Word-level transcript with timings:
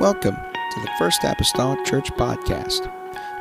Welcome 0.00 0.34
to 0.34 0.80
the 0.80 0.90
First 0.98 1.24
Apostolic 1.24 1.84
Church 1.84 2.10
Podcast. 2.12 2.90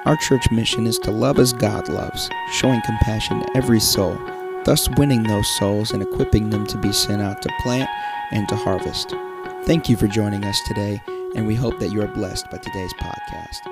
Our 0.04 0.18
church 0.18 0.52
mission 0.52 0.88
is 0.88 1.00
to 1.00 1.10
love 1.10 1.40
as 1.40 1.54
God 1.54 1.88
loves, 1.88 2.30
showing 2.52 2.82
compassion 2.82 3.40
to 3.40 3.56
every 3.56 3.80
soul, 3.80 4.20
thus 4.66 4.90
winning 4.98 5.24
those 5.24 5.48
souls 5.58 5.92
and 5.92 6.04
equipping 6.04 6.50
them 6.50 6.68
to 6.68 6.78
be 6.78 6.92
sent 6.92 7.22
out 7.22 7.42
to 7.44 7.50
plant 7.62 7.90
and 8.32 8.46
to 8.50 8.58
harvest. 8.58 9.16
Thank 9.64 9.88
you 9.88 9.96
for 9.96 10.08
joining 10.08 10.44
us 10.44 10.60
today, 10.68 11.02
and 11.34 11.48
we 11.48 11.56
hope 11.56 11.80
that 11.80 11.94
you 11.94 12.02
are 12.02 12.10
blessed 12.10 12.52
by 12.52 12.58
today's 12.58 12.94
podcast. 12.96 13.66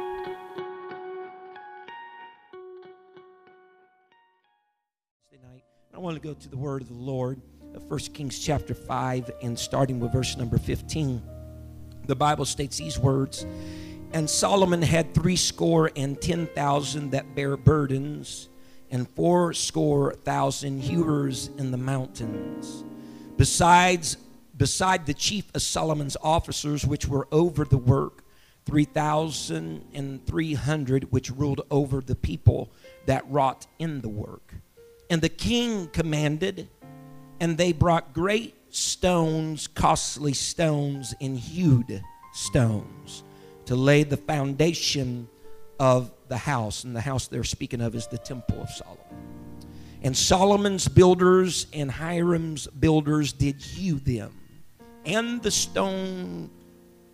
I 5.93 5.99
want 5.99 6.15
to 6.15 6.21
go 6.21 6.33
to 6.33 6.47
the 6.47 6.55
word 6.55 6.83
of 6.83 6.87
the 6.87 6.93
Lord, 6.93 7.41
uh, 7.61 7.75
of 7.75 7.91
1 7.91 7.99
Kings 8.13 8.39
chapter 8.39 8.73
5, 8.73 9.29
and 9.43 9.59
starting 9.59 9.99
with 9.99 10.13
verse 10.13 10.37
number 10.37 10.57
15 10.57 11.21
the 12.07 12.15
Bible 12.15 12.45
states 12.45 12.77
these 12.77 12.97
words 12.97 13.45
And 14.13 14.29
Solomon 14.29 14.81
had 14.81 15.13
three 15.13 15.35
score 15.35 15.91
and 15.95 16.19
ten 16.21 16.47
thousand 16.47 17.11
that 17.11 17.35
bear 17.35 17.57
burdens, 17.57 18.49
and 18.89 19.07
four 19.09 19.53
score 19.53 20.13
thousand 20.13 20.81
hewers 20.81 21.49
in 21.57 21.71
the 21.71 21.77
mountains. 21.77 22.83
Besides, 23.35 24.17
beside 24.55 25.05
the 25.05 25.13
chief 25.13 25.51
of 25.53 25.61
Solomon's 25.61 26.17
officers, 26.23 26.85
which 26.85 27.07
were 27.07 27.27
over 27.31 27.65
the 27.65 27.77
work, 27.77 28.23
three 28.65 28.85
thousand 28.85 29.85
and 29.93 30.25
three 30.25 30.53
hundred 30.53 31.11
which 31.11 31.29
ruled 31.31 31.61
over 31.69 32.01
the 32.01 32.15
people 32.15 32.71
that 33.05 33.29
wrought 33.29 33.67
in 33.79 34.01
the 34.01 34.09
work. 34.09 34.53
And 35.09 35.21
the 35.21 35.29
king 35.29 35.87
commanded, 35.87 36.67
and 37.39 37.57
they 37.57 37.71
brought 37.71 38.13
great 38.13 38.55
stones, 38.77 39.67
costly 39.67 40.33
stones, 40.33 41.13
and 41.19 41.37
hewed 41.37 42.01
stones 42.33 43.23
to 43.65 43.75
lay 43.75 44.03
the 44.03 44.17
foundation 44.17 45.27
of 45.79 46.11
the 46.27 46.37
house. 46.37 46.83
And 46.83 46.95
the 46.95 47.01
house 47.01 47.27
they're 47.27 47.43
speaking 47.43 47.81
of 47.81 47.95
is 47.95 48.07
the 48.07 48.17
temple 48.17 48.61
of 48.61 48.69
Solomon. 48.69 49.03
And 50.03 50.15
Solomon's 50.15 50.87
builders 50.87 51.67
and 51.73 51.91
Hiram's 51.91 52.67
builders 52.67 53.33
did 53.33 53.61
hew 53.61 53.95
them 53.95 54.31
and 55.07 55.41
the 55.41 55.49
stone 55.49 56.51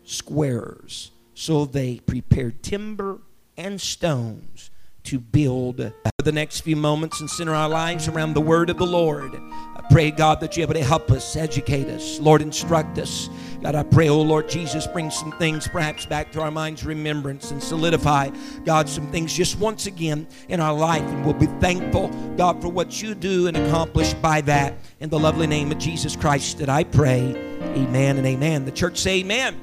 squares. 0.03 1.11
So 1.35 1.65
they 1.65 1.99
prepared 1.99 2.61
timber 2.61 3.21
and 3.55 3.79
stones 3.79 4.71
to 5.03 5.19
build 5.19 5.91
the 6.23 6.31
next 6.31 6.61
few 6.61 6.75
moments 6.75 7.19
and 7.19 7.29
center 7.29 7.53
our 7.53 7.67
lives 7.67 8.07
around 8.07 8.33
the 8.33 8.41
word 8.41 8.69
of 8.69 8.77
the 8.77 8.85
Lord. 8.85 9.35
I 9.35 9.85
pray, 9.89 10.11
God, 10.11 10.39
that 10.39 10.55
you're 10.55 10.63
able 10.63 10.75
to 10.75 10.83
help 10.83 11.11
us, 11.11 11.35
educate 11.35 11.87
us, 11.87 12.19
Lord, 12.19 12.41
instruct 12.41 12.97
us. 12.97 13.29
God, 13.61 13.75
I 13.75 13.83
pray, 13.83 14.09
oh 14.09 14.21
Lord 14.21 14.49
Jesus, 14.49 14.87
bring 14.87 15.09
some 15.09 15.31
things 15.33 15.67
perhaps 15.67 16.05
back 16.05 16.31
to 16.33 16.41
our 16.41 16.51
mind's 16.51 16.85
remembrance 16.85 17.51
and 17.51 17.61
solidify, 17.61 18.29
God, 18.65 18.87
some 18.87 19.11
things 19.11 19.33
just 19.33 19.59
once 19.59 19.85
again 19.85 20.27
in 20.47 20.59
our 20.59 20.73
life. 20.73 21.01
And 21.01 21.25
we'll 21.25 21.33
be 21.33 21.47
thankful, 21.59 22.09
God, 22.37 22.61
for 22.61 22.69
what 22.69 23.01
you 23.01 23.15
do 23.15 23.47
and 23.47 23.57
accomplish 23.57 24.13
by 24.15 24.41
that. 24.41 24.73
In 24.99 25.09
the 25.09 25.19
lovely 25.19 25.47
name 25.47 25.71
of 25.71 25.77
Jesus 25.77 26.15
Christ 26.15 26.59
that 26.59 26.69
I 26.69 26.83
pray. 26.85 27.35
Amen 27.61 28.17
and 28.17 28.25
amen. 28.25 28.65
The 28.65 28.71
church 28.71 28.97
say 28.97 29.19
amen. 29.19 29.59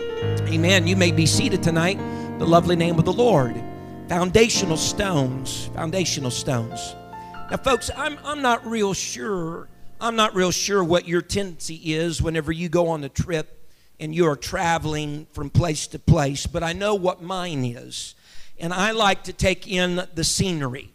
Amen. 0.00 0.86
You 0.86 0.96
may 0.96 1.12
be 1.12 1.26
seated 1.26 1.62
tonight. 1.62 1.98
The 2.38 2.46
lovely 2.46 2.76
name 2.76 2.98
of 2.98 3.04
the 3.04 3.12
Lord 3.12 3.62
foundational 4.10 4.76
stones 4.76 5.70
foundational 5.72 6.32
stones. 6.32 6.96
Now 7.48 7.58
folks 7.58 7.92
i'm, 7.96 8.18
I'm 8.24 8.42
not 8.42 8.66
real 8.66 8.92
sure 8.92 9.68
i'm 10.00 10.16
not 10.16 10.34
real 10.34 10.50
sure 10.50 10.82
what 10.82 11.06
your 11.06 11.22
tendency 11.22 11.76
is 11.94 12.20
whenever 12.20 12.50
you 12.50 12.68
go 12.68 12.88
on 12.88 13.04
a 13.04 13.08
trip 13.08 13.70
and 14.00 14.12
you 14.12 14.26
are 14.26 14.34
traveling 14.34 15.28
from 15.30 15.48
place 15.48 15.86
to 15.86 16.00
place 16.00 16.44
but 16.44 16.64
i 16.64 16.72
know 16.72 16.96
what 16.96 17.22
mine 17.22 17.64
is. 17.64 18.16
And 18.58 18.74
i 18.74 18.90
like 18.90 19.22
to 19.24 19.32
take 19.32 19.68
in 19.68 20.04
the 20.12 20.24
scenery 20.24 20.90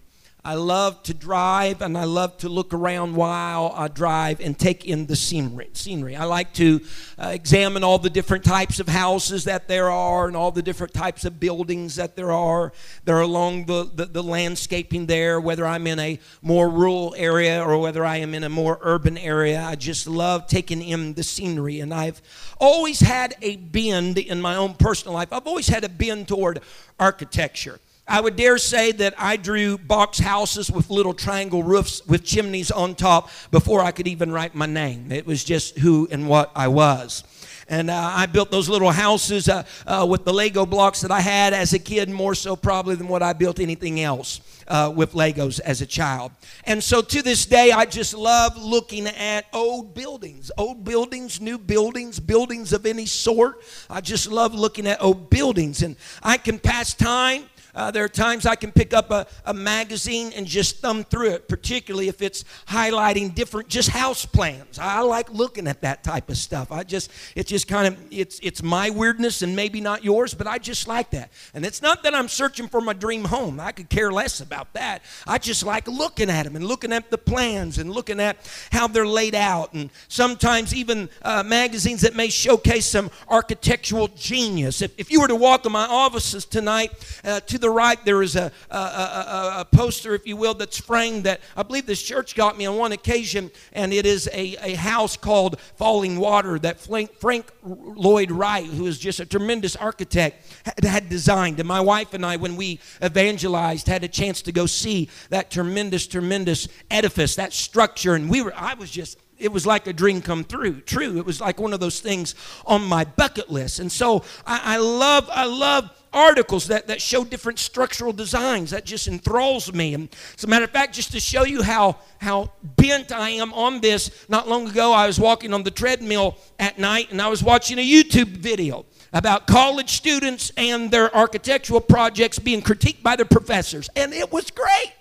I 0.45 0.53
love 0.53 1.01
to 1.03 1.13
drive 1.15 1.81
and 1.81 1.97
I 1.97 2.03
love 2.03 2.37
to 2.37 2.49
look 2.49 2.71
around 2.71 3.15
while 3.15 3.73
I 3.75 3.87
drive 3.87 4.39
and 4.39 4.57
take 4.57 4.85
in 4.85 5.07
the 5.07 5.15
scenery. 5.15 5.71
scenery. 5.73 6.15
I 6.15 6.25
like 6.25 6.53
to 6.53 6.81
uh, 7.17 7.29
examine 7.29 7.83
all 7.83 7.97
the 7.97 8.11
different 8.11 8.43
types 8.43 8.79
of 8.79 8.87
houses 8.87 9.45
that 9.45 9.67
there 9.67 9.89
are 9.89 10.27
and 10.27 10.37
all 10.37 10.51
the 10.51 10.61
different 10.61 10.93
types 10.93 11.25
of 11.25 11.39
buildings 11.39 11.95
that 11.95 12.15
there 12.15 12.31
are. 12.31 12.73
They're 13.05 13.21
along 13.21 13.65
the, 13.65 13.89
the, 13.91 14.05
the 14.05 14.21
landscaping 14.21 15.07
there, 15.07 15.41
whether 15.41 15.65
I'm 15.65 15.87
in 15.87 15.97
a 15.97 16.19
more 16.43 16.69
rural 16.69 17.15
area 17.17 17.63
or 17.63 17.79
whether 17.79 18.05
I 18.05 18.17
am 18.17 18.35
in 18.35 18.43
a 18.43 18.49
more 18.49 18.77
urban 18.83 19.17
area. 19.17 19.63
I 19.63 19.73
just 19.73 20.05
love 20.05 20.45
taking 20.45 20.83
in 20.83 21.15
the 21.15 21.23
scenery. 21.23 21.79
And 21.79 21.91
I've 21.91 22.21
always 22.59 22.99
had 22.99 23.33
a 23.41 23.55
bend 23.55 24.19
in 24.19 24.41
my 24.41 24.57
own 24.57 24.75
personal 24.75 25.15
life, 25.15 25.33
I've 25.33 25.47
always 25.47 25.69
had 25.69 25.83
a 25.83 25.89
bend 25.89 26.27
toward 26.27 26.59
architecture. 26.99 27.79
I 28.07 28.21
would 28.21 28.35
dare 28.35 28.59
say 28.59 28.91
that 28.93 29.15
I 29.17 29.35
drew 29.35 29.79
box 29.79 30.19
houses 30.19 30.69
with 30.69 30.91
little 30.91 31.13
triangle 31.13 31.63
roofs 31.63 32.05
with 32.05 32.23
chimneys 32.23 32.69
on 32.69 32.93
top 32.93 33.31
before 33.49 33.81
I 33.81 33.91
could 33.91 34.07
even 34.07 34.31
write 34.31 34.53
my 34.53 34.67
name. 34.67 35.11
It 35.11 35.25
was 35.25 35.43
just 35.43 35.79
who 35.79 36.07
and 36.11 36.29
what 36.29 36.51
I 36.55 36.67
was. 36.67 37.23
And 37.67 37.89
uh, 37.89 38.11
I 38.13 38.27
built 38.27 38.51
those 38.51 38.69
little 38.69 38.91
houses 38.91 39.49
uh, 39.49 39.63
uh, 39.87 40.05
with 40.07 40.23
the 40.23 40.31
Lego 40.31 40.67
blocks 40.67 41.01
that 41.01 41.09
I 41.09 41.19
had 41.19 41.51
as 41.51 41.73
a 41.73 41.79
kid, 41.79 42.09
more 42.09 42.35
so 42.35 42.55
probably 42.55 42.93
than 42.93 43.07
what 43.07 43.23
I 43.23 43.33
built 43.33 43.59
anything 43.59 43.99
else 43.99 44.39
uh, 44.67 44.93
with 44.95 45.13
Legos 45.13 45.59
as 45.59 45.81
a 45.81 45.87
child. 45.87 46.31
And 46.65 46.83
so 46.83 47.01
to 47.01 47.21
this 47.23 47.47
day, 47.47 47.71
I 47.71 47.85
just 47.85 48.13
love 48.13 48.55
looking 48.55 49.07
at 49.07 49.45
old 49.51 49.95
buildings, 49.95 50.51
old 50.59 50.83
buildings, 50.83 51.41
new 51.41 51.57
buildings, 51.57 52.19
buildings 52.19 52.71
of 52.71 52.85
any 52.85 53.07
sort. 53.07 53.63
I 53.89 53.99
just 53.99 54.31
love 54.31 54.53
looking 54.53 54.85
at 54.85 55.01
old 55.01 55.31
buildings. 55.31 55.81
And 55.81 55.95
I 56.21 56.37
can 56.37 56.59
pass 56.59 56.93
time 56.93 57.45
uh, 57.75 57.91
there 57.91 58.03
are 58.03 58.09
times 58.09 58.45
I 58.45 58.55
can 58.55 58.71
pick 58.71 58.93
up 58.93 59.11
a, 59.11 59.27
a 59.45 59.53
magazine 59.53 60.31
and 60.35 60.45
just 60.45 60.77
thumb 60.77 61.03
through 61.03 61.31
it, 61.31 61.47
particularly 61.47 62.07
if 62.07 62.21
it's 62.21 62.45
highlighting 62.67 63.35
different 63.35 63.69
just 63.69 63.89
house 63.89 64.25
plans. 64.25 64.79
I 64.79 65.01
like 65.01 65.29
looking 65.31 65.67
at 65.67 65.81
that 65.81 66.03
type 66.03 66.29
of 66.29 66.37
stuff. 66.37 66.71
I 66.71 66.83
just 66.83 67.11
it's 67.35 67.49
just 67.49 67.67
kind 67.67 67.87
of 67.87 67.97
it's 68.11 68.39
it's 68.41 68.63
my 68.63 68.89
weirdness 68.89 69.41
and 69.41 69.55
maybe 69.55 69.81
not 69.81 70.03
yours, 70.03 70.33
but 70.33 70.47
I 70.47 70.57
just 70.57 70.87
like 70.87 71.11
that. 71.11 71.31
And 71.53 71.65
it's 71.65 71.81
not 71.81 72.03
that 72.03 72.15
I'm 72.15 72.27
searching 72.27 72.67
for 72.67 72.81
my 72.81 72.93
dream 72.93 73.25
home. 73.25 73.59
I 73.59 73.71
could 73.71 73.89
care 73.89 74.11
less 74.11 74.39
about 74.39 74.73
that. 74.73 75.01
I 75.27 75.37
just 75.37 75.65
like 75.65 75.87
looking 75.87 76.29
at 76.29 76.43
them 76.43 76.55
and 76.55 76.65
looking 76.65 76.93
at 76.93 77.11
the 77.11 77.17
plans 77.17 77.77
and 77.77 77.91
looking 77.91 78.19
at 78.19 78.37
how 78.71 78.87
they're 78.87 79.07
laid 79.07 79.35
out 79.35 79.73
and 79.73 79.89
sometimes 80.07 80.73
even 80.73 81.09
uh, 81.21 81.43
magazines 81.43 82.01
that 82.01 82.15
may 82.15 82.29
showcase 82.29 82.85
some 82.85 83.11
architectural 83.27 84.07
genius. 84.09 84.81
If, 84.81 84.97
if 84.97 85.11
you 85.11 85.21
were 85.21 85.27
to 85.27 85.35
walk 85.35 85.65
in 85.65 85.71
my 85.71 85.85
offices 85.85 86.45
tonight 86.45 86.91
uh, 87.23 87.39
to 87.41 87.57
the 87.57 87.64
the 87.65 87.69
right, 87.71 87.97
there 88.05 88.21
is 88.21 88.35
a, 88.35 88.51
a, 88.69 88.77
a, 88.77 89.53
a, 89.61 89.65
poster, 89.65 90.13
if 90.13 90.27
you 90.27 90.37
will, 90.37 90.53
that's 90.53 90.79
framed 90.79 91.23
that 91.23 91.41
I 91.57 91.63
believe 91.63 91.87
this 91.87 92.03
church 92.03 92.35
got 92.35 92.59
me 92.59 92.67
on 92.67 92.77
one 92.77 92.91
occasion, 92.91 93.49
and 93.73 93.91
it 93.91 94.05
is 94.05 94.29
a, 94.31 94.55
a 94.61 94.75
house 94.75 95.17
called 95.17 95.57
Fallingwater 95.79 96.61
that 96.61 96.79
Frank, 96.79 97.15
Frank 97.15 97.51
Lloyd 97.63 98.29
Wright, 98.29 98.67
who 98.67 98.85
is 98.85 98.99
just 98.99 99.19
a 99.19 99.25
tremendous 99.25 99.75
architect, 99.75 100.45
had, 100.63 100.83
had 100.83 101.09
designed. 101.09 101.59
And 101.59 101.67
my 101.67 101.81
wife 101.81 102.13
and 102.13 102.23
I, 102.23 102.35
when 102.35 102.55
we 102.55 102.79
evangelized, 103.03 103.87
had 103.87 104.03
a 104.03 104.07
chance 104.07 104.43
to 104.43 104.51
go 104.51 104.67
see 104.67 105.09
that 105.31 105.49
tremendous, 105.49 106.05
tremendous 106.05 106.67
edifice, 106.91 107.35
that 107.35 107.51
structure, 107.51 108.13
and 108.13 108.29
we 108.29 108.43
were, 108.43 108.53
I 108.55 108.75
was 108.75 108.91
just 108.91 109.17
it 109.37 109.51
was 109.51 109.65
like 109.65 109.87
a 109.87 109.93
dream 109.93 110.21
come 110.21 110.43
through 110.43 110.81
true 110.81 111.17
it 111.17 111.25
was 111.25 111.41
like 111.41 111.59
one 111.59 111.73
of 111.73 111.79
those 111.79 111.99
things 111.99 112.35
on 112.65 112.83
my 112.83 113.03
bucket 113.03 113.49
list 113.49 113.79
and 113.79 113.91
so 113.91 114.23
I, 114.45 114.75
I 114.75 114.77
love 114.77 115.29
i 115.31 115.45
love 115.45 115.91
articles 116.15 116.67
that, 116.67 116.87
that 116.87 117.01
show 117.01 117.23
different 117.23 117.59
structural 117.59 118.13
designs. 118.13 118.71
That 118.71 118.85
just 118.85 119.07
enthralls 119.07 119.71
me. 119.73 119.93
And 119.93 120.09
as 120.35 120.45
a 120.45 120.47
matter 120.47 120.63
of 120.63 120.71
fact, 120.71 120.95
just 120.95 121.11
to 121.11 121.19
show 121.19 121.43
you 121.43 121.61
how, 121.61 121.97
how 122.19 122.51
bent 122.63 123.11
I 123.11 123.31
am 123.31 123.53
on 123.53 123.81
this, 123.81 124.25
not 124.29 124.47
long 124.47 124.67
ago 124.67 124.93
I 124.93 125.05
was 125.05 125.19
walking 125.19 125.53
on 125.53 125.63
the 125.63 125.71
treadmill 125.71 126.37
at 126.57 126.79
night 126.79 127.11
and 127.11 127.21
I 127.21 127.27
was 127.27 127.43
watching 127.43 127.77
a 127.77 127.87
YouTube 127.87 128.37
video 128.37 128.85
about 129.13 129.45
college 129.45 129.91
students 129.91 130.51
and 130.57 130.89
their 130.89 131.13
architectural 131.15 131.81
projects 131.81 132.39
being 132.39 132.61
critiqued 132.61 133.03
by 133.03 133.15
their 133.15 133.25
professors. 133.25 133.89
And 133.95 134.13
it 134.13 134.31
was 134.31 134.49
great. 134.49 134.93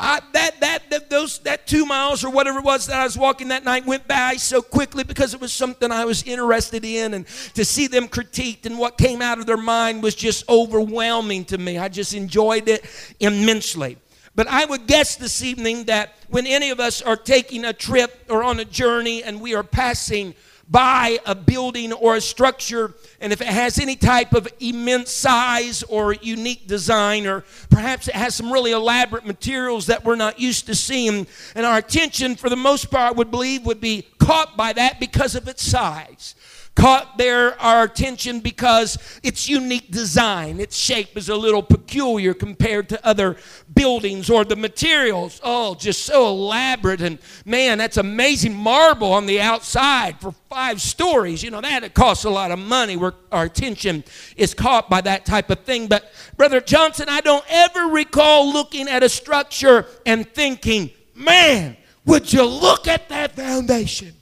I, 0.00 0.20
that, 0.32 0.60
that, 0.60 0.90
that, 0.90 1.10
those, 1.10 1.40
that 1.40 1.66
two 1.66 1.84
miles 1.84 2.24
or 2.24 2.30
whatever 2.30 2.58
it 2.58 2.64
was 2.64 2.86
that 2.86 3.00
I 3.00 3.04
was 3.04 3.18
walking 3.18 3.48
that 3.48 3.64
night 3.64 3.84
went 3.84 4.06
by 4.06 4.36
so 4.36 4.62
quickly 4.62 5.02
because 5.02 5.34
it 5.34 5.40
was 5.40 5.52
something 5.52 5.90
I 5.90 6.04
was 6.04 6.22
interested 6.22 6.84
in. 6.84 7.14
And 7.14 7.26
to 7.54 7.64
see 7.64 7.88
them 7.88 8.06
critiqued 8.06 8.64
and 8.64 8.78
what 8.78 8.96
came 8.96 9.20
out 9.20 9.38
of 9.38 9.46
their 9.46 9.56
mind 9.56 10.02
was 10.02 10.14
just 10.14 10.48
overwhelming 10.48 11.44
to 11.46 11.58
me. 11.58 11.78
I 11.78 11.88
just 11.88 12.14
enjoyed 12.14 12.68
it 12.68 12.84
immensely. 13.18 13.98
But 14.36 14.46
I 14.46 14.66
would 14.66 14.86
guess 14.86 15.16
this 15.16 15.42
evening 15.42 15.84
that 15.86 16.14
when 16.28 16.46
any 16.46 16.70
of 16.70 16.78
us 16.78 17.02
are 17.02 17.16
taking 17.16 17.64
a 17.64 17.72
trip 17.72 18.24
or 18.30 18.44
on 18.44 18.60
a 18.60 18.64
journey 18.64 19.24
and 19.24 19.40
we 19.40 19.56
are 19.56 19.64
passing 19.64 20.32
by 20.70 21.18
a 21.24 21.34
building 21.34 21.92
or 21.92 22.16
a 22.16 22.20
structure, 22.20 22.94
and 23.20 23.32
if 23.32 23.40
it 23.40 23.46
has 23.46 23.78
any 23.78 23.96
type 23.96 24.34
of 24.34 24.46
immense 24.60 25.10
size 25.10 25.82
or 25.84 26.12
unique 26.14 26.66
design, 26.66 27.26
or 27.26 27.44
perhaps 27.70 28.08
it 28.08 28.14
has 28.14 28.34
some 28.34 28.52
really 28.52 28.72
elaborate 28.72 29.24
materials 29.24 29.86
that 29.86 30.04
we're 30.04 30.16
not 30.16 30.38
used 30.38 30.66
to 30.66 30.74
seeing, 30.74 31.26
and 31.54 31.64
our 31.64 31.78
attention, 31.78 32.36
for 32.36 32.50
the 32.50 32.56
most 32.56 32.90
part, 32.90 33.16
would 33.16 33.30
believe, 33.30 33.64
would 33.64 33.80
be 33.80 34.06
caught 34.18 34.56
by 34.56 34.72
that 34.74 35.00
because 35.00 35.34
of 35.34 35.48
its 35.48 35.62
size 35.62 36.34
caught 36.78 37.18
their 37.18 37.60
our 37.60 37.82
attention 37.82 38.38
because 38.38 38.96
its 39.24 39.48
unique 39.48 39.90
design. 39.90 40.60
Its 40.60 40.76
shape 40.76 41.16
is 41.16 41.28
a 41.28 41.34
little 41.34 41.62
peculiar 41.62 42.32
compared 42.32 42.88
to 42.88 43.04
other 43.04 43.36
buildings 43.74 44.30
or 44.30 44.44
the 44.44 44.54
materials. 44.54 45.40
Oh, 45.42 45.74
just 45.74 46.04
so 46.06 46.28
elaborate 46.28 47.00
and 47.00 47.18
man, 47.44 47.78
that's 47.78 47.96
amazing 47.96 48.54
marble 48.54 49.12
on 49.12 49.26
the 49.26 49.40
outside 49.40 50.20
for 50.20 50.30
five 50.48 50.80
stories. 50.80 51.42
You 51.42 51.50
know 51.50 51.60
that 51.60 51.82
it 51.82 51.94
costs 51.94 52.24
a 52.24 52.30
lot 52.30 52.52
of 52.52 52.60
money. 52.60 52.96
Where 52.96 53.14
our 53.32 53.44
attention 53.44 54.04
is 54.36 54.54
caught 54.54 54.88
by 54.88 55.00
that 55.00 55.26
type 55.26 55.50
of 55.50 55.64
thing. 55.64 55.88
But 55.88 56.12
Brother 56.36 56.60
Johnson, 56.60 57.08
I 57.08 57.20
don't 57.22 57.44
ever 57.48 57.86
recall 57.86 58.52
looking 58.52 58.86
at 58.86 59.02
a 59.02 59.08
structure 59.08 59.84
and 60.06 60.28
thinking, 60.32 60.90
man, 61.12 61.76
would 62.04 62.32
you 62.32 62.44
look 62.44 62.86
at 62.86 63.08
that 63.08 63.34
foundation? 63.34 64.14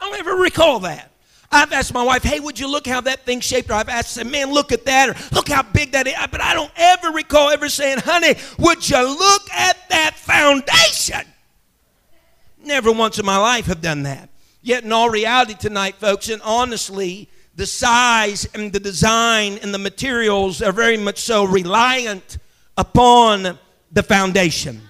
I 0.00 0.08
don't 0.08 0.18
ever 0.18 0.36
recall 0.36 0.80
that. 0.80 1.10
I've 1.52 1.72
asked 1.72 1.92
my 1.92 2.04
wife, 2.04 2.22
hey, 2.22 2.38
would 2.38 2.58
you 2.60 2.70
look 2.70 2.86
how 2.86 3.00
that 3.00 3.26
thing's 3.26 3.44
shaped? 3.44 3.70
Or 3.70 3.74
I've 3.74 3.88
asked, 3.88 4.12
said, 4.12 4.28
man, 4.28 4.52
look 4.52 4.70
at 4.70 4.84
that, 4.84 5.08
or 5.08 5.34
look 5.34 5.48
how 5.48 5.62
big 5.62 5.92
that 5.92 6.06
is. 6.06 6.14
But 6.30 6.40
I 6.40 6.54
don't 6.54 6.70
ever 6.76 7.08
recall 7.08 7.50
ever 7.50 7.68
saying, 7.68 7.98
honey, 7.98 8.36
would 8.58 8.88
you 8.88 9.02
look 9.02 9.50
at 9.52 9.76
that 9.90 10.14
foundation? 10.16 11.26
Never 12.64 12.92
once 12.92 13.18
in 13.18 13.26
my 13.26 13.36
life 13.36 13.66
have 13.66 13.80
done 13.80 14.04
that. 14.04 14.28
Yet, 14.62 14.84
in 14.84 14.92
all 14.92 15.10
reality 15.10 15.54
tonight, 15.54 15.96
folks, 15.96 16.28
and 16.28 16.40
honestly, 16.42 17.28
the 17.56 17.66
size 17.66 18.46
and 18.54 18.72
the 18.72 18.80
design 18.80 19.58
and 19.62 19.74
the 19.74 19.78
materials 19.78 20.62
are 20.62 20.72
very 20.72 20.98
much 20.98 21.18
so 21.18 21.44
reliant 21.44 22.38
upon 22.76 23.58
the 23.90 24.02
foundation. 24.02 24.82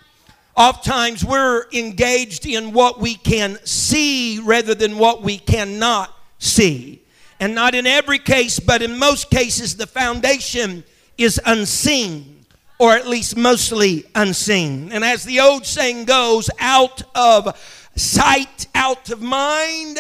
Oftentimes 0.57 1.25
we're 1.25 1.65
engaged 1.73 2.47
in 2.47 2.73
what 2.73 3.01
we 3.01 3.15
can 3.15 3.59
see 3.65 4.41
rather 4.41 4.75
than 4.75 4.99
what 4.99 5.23
we 5.23 5.39
cannot 5.39 6.15
see. 6.39 7.03
And 7.39 7.55
not 7.55 7.75
in 7.75 7.87
every 7.87 8.19
case, 8.19 8.61
but 8.61 8.83
in 8.83 8.99
most 8.99 9.31
cases, 9.31 9.77
the 9.77 9.87
foundation 9.87 10.85
is 11.17 11.41
unseen, 11.47 12.45
or 12.79 12.93
at 12.93 13.07
least 13.07 13.37
mostly 13.37 14.05
unseen. 14.15 14.93
And 14.93 15.05
as 15.05 15.25
the 15.25 15.41
old 15.41 15.65
saying 15.65 16.05
goes, 16.05 16.51
out 16.59 17.03
of 17.15 17.59
sight, 17.97 18.67
out 18.75 19.11
of 19.11 19.23
mind. 19.23 19.99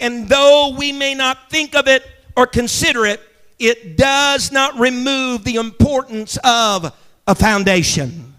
And 0.00 0.28
though 0.28 0.74
we 0.76 0.92
may 0.92 1.14
not 1.14 1.50
think 1.50 1.74
of 1.74 1.86
it 1.86 2.04
or 2.36 2.46
consider 2.46 3.06
it, 3.06 3.20
it 3.58 3.96
does 3.96 4.50
not 4.52 4.78
remove 4.78 5.44
the 5.44 5.56
importance 5.56 6.36
of 6.44 6.92
a 7.26 7.34
foundation. 7.34 8.33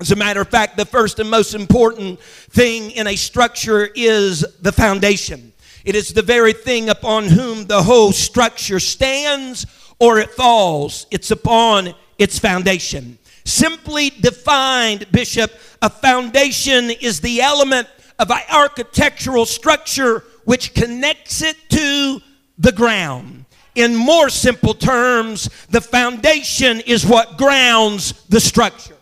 As 0.00 0.12
a 0.12 0.16
matter 0.16 0.40
of 0.40 0.48
fact, 0.48 0.78
the 0.78 0.86
first 0.86 1.18
and 1.18 1.30
most 1.30 1.54
important 1.54 2.18
thing 2.20 2.90
in 2.92 3.06
a 3.06 3.16
structure 3.16 3.90
is 3.94 4.46
the 4.62 4.72
foundation. 4.72 5.52
It 5.84 5.94
is 5.94 6.14
the 6.14 6.22
very 6.22 6.54
thing 6.54 6.88
upon 6.88 7.24
whom 7.24 7.66
the 7.66 7.82
whole 7.82 8.12
structure 8.12 8.80
stands 8.80 9.66
or 9.98 10.18
it 10.18 10.30
falls. 10.30 11.06
It's 11.10 11.30
upon 11.30 11.92
its 12.18 12.38
foundation. 12.38 13.18
Simply 13.44 14.08
defined, 14.08 15.06
Bishop, 15.12 15.52
a 15.82 15.90
foundation 15.90 16.90
is 16.90 17.20
the 17.20 17.42
element 17.42 17.86
of 18.18 18.30
an 18.30 18.40
architectural 18.50 19.44
structure 19.44 20.24
which 20.44 20.72
connects 20.72 21.42
it 21.42 21.56
to 21.70 22.20
the 22.56 22.72
ground. 22.72 23.44
In 23.74 23.94
more 23.94 24.30
simple 24.30 24.72
terms, 24.72 25.50
the 25.68 25.80
foundation 25.82 26.80
is 26.80 27.06
what 27.06 27.36
grounds 27.36 28.24
the 28.30 28.40
structure. 28.40 28.96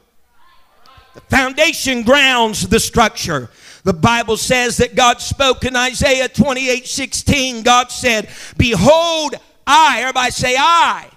Foundation 1.30 2.02
grounds 2.02 2.68
the 2.68 2.80
structure. 2.80 3.50
The 3.84 3.92
Bible 3.92 4.36
says 4.36 4.78
that 4.78 4.94
God 4.94 5.20
spoke 5.20 5.64
in 5.64 5.76
Isaiah 5.76 6.28
28 6.28 6.86
16. 6.86 7.62
God 7.62 7.90
said, 7.90 8.28
Behold, 8.56 9.36
I, 9.66 10.00
everybody 10.00 10.30
say, 10.30 10.56
I 10.58 11.08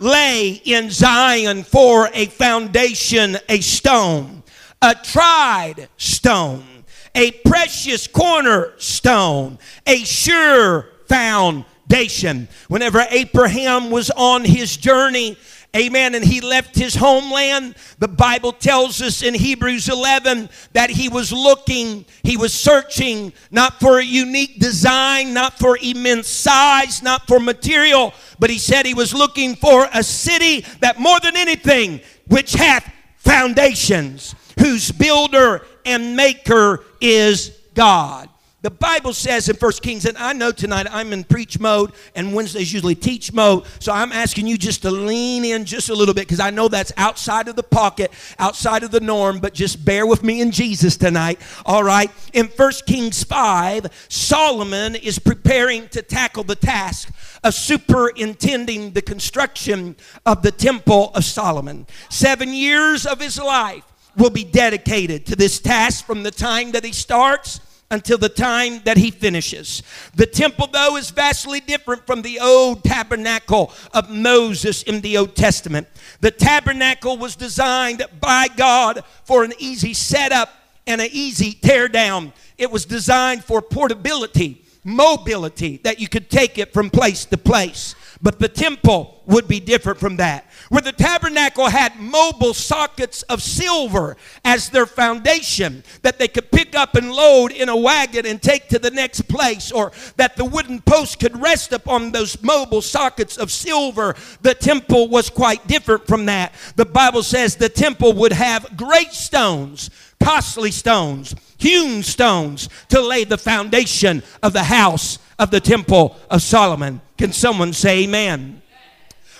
lay 0.00 0.50
in 0.64 0.90
Zion 0.90 1.62
for 1.62 2.08
a 2.12 2.26
foundation, 2.26 3.36
a 3.48 3.60
stone, 3.60 4.42
a 4.80 4.94
tried 4.94 5.88
stone, 5.96 6.84
a 7.14 7.32
precious 7.32 8.06
cornerstone, 8.06 9.58
a 9.86 9.98
sure 10.04 10.86
foundation. 11.06 12.48
Whenever 12.68 13.04
Abraham 13.10 13.90
was 13.90 14.10
on 14.10 14.44
his 14.44 14.76
journey, 14.76 15.36
Amen. 15.76 16.14
And 16.14 16.24
he 16.24 16.40
left 16.40 16.74
his 16.74 16.94
homeland. 16.94 17.74
The 17.98 18.08
Bible 18.08 18.52
tells 18.52 19.02
us 19.02 19.22
in 19.22 19.34
Hebrews 19.34 19.88
11 19.88 20.48
that 20.72 20.88
he 20.88 21.10
was 21.10 21.30
looking, 21.30 22.06
he 22.22 22.38
was 22.38 22.54
searching 22.54 23.34
not 23.50 23.78
for 23.78 23.98
a 23.98 24.04
unique 24.04 24.58
design, 24.58 25.34
not 25.34 25.58
for 25.58 25.78
immense 25.82 26.26
size, 26.28 27.02
not 27.02 27.26
for 27.26 27.38
material, 27.38 28.14
but 28.38 28.48
he 28.48 28.58
said 28.58 28.86
he 28.86 28.94
was 28.94 29.12
looking 29.12 29.56
for 29.56 29.88
a 29.92 30.02
city 30.02 30.64
that 30.80 30.98
more 30.98 31.20
than 31.20 31.36
anything, 31.36 32.00
which 32.28 32.54
hath 32.54 32.90
foundations, 33.16 34.34
whose 34.58 34.90
builder 34.90 35.66
and 35.84 36.16
maker 36.16 36.82
is 37.00 37.50
God. 37.74 38.28
The 38.60 38.70
Bible 38.70 39.12
says 39.12 39.48
in 39.48 39.54
First 39.54 39.82
Kings, 39.82 40.04
and 40.04 40.18
I 40.18 40.32
know 40.32 40.50
tonight 40.50 40.88
I'm 40.90 41.12
in 41.12 41.22
preach 41.22 41.60
mode, 41.60 41.92
and 42.16 42.34
Wednesday's 42.34 42.72
usually 42.72 42.96
teach 42.96 43.32
mode. 43.32 43.64
So 43.78 43.92
I'm 43.92 44.10
asking 44.10 44.48
you 44.48 44.58
just 44.58 44.82
to 44.82 44.90
lean 44.90 45.44
in 45.44 45.64
just 45.64 45.90
a 45.90 45.94
little 45.94 46.12
bit 46.12 46.26
because 46.26 46.40
I 46.40 46.50
know 46.50 46.66
that's 46.66 46.90
outside 46.96 47.46
of 47.46 47.54
the 47.54 47.62
pocket, 47.62 48.10
outside 48.36 48.82
of 48.82 48.90
the 48.90 48.98
norm, 48.98 49.38
but 49.38 49.54
just 49.54 49.84
bear 49.84 50.08
with 50.08 50.24
me 50.24 50.40
in 50.40 50.50
Jesus 50.50 50.96
tonight. 50.96 51.40
All 51.64 51.84
right. 51.84 52.10
In 52.32 52.48
First 52.48 52.84
Kings 52.84 53.22
5, 53.22 54.06
Solomon 54.08 54.96
is 54.96 55.20
preparing 55.20 55.88
to 55.90 56.02
tackle 56.02 56.42
the 56.42 56.56
task 56.56 57.12
of 57.44 57.54
superintending 57.54 58.90
the 58.90 59.02
construction 59.02 59.94
of 60.26 60.42
the 60.42 60.50
temple 60.50 61.12
of 61.14 61.24
Solomon. 61.24 61.86
Seven 62.10 62.52
years 62.52 63.06
of 63.06 63.20
his 63.20 63.38
life 63.38 63.84
will 64.16 64.30
be 64.30 64.42
dedicated 64.42 65.26
to 65.26 65.36
this 65.36 65.60
task 65.60 66.04
from 66.04 66.24
the 66.24 66.32
time 66.32 66.72
that 66.72 66.84
he 66.84 66.92
starts 66.92 67.60
until 67.90 68.18
the 68.18 68.28
time 68.28 68.80
that 68.84 68.98
he 68.98 69.10
finishes. 69.10 69.82
The 70.14 70.26
temple, 70.26 70.68
though, 70.70 70.96
is 70.96 71.10
vastly 71.10 71.60
different 71.60 72.06
from 72.06 72.22
the 72.22 72.38
old 72.40 72.84
tabernacle 72.84 73.72
of 73.94 74.10
Moses 74.10 74.82
in 74.82 75.00
the 75.00 75.16
Old 75.16 75.34
Testament. 75.34 75.88
The 76.20 76.30
tabernacle 76.30 77.16
was 77.16 77.34
designed 77.34 78.04
by 78.20 78.48
God 78.56 79.04
for 79.24 79.42
an 79.42 79.52
easy 79.58 79.94
setup 79.94 80.50
and 80.86 81.00
an 81.00 81.08
easy 81.12 81.52
tear 81.52 81.88
down. 81.88 82.32
It 82.58 82.70
was 82.70 82.84
designed 82.84 83.44
for 83.44 83.62
portability, 83.62 84.64
mobility, 84.84 85.78
that 85.78 85.98
you 85.98 86.08
could 86.08 86.30
take 86.30 86.58
it 86.58 86.72
from 86.74 86.90
place 86.90 87.24
to 87.26 87.38
place. 87.38 87.94
But 88.20 88.38
the 88.38 88.48
temple 88.48 89.22
would 89.26 89.48
be 89.48 89.60
different 89.60 89.98
from 89.98 90.16
that. 90.16 90.47
Where 90.68 90.82
the 90.82 90.92
tabernacle 90.92 91.68
had 91.68 91.98
mobile 91.98 92.52
sockets 92.52 93.22
of 93.22 93.42
silver 93.42 94.16
as 94.44 94.68
their 94.68 94.84
foundation 94.84 95.82
that 96.02 96.18
they 96.18 96.28
could 96.28 96.50
pick 96.50 96.74
up 96.74 96.94
and 96.94 97.10
load 97.10 97.52
in 97.52 97.68
a 97.68 97.76
wagon 97.76 98.26
and 98.26 98.40
take 98.40 98.68
to 98.68 98.78
the 98.78 98.90
next 98.90 99.22
place, 99.28 99.72
or 99.72 99.92
that 100.16 100.36
the 100.36 100.44
wooden 100.44 100.80
post 100.82 101.20
could 101.20 101.40
rest 101.40 101.72
upon 101.72 102.12
those 102.12 102.42
mobile 102.42 102.82
sockets 102.82 103.38
of 103.38 103.50
silver. 103.50 104.14
The 104.42 104.54
temple 104.54 105.08
was 105.08 105.30
quite 105.30 105.66
different 105.66 106.06
from 106.06 106.26
that. 106.26 106.52
The 106.76 106.84
Bible 106.84 107.22
says 107.22 107.56
the 107.56 107.70
temple 107.70 108.12
would 108.14 108.32
have 108.32 108.76
great 108.76 109.12
stones, 109.12 109.90
costly 110.22 110.70
stones, 110.70 111.34
hewn 111.56 112.02
stones 112.02 112.68
to 112.90 113.00
lay 113.00 113.24
the 113.24 113.38
foundation 113.38 114.22
of 114.42 114.52
the 114.52 114.64
house 114.64 115.18
of 115.38 115.50
the 115.50 115.60
temple 115.60 116.16
of 116.30 116.42
Solomon. 116.42 117.00
Can 117.16 117.32
someone 117.32 117.72
say 117.72 118.04
amen? 118.04 118.62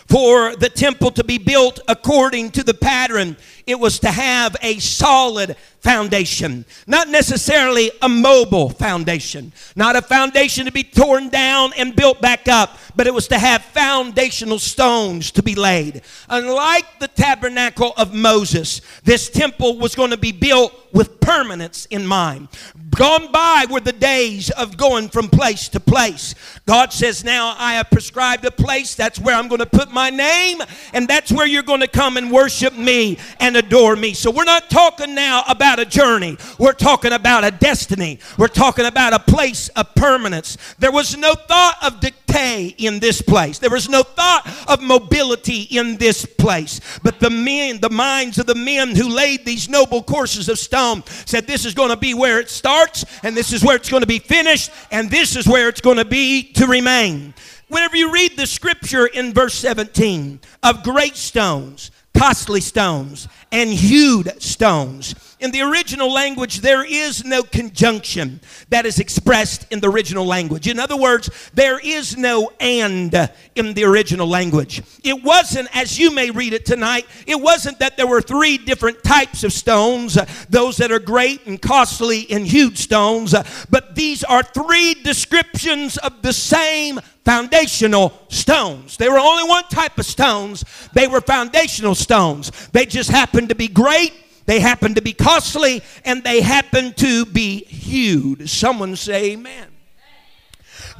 For 0.08 0.56
the 0.56 0.70
temple 0.70 1.10
to 1.12 1.24
be 1.24 1.36
built 1.36 1.80
according 1.86 2.52
to 2.52 2.62
the 2.62 2.72
pattern, 2.72 3.36
it 3.68 3.78
was 3.78 3.98
to 3.98 4.10
have 4.10 4.56
a 4.62 4.78
solid 4.78 5.54
foundation, 5.80 6.64
not 6.86 7.08
necessarily 7.08 7.90
a 8.02 8.08
mobile 8.08 8.70
foundation, 8.70 9.52
not 9.76 9.94
a 9.94 10.02
foundation 10.02 10.64
to 10.64 10.72
be 10.72 10.82
torn 10.82 11.28
down 11.28 11.72
and 11.76 11.94
built 11.94 12.20
back 12.20 12.48
up, 12.48 12.78
but 12.96 13.06
it 13.06 13.14
was 13.14 13.28
to 13.28 13.38
have 13.38 13.62
foundational 13.62 14.58
stones 14.58 15.30
to 15.30 15.42
be 15.42 15.54
laid. 15.54 16.02
Unlike 16.28 16.98
the 16.98 17.08
tabernacle 17.08 17.92
of 17.96 18.12
Moses, 18.12 18.80
this 19.04 19.30
temple 19.30 19.78
was 19.78 19.94
going 19.94 20.10
to 20.10 20.16
be 20.16 20.32
built 20.32 20.74
with 20.92 21.20
permanence 21.20 21.86
in 21.86 22.06
mind. 22.06 22.48
Gone 22.90 23.30
by 23.30 23.66
were 23.70 23.80
the 23.80 23.92
days 23.92 24.50
of 24.50 24.76
going 24.76 25.10
from 25.10 25.28
place 25.28 25.68
to 25.68 25.80
place. 25.80 26.34
God 26.66 26.92
says, 26.92 27.22
Now 27.22 27.54
I 27.58 27.74
have 27.74 27.90
prescribed 27.90 28.44
a 28.46 28.50
place. 28.50 28.94
That's 28.94 29.20
where 29.20 29.36
I'm 29.36 29.46
going 29.46 29.60
to 29.60 29.66
put 29.66 29.92
my 29.92 30.10
name, 30.10 30.60
and 30.92 31.06
that's 31.06 31.30
where 31.30 31.46
you're 31.46 31.62
going 31.62 31.80
to 31.80 31.88
come 31.88 32.16
and 32.16 32.32
worship 32.32 32.74
me 32.74 33.18
and 33.38 33.56
adore 33.58 33.96
me. 33.96 34.14
So 34.14 34.30
we're 34.30 34.44
not 34.44 34.70
talking 34.70 35.14
now 35.14 35.42
about 35.48 35.78
a 35.78 35.84
journey, 35.84 36.38
we're 36.58 36.72
talking 36.72 37.12
about 37.12 37.44
a 37.44 37.50
destiny, 37.50 38.18
we're 38.38 38.48
talking 38.48 38.86
about 38.86 39.12
a 39.12 39.18
place 39.18 39.68
of 39.70 39.94
permanence. 39.94 40.56
There 40.78 40.92
was 40.92 41.16
no 41.16 41.34
thought 41.34 41.76
of 41.82 42.00
decay 42.00 42.74
in 42.78 43.00
this 43.00 43.20
place. 43.20 43.58
There 43.58 43.70
was 43.70 43.88
no 43.88 44.02
thought 44.02 44.46
of 44.68 44.80
mobility 44.82 45.62
in 45.62 45.96
this 45.96 46.24
place. 46.24 46.80
But 47.02 47.20
the 47.20 47.30
men, 47.30 47.80
the 47.80 47.90
minds 47.90 48.38
of 48.38 48.46
the 48.46 48.54
men 48.54 48.94
who 48.94 49.08
laid 49.08 49.44
these 49.44 49.68
noble 49.68 50.02
courses 50.02 50.48
of 50.48 50.58
stone 50.58 51.02
said, 51.26 51.46
This 51.46 51.64
is 51.64 51.74
going 51.74 51.90
to 51.90 51.96
be 51.96 52.14
where 52.14 52.40
it 52.40 52.48
starts, 52.48 53.04
and 53.22 53.36
this 53.36 53.52
is 53.52 53.64
where 53.64 53.76
it's 53.76 53.90
going 53.90 54.02
to 54.02 54.06
be 54.06 54.18
finished, 54.18 54.70
and 54.90 55.10
this 55.10 55.36
is 55.36 55.46
where 55.46 55.68
it's 55.68 55.80
going 55.80 55.98
to 55.98 56.04
be 56.04 56.52
to 56.54 56.66
remain. 56.66 57.34
Whenever 57.68 57.96
you 57.96 58.10
read 58.10 58.36
the 58.36 58.46
scripture 58.46 59.06
in 59.06 59.34
verse 59.34 59.54
17 59.54 60.40
of 60.62 60.82
great 60.82 61.16
stones, 61.16 61.90
costly 62.18 62.60
stones, 62.60 63.28
and 63.52 63.70
hewed 63.70 64.42
stones. 64.42 65.14
In 65.40 65.52
the 65.52 65.62
original 65.62 66.12
language, 66.12 66.60
there 66.60 66.84
is 66.84 67.24
no 67.24 67.44
conjunction 67.44 68.40
that 68.70 68.84
is 68.86 68.98
expressed 68.98 69.66
in 69.70 69.78
the 69.78 69.88
original 69.88 70.26
language. 70.26 70.66
In 70.66 70.80
other 70.80 70.96
words, 70.96 71.30
there 71.54 71.78
is 71.78 72.16
no 72.16 72.50
and 72.58 73.30
in 73.54 73.72
the 73.74 73.84
original 73.84 74.26
language. 74.26 74.82
It 75.04 75.22
wasn't, 75.22 75.68
as 75.76 75.96
you 75.96 76.10
may 76.10 76.32
read 76.32 76.54
it 76.54 76.66
tonight, 76.66 77.06
it 77.24 77.40
wasn't 77.40 77.78
that 77.78 77.96
there 77.96 78.08
were 78.08 78.20
three 78.20 78.58
different 78.58 79.04
types 79.04 79.44
of 79.44 79.52
stones, 79.52 80.16
uh, 80.16 80.26
those 80.50 80.76
that 80.78 80.90
are 80.90 80.98
great 80.98 81.46
and 81.46 81.62
costly 81.62 82.28
and 82.30 82.44
huge 82.44 82.78
stones, 82.78 83.32
uh, 83.32 83.46
but 83.70 83.94
these 83.94 84.24
are 84.24 84.42
three 84.42 84.94
descriptions 84.94 85.98
of 85.98 86.20
the 86.22 86.32
same 86.32 86.98
foundational 87.28 88.10
stones. 88.28 88.96
They 88.96 89.10
were 89.10 89.18
only 89.18 89.46
one 89.46 89.64
type 89.64 89.98
of 89.98 90.06
stones. 90.06 90.64
They 90.94 91.06
were 91.06 91.20
foundational 91.20 91.94
stones. 91.94 92.50
They 92.68 92.86
just 92.86 93.10
happened 93.10 93.50
to 93.50 93.54
be 93.54 93.68
great, 93.68 94.14
they 94.46 94.60
happened 94.60 94.96
to 94.96 95.02
be 95.02 95.12
costly, 95.12 95.82
and 96.06 96.24
they 96.24 96.40
happened 96.40 96.96
to 96.96 97.26
be 97.26 97.64
hewed. 97.66 98.48
Someone 98.48 98.96
say 98.96 99.32
amen. 99.32 99.66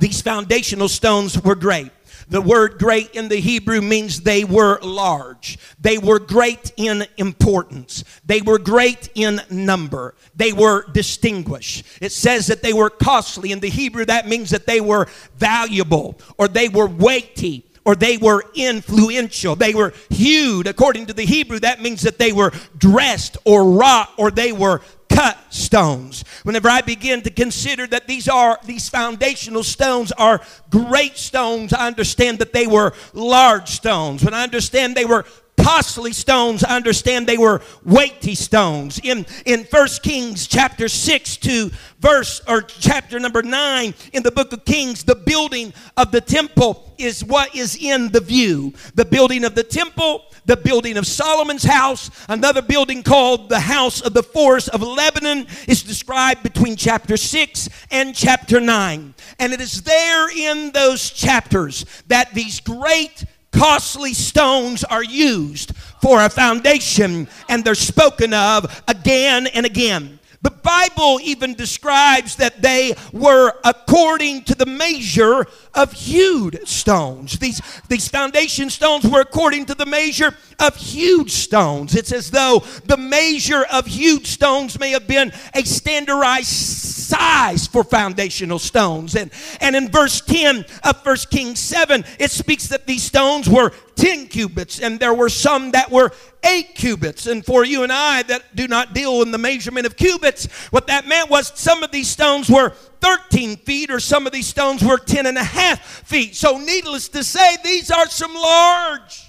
These 0.00 0.20
foundational 0.20 0.88
stones 0.88 1.42
were 1.42 1.54
great. 1.54 1.92
The 2.30 2.42
word 2.42 2.78
great 2.78 3.14
in 3.14 3.28
the 3.28 3.40
Hebrew 3.40 3.80
means 3.80 4.20
they 4.20 4.44
were 4.44 4.78
large. 4.82 5.58
They 5.80 5.97
were 5.97 6.18
great 6.18 6.73
in 6.76 7.06
importance. 7.16 8.04
They 8.26 8.42
were 8.42 8.58
great 8.58 9.08
in 9.14 9.40
number. 9.50 10.14
They 10.37 10.52
were 10.52 10.87
distinguished. 10.92 11.87
It 12.00 12.12
says 12.12 12.47
that 12.49 12.62
they 12.62 12.73
were 12.73 12.90
costly. 12.90 13.52
In 13.52 13.61
the 13.61 13.70
Hebrew, 13.70 14.04
that 14.04 14.28
means 14.28 14.50
that 14.50 14.66
they 14.66 14.80
were 14.80 15.08
valuable 15.37 16.18
or 16.37 16.49
they 16.49 16.68
were 16.68 16.87
weighty 16.87 17.64
or 17.88 17.94
they 17.94 18.18
were 18.18 18.44
influential. 18.54 19.56
They 19.56 19.73
were 19.73 19.94
hewed. 20.11 20.66
According 20.66 21.06
to 21.06 21.14
the 21.14 21.25
Hebrew, 21.25 21.58
that 21.61 21.80
means 21.80 22.02
that 22.02 22.18
they 22.18 22.32
were 22.32 22.52
dressed 22.76 23.38
or 23.47 23.73
wrought 23.73 24.11
or 24.18 24.30
they 24.30 24.52
were 24.52 24.82
cut 25.08 25.38
stones. 25.50 26.24
Whenever 26.42 26.68
I 26.68 26.80
begin 26.80 27.22
to 27.22 27.30
consider 27.30 27.86
that 27.88 28.06
these 28.06 28.28
are 28.28 28.58
these 28.64 28.88
foundational 28.88 29.62
stones 29.62 30.12
are 30.12 30.40
great 30.70 31.16
stones, 31.16 31.72
I 31.72 31.86
understand 31.86 32.38
that 32.38 32.52
they 32.52 32.66
were 32.66 32.94
large 33.12 33.68
stones. 33.68 34.24
When 34.24 34.34
I 34.34 34.42
understand 34.42 34.96
they 34.96 35.04
were 35.04 35.24
costly 35.68 36.14
stones, 36.14 36.64
understand 36.64 37.26
they 37.26 37.37
were 37.37 37.60
weighty 37.84 38.34
stones. 38.34 38.98
In 39.04 39.26
in 39.44 39.64
First 39.64 40.02
Kings 40.02 40.46
chapter 40.46 40.88
6 40.88 41.37
to 41.37 41.70
verse 42.00 42.40
or 42.48 42.62
chapter 42.62 43.20
number 43.20 43.42
9 43.42 43.92
in 44.14 44.22
the 44.22 44.30
book 44.30 44.50
of 44.54 44.64
Kings, 44.64 45.04
the 45.04 45.14
building 45.14 45.75
of 45.98 46.10
the 46.10 46.22
temple 46.22 46.94
is 46.96 47.22
what 47.22 47.54
is 47.54 47.76
in 47.76 48.10
the 48.12 48.20
view. 48.20 48.72
The 48.94 49.04
building 49.04 49.44
of 49.44 49.54
the 49.54 49.62
temple, 49.62 50.25
the 50.46 50.56
building 50.56 50.96
of 50.96 51.06
Solomon's 51.06 51.64
house, 51.64 52.10
another 52.30 52.62
building 52.62 53.02
called 53.02 53.50
the 53.50 53.60
house 53.60 54.00
of 54.00 54.14
the 54.14 54.22
forest 54.22 54.70
of 54.70 54.80
Lebanon 54.80 55.46
is 55.66 55.82
described 55.82 56.42
between 56.42 56.76
chapter 56.76 57.18
6 57.18 57.68
and 57.90 58.14
chapter 58.14 58.58
9. 58.58 59.14
And 59.38 59.52
it 59.52 59.60
is 59.60 59.82
there 59.82 60.30
in 60.30 60.72
those 60.72 61.10
chapters 61.10 61.84
that 62.06 62.32
these 62.32 62.58
great 62.58 63.26
costly 63.52 64.14
stones 64.14 64.84
are 64.84 65.04
used 65.04 65.74
for 66.00 66.24
a 66.24 66.28
foundation 66.28 67.28
and 67.48 67.64
they're 67.64 67.74
spoken 67.74 68.32
of 68.34 68.82
again 68.88 69.46
and 69.48 69.66
again. 69.66 70.18
The 70.40 70.50
Bible 70.50 71.18
even 71.22 71.54
describes 71.54 72.36
that 72.36 72.62
they 72.62 72.94
were 73.12 73.54
according 73.64 74.44
to 74.44 74.54
the 74.54 74.66
measure 74.66 75.46
of 75.74 75.92
hewed 75.92 76.60
stones. 76.66 77.38
These, 77.40 77.60
these 77.88 78.06
foundation 78.06 78.70
stones 78.70 79.04
were 79.04 79.20
according 79.20 79.66
to 79.66 79.74
the 79.74 79.86
measure 79.86 80.34
of 80.58 80.76
huge 80.76 81.32
stones. 81.32 81.94
It's 81.94 82.12
as 82.12 82.30
though 82.30 82.64
the 82.84 82.96
measure 82.96 83.64
of 83.72 83.86
huge 83.86 84.26
stones 84.26 84.78
may 84.78 84.90
have 84.90 85.06
been 85.06 85.32
a 85.54 85.64
standardized 85.64 86.48
size 86.48 87.66
for 87.66 87.84
foundational 87.84 88.58
stones. 88.58 89.16
And, 89.16 89.30
and 89.60 89.76
in 89.76 89.88
verse 89.88 90.20
10 90.20 90.64
of 90.84 91.06
1 91.06 91.16
Kings 91.30 91.60
7, 91.60 92.04
it 92.18 92.30
speaks 92.30 92.68
that 92.68 92.86
these 92.86 93.02
stones 93.02 93.48
were 93.48 93.72
10 93.96 94.28
cubits, 94.28 94.80
and 94.80 95.00
there 95.00 95.14
were 95.14 95.28
some 95.28 95.72
that 95.72 95.90
were 95.90 96.12
8 96.44 96.74
cubits. 96.74 97.26
And 97.26 97.44
for 97.44 97.64
you 97.64 97.82
and 97.82 97.92
I 97.92 98.22
that 98.24 98.54
do 98.54 98.68
not 98.68 98.94
deal 98.94 99.22
in 99.22 99.30
the 99.30 99.38
measurement 99.38 99.86
of 99.86 99.96
cubits, 99.96 100.46
what 100.70 100.86
that 100.88 101.06
meant 101.06 101.30
was 101.30 101.52
some 101.54 101.82
of 101.82 101.90
these 101.90 102.08
stones 102.08 102.48
were 102.48 102.70
13 103.00 103.56
feet, 103.58 103.90
or 103.90 104.00
some 104.00 104.26
of 104.26 104.32
these 104.32 104.46
stones 104.46 104.84
were 104.84 104.98
10 104.98 105.26
and 105.26 105.38
a 105.38 105.44
half 105.44 105.80
feet. 106.04 106.36
So, 106.36 106.58
needless 106.58 107.08
to 107.10 107.22
say, 107.24 107.56
these 107.64 107.90
are 107.90 108.08
some 108.08 108.34
large 108.34 109.27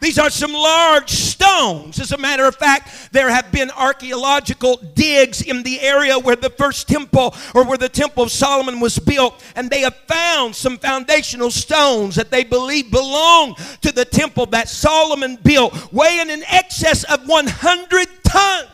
these 0.00 0.18
are 0.18 0.30
some 0.30 0.52
large 0.52 1.10
stones. 1.10 1.98
As 1.98 2.12
a 2.12 2.18
matter 2.18 2.46
of 2.46 2.54
fact, 2.54 3.12
there 3.12 3.30
have 3.30 3.50
been 3.50 3.70
archaeological 3.70 4.76
digs 4.94 5.42
in 5.42 5.62
the 5.64 5.80
area 5.80 6.18
where 6.18 6.36
the 6.36 6.50
first 6.50 6.88
temple 6.88 7.34
or 7.54 7.64
where 7.64 7.78
the 7.78 7.88
temple 7.88 8.22
of 8.22 8.30
Solomon 8.30 8.78
was 8.78 8.98
built, 8.98 9.42
and 9.56 9.68
they 9.68 9.80
have 9.80 9.96
found 10.06 10.54
some 10.54 10.78
foundational 10.78 11.50
stones 11.50 12.14
that 12.14 12.30
they 12.30 12.44
believe 12.44 12.90
belong 12.90 13.56
to 13.82 13.90
the 13.90 14.04
temple 14.04 14.46
that 14.46 14.68
Solomon 14.68 15.36
built, 15.42 15.92
weighing 15.92 16.30
in 16.30 16.44
excess 16.44 17.02
of 17.04 17.26
100 17.26 18.08
tons. 18.22 18.68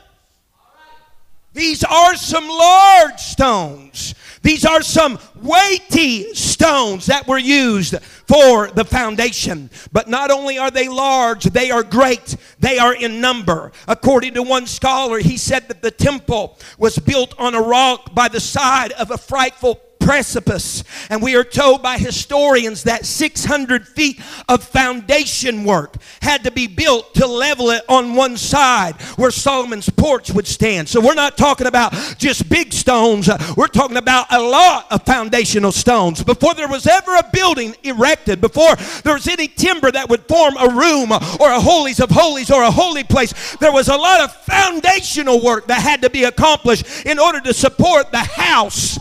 These 1.54 1.84
are 1.84 2.16
some 2.16 2.48
large 2.48 3.20
stones. 3.20 4.14
These 4.42 4.66
are 4.66 4.82
some 4.82 5.18
weighty 5.36 6.34
stones 6.34 7.06
that 7.06 7.26
were 7.26 7.38
used 7.38 7.94
for 8.26 8.68
the 8.68 8.84
foundation. 8.84 9.70
But 9.92 10.08
not 10.08 10.30
only 10.30 10.58
are 10.58 10.70
they 10.70 10.88
large, 10.88 11.44
they 11.44 11.70
are 11.70 11.82
great. 11.82 12.36
They 12.58 12.78
are 12.78 12.94
in 12.94 13.20
number. 13.20 13.72
According 13.86 14.34
to 14.34 14.42
one 14.42 14.66
scholar, 14.66 15.18
he 15.18 15.36
said 15.36 15.68
that 15.68 15.82
the 15.82 15.90
temple 15.90 16.58
was 16.78 16.98
built 16.98 17.34
on 17.38 17.54
a 17.54 17.60
rock 17.60 18.14
by 18.14 18.28
the 18.28 18.40
side 18.40 18.92
of 18.92 19.10
a 19.10 19.18
frightful 19.18 19.80
precipice. 20.04 20.84
And 21.08 21.22
we 21.22 21.34
are 21.34 21.44
told 21.44 21.82
by 21.82 21.96
historians 21.96 22.84
that 22.84 23.06
600 23.06 23.88
feet 23.88 24.20
of 24.48 24.62
foundation 24.62 25.64
work 25.64 25.96
had 26.20 26.44
to 26.44 26.50
be 26.50 26.66
built 26.66 27.14
to 27.14 27.26
level 27.26 27.70
it 27.70 27.82
on 27.88 28.14
one 28.14 28.36
side 28.36 29.00
where 29.16 29.30
Solomon's 29.30 29.88
porch 29.88 30.30
would 30.30 30.46
stand. 30.46 30.88
So 30.88 31.00
we're 31.00 31.14
not 31.14 31.38
talking 31.38 31.66
about 31.66 31.94
just 32.18 32.48
big 32.50 32.72
stones, 32.72 33.28
uh, 33.30 33.38
we're 33.56 33.66
talking 33.66 33.96
about 33.96 34.26
a 34.30 34.40
lot 34.40 34.86
of 34.90 35.04
foundational 35.04 35.72
stones. 35.72 36.22
Before 36.22 36.52
there 36.54 36.68
was 36.68 36.86
ever 36.86 37.14
a 37.16 37.30
building 37.32 37.74
erected, 37.82 38.42
before 38.42 38.76
there 39.04 39.14
was 39.14 39.26
any 39.26 39.48
timber 39.48 39.90
that 39.90 40.10
would 40.10 40.28
form 40.28 40.56
a 40.58 40.68
room 40.68 41.12
or 41.12 41.50
a 41.50 41.60
holies 41.60 42.00
of 42.00 42.10
holies 42.10 42.50
or 42.50 42.62
a 42.62 42.70
holy 42.70 43.04
place, 43.04 43.56
there 43.56 43.72
was 43.72 43.88
a 43.88 43.96
lot 43.96 44.20
of 44.20 44.34
foundational 44.44 45.42
work 45.42 45.66
that 45.68 45.80
had 45.80 46.02
to 46.02 46.10
be 46.10 46.24
accomplished 46.24 47.06
in 47.06 47.18
order 47.18 47.40
to 47.40 47.54
support 47.54 48.10
the 48.10 48.18
house 48.18 48.98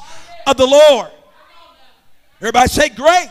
of 0.47 0.57
the 0.57 0.65
Lord. 0.67 1.11
Everybody 2.39 2.67
say, 2.69 2.89
Great. 2.89 3.29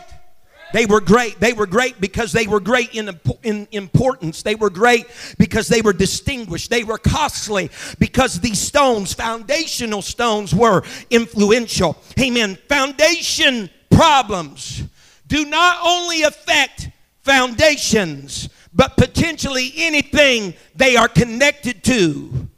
They 0.73 0.87
were 0.87 1.01
great. 1.01 1.39
They 1.39 1.53
were 1.53 1.67
great 1.67 2.01
because 2.01 2.31
they 2.31 2.47
were 2.47 2.59
great 2.59 2.95
in, 2.95 3.19
in 3.43 3.67
importance. 3.71 4.41
They 4.41 4.55
were 4.55 4.71
great 4.71 5.05
because 5.37 5.67
they 5.67 5.83
were 5.83 5.93
distinguished. 5.93 6.71
They 6.71 6.83
were 6.83 6.97
costly 6.97 7.69
because 7.99 8.39
these 8.39 8.59
stones, 8.59 9.13
foundational 9.13 10.01
stones, 10.01 10.53
were 10.53 10.81
influential. 11.11 11.95
Amen. 12.19 12.57
Foundation 12.67 13.69
problems 13.91 14.83
do 15.27 15.45
not 15.45 15.77
only 15.83 16.23
affect 16.23 16.89
foundations, 17.21 18.49
but 18.73 18.97
potentially 18.97 19.73
anything 19.77 20.55
they 20.75 20.95
are 20.95 21.07
connected 21.07 21.83
to 21.83 22.49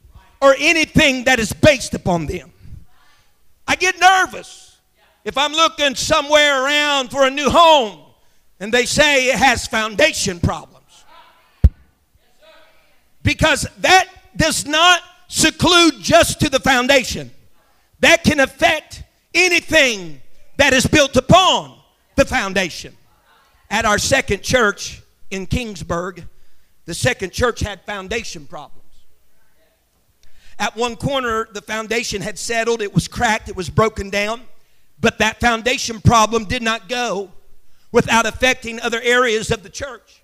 or 0.42 0.56
anything 0.58 1.26
that 1.26 1.40
is 1.40 1.52
based 1.52 1.94
upon 1.94 2.28
them. 2.28 2.54
I 3.68 3.76
get 3.76 4.00
nervous 4.00 4.78
if 5.24 5.38
I'm 5.38 5.54
looking 5.54 5.96
somewhere 5.96 6.64
around 6.64 7.10
for 7.10 7.26
a 7.26 7.30
new 7.30 7.50
home 7.50 8.00
and 8.60 8.74
they 8.74 8.86
say 8.86 9.28
it 9.28 9.36
has 9.36 9.68
foundation 9.68 10.40
problems. 10.40 11.06
Because 13.24 13.68
that 13.80 14.08
does 14.36 14.66
not 14.66 15.02
seclude 15.28 15.96
just 16.00 16.40
to 16.42 16.50
the 16.50 16.60
foundation, 16.60 17.32
that 18.00 18.24
can 18.24 18.40
affect 18.40 19.04
anything 19.34 20.22
that 20.58 20.74
is 20.74 20.86
built 20.86 21.16
upon 21.16 21.78
the 22.16 22.26
foundation. 22.26 22.96
At 23.70 23.86
our 23.86 23.98
second 23.98 24.44
church 24.44 25.02
in 25.32 25.48
Kingsburg, 25.48 26.24
the 26.86 26.94
second 26.94 27.34
church 27.34 27.62
had 27.62 27.82
foundation 27.82 28.46
problems. 28.46 28.85
At 30.58 30.76
one 30.76 30.96
corner, 30.96 31.48
the 31.52 31.62
foundation 31.62 32.22
had 32.22 32.40
settled, 32.40 32.82
it 32.82 32.94
was 32.94 33.08
cracked, 33.08 33.50
it 33.50 33.56
was 33.56 33.70
broken 33.70 34.10
down. 34.10 34.42
But 35.00 35.20
that 35.20 35.40
foundation 35.40 36.00
problem 36.00 36.46
did 36.46 36.62
not 36.62 36.88
go 36.88 37.32
without 37.92 38.26
affecting 38.26 38.80
other 38.80 39.02
areas 39.02 39.52
of 39.52 39.64
the 39.64 39.70
church. 39.70 40.22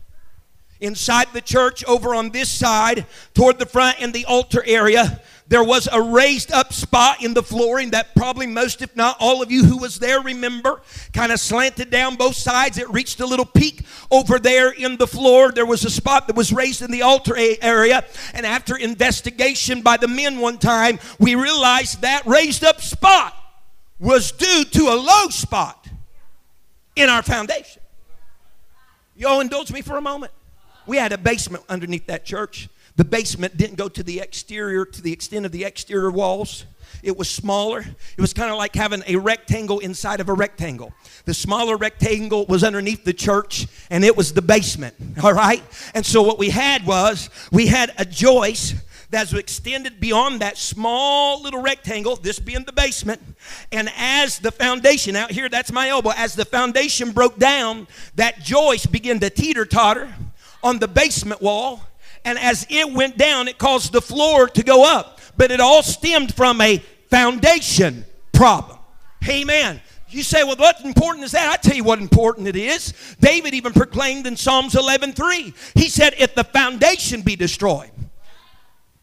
Inside 0.80 1.28
the 1.34 1.42
church, 1.42 1.84
over 1.86 2.16
on 2.16 2.32
this 2.32 2.50
side, 2.50 3.06
toward 3.34 3.60
the 3.60 3.66
front 3.66 4.00
in 4.00 4.12
the 4.14 4.26
altar 4.26 4.64
area, 4.66 5.22
there 5.52 5.66
was 5.66 5.90
a 5.92 6.02
raised 6.02 6.54
up 6.54 6.72
spot 6.72 7.22
in 7.22 7.34
the 7.34 7.44
flooring 7.44 7.90
that 7.90 8.16
probably 8.16 8.48
most, 8.48 8.82
if 8.82 8.96
not 8.96 9.18
all 9.20 9.42
of 9.42 9.52
you 9.52 9.66
who 9.66 9.78
was 9.80 10.00
there 10.00 10.22
remember, 10.22 10.82
kind 11.12 11.30
of 11.30 11.42
slanted 11.42 11.90
down 11.90 12.16
both 12.16 12.38
sides. 12.38 12.78
It 12.78 12.90
reached 12.90 13.20
a 13.20 13.26
little 13.26 13.44
peak 13.44 13.84
over 14.10 14.40
there 14.40 14.72
in 14.72 14.96
the 14.96 15.06
floor. 15.06 15.52
There 15.52 15.66
was 15.66 15.84
a 15.84 15.90
spot 15.90 16.28
that 16.28 16.38
was 16.38 16.54
raised 16.54 16.82
in 16.82 16.90
the 16.90 17.02
altar 17.02 17.36
area. 17.38 18.06
And 18.34 18.46
after 18.46 18.78
investigation 18.78 19.82
by 19.82 19.98
the 19.98 20.08
men 20.08 20.40
one 20.40 20.58
time, 20.58 21.00
we 21.20 21.36
realized 21.36 22.00
that 22.00 22.26
raised 22.26 22.64
up 22.64 22.80
spot 22.80 23.36
was 24.00 24.32
due 24.32 24.64
to 24.64 24.84
a 24.84 24.96
low 24.96 25.28
spot 25.28 25.86
in 26.96 27.10
our 27.10 27.24
foundation. 27.24 27.82
Y'all 29.18 29.42
indulge 29.42 29.70
me 29.74 29.82
for 29.82 29.98
a 29.98 30.02
moment. 30.02 30.32
We 30.88 30.96
had 30.96 31.12
a 31.12 31.18
basement 31.18 31.66
underneath 31.68 32.08
that 32.08 32.24
church. 32.24 32.70
The 33.02 33.06
basement 33.06 33.58
didn't 33.58 33.78
go 33.78 33.90
to 33.90 34.04
the 34.04 34.20
exterior, 34.20 34.86
to 34.86 35.02
the 35.02 35.12
extent 35.12 35.48
of 35.48 35.52
the 35.52 35.66
exterior 35.66 36.12
walls. 36.12 36.68
It 37.02 37.18
was 37.18 37.28
smaller. 37.28 37.80
It 37.80 38.22
was 38.22 38.32
kind 38.32 38.52
of 38.52 38.60
like 38.60 38.76
having 38.76 39.02
a 39.08 39.16
rectangle 39.16 39.80
inside 39.80 40.20
of 40.20 40.30
a 40.30 40.34
rectangle. 40.34 40.94
The 41.26 41.34
smaller 41.34 41.78
rectangle 41.78 42.46
was 42.46 42.64
underneath 42.64 43.04
the 43.04 43.14
church, 43.14 43.66
and 43.90 44.06
it 44.06 44.16
was 44.16 44.34
the 44.34 44.44
basement. 44.44 44.94
All 45.24 45.34
right? 45.34 45.64
And 45.96 46.06
so 46.06 46.22
what 46.22 46.38
we 46.38 46.52
had 46.52 46.86
was 46.86 47.32
we 47.52 47.66
had 47.66 47.92
a 47.98 48.06
joist 48.06 48.76
that 49.10 49.32
was 49.32 49.34
extended 49.34 50.00
beyond 50.00 50.42
that 50.42 50.60
small 50.60 51.42
little 51.42 51.64
rectangle, 51.64 52.18
this 52.18 52.38
being 52.38 52.66
the 52.66 52.72
basement. 52.72 53.20
And 53.72 53.90
as 53.98 54.38
the 54.38 54.52
foundation, 54.52 55.16
out 55.16 55.32
here, 55.32 55.50
that's 55.50 55.72
my 55.72 55.90
elbow, 55.90 56.12
as 56.16 56.36
the 56.36 56.46
foundation 56.46 57.14
broke 57.14 57.40
down, 57.40 57.88
that 58.14 58.42
joist 58.42 58.92
began 58.92 59.20
to 59.22 59.32
teeter 59.32 59.66
totter 59.66 60.14
on 60.62 60.78
the 60.78 60.88
basement 60.88 61.42
wall. 61.42 61.82
And 62.24 62.38
as 62.38 62.68
it 62.70 62.92
went 62.92 63.18
down, 63.18 63.48
it 63.48 63.58
caused 63.58 63.94
the 63.94 64.02
floor 64.02 64.48
to 64.50 64.64
go 64.64 64.86
up. 64.86 65.20
But 65.38 65.52
it 65.52 65.60
all 65.60 65.84
stemmed 65.84 66.34
from 66.34 66.62
a 66.62 66.78
foundation 67.10 68.06
problem. 68.32 68.78
Amen. 69.28 69.82
You 70.10 70.24
say, 70.24 70.44
well, 70.44 70.58
what 70.58 70.82
important 70.82 71.24
is 71.24 71.32
that? 71.32 71.50
I 71.50 71.56
tell 71.56 71.76
you 71.76 71.86
what 71.86 72.00
important 72.00 72.48
it 72.48 72.56
is. 72.56 72.94
David 73.22 73.54
even 73.54 73.72
proclaimed 73.72 74.28
in 74.28 74.36
Psalms 74.36 74.74
11:3. 74.74 75.54
He 75.74 75.88
said, 75.88 76.16
if 76.18 76.36
the 76.36 76.44
foundation 76.44 77.22
be 77.22 77.38
destroyed, 77.38 77.92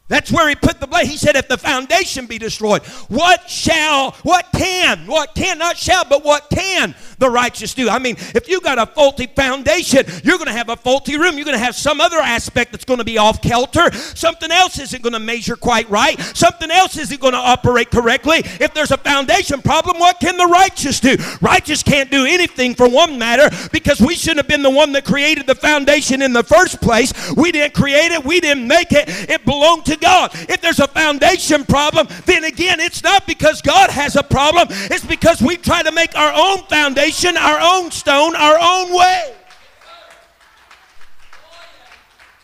that's 0.08 0.32
where 0.32 0.48
he 0.48 0.54
put 0.54 0.80
the 0.80 0.86
blame. 0.86 1.06
He 1.06 1.18
said, 1.18 1.36
if 1.36 1.48
the 1.48 1.58
foundation 1.58 2.26
be 2.26 2.38
destroyed, 2.38 2.82
what 3.08 3.48
shall, 3.48 4.12
what 4.22 4.46
can, 4.56 5.06
what 5.06 5.34
can, 5.34 5.58
not 5.58 5.76
shall, 5.76 6.04
but 6.04 6.24
what 6.24 6.48
can 6.48 6.94
the 7.18 7.28
righteous 7.28 7.74
do? 7.74 7.90
I 7.90 7.98
mean, 7.98 8.16
if 8.34 8.48
you 8.48 8.60
got 8.62 8.78
a 8.78 8.86
faulty 8.86 9.26
foundation, 9.26 10.04
you're 10.24 10.38
going 10.38 10.46
to 10.48 10.54
have 10.54 10.70
a 10.70 10.76
faulty 10.76 11.18
room. 11.18 11.36
You're 11.36 11.44
going 11.44 11.58
to 11.58 11.64
have 11.64 11.76
some 11.76 12.00
other 12.00 12.18
aspect 12.18 12.72
that's 12.72 12.86
going 12.86 12.98
to 12.98 13.04
be 13.04 13.18
off 13.18 13.42
kilter. 13.42 13.92
Something 13.92 14.50
else 14.50 14.78
isn't 14.78 15.02
going 15.02 15.12
to 15.12 15.20
measure 15.20 15.56
quite 15.56 15.88
right. 15.90 16.18
Something 16.34 16.70
else 16.70 16.96
isn't 16.96 17.20
going 17.20 17.34
to 17.34 17.38
operate 17.38 17.90
correctly. 17.90 18.38
If 18.38 18.72
there's 18.72 18.92
a 18.92 18.96
foundation 18.96 19.60
problem, 19.60 19.98
what 19.98 20.20
can 20.20 20.38
the 20.38 20.46
righteous 20.46 21.00
do? 21.00 21.16
Righteous 21.42 21.82
can't 21.82 22.10
do 22.10 22.24
anything 22.24 22.74
for 22.74 22.88
one 22.88 23.18
matter 23.18 23.54
because 23.72 24.00
we 24.00 24.14
shouldn't 24.14 24.38
have 24.38 24.48
been 24.48 24.62
the 24.62 24.70
one 24.70 24.92
that 24.92 25.04
created 25.04 25.46
the 25.46 25.54
foundation 25.54 26.22
in 26.22 26.32
the 26.32 26.44
first 26.44 26.80
place. 26.80 27.12
We 27.36 27.52
didn't 27.52 27.74
create 27.74 28.12
it. 28.12 28.24
We 28.24 28.40
didn't 28.40 28.66
make 28.66 28.92
it. 28.92 29.08
It 29.28 29.44
belonged 29.44 29.84
to 29.86 29.97
God. 29.98 30.30
If 30.48 30.60
there's 30.60 30.80
a 30.80 30.88
foundation 30.88 31.64
problem, 31.64 32.08
then 32.26 32.44
again, 32.44 32.80
it's 32.80 33.02
not 33.02 33.26
because 33.26 33.60
God 33.62 33.90
has 33.90 34.16
a 34.16 34.22
problem, 34.22 34.68
it's 34.70 35.04
because 35.04 35.40
we 35.42 35.56
try 35.56 35.82
to 35.82 35.92
make 35.92 36.16
our 36.16 36.32
own 36.34 36.64
foundation, 36.66 37.36
our 37.36 37.60
own 37.60 37.90
stone, 37.90 38.34
our 38.36 38.58
own 38.60 38.96
way. 38.96 39.34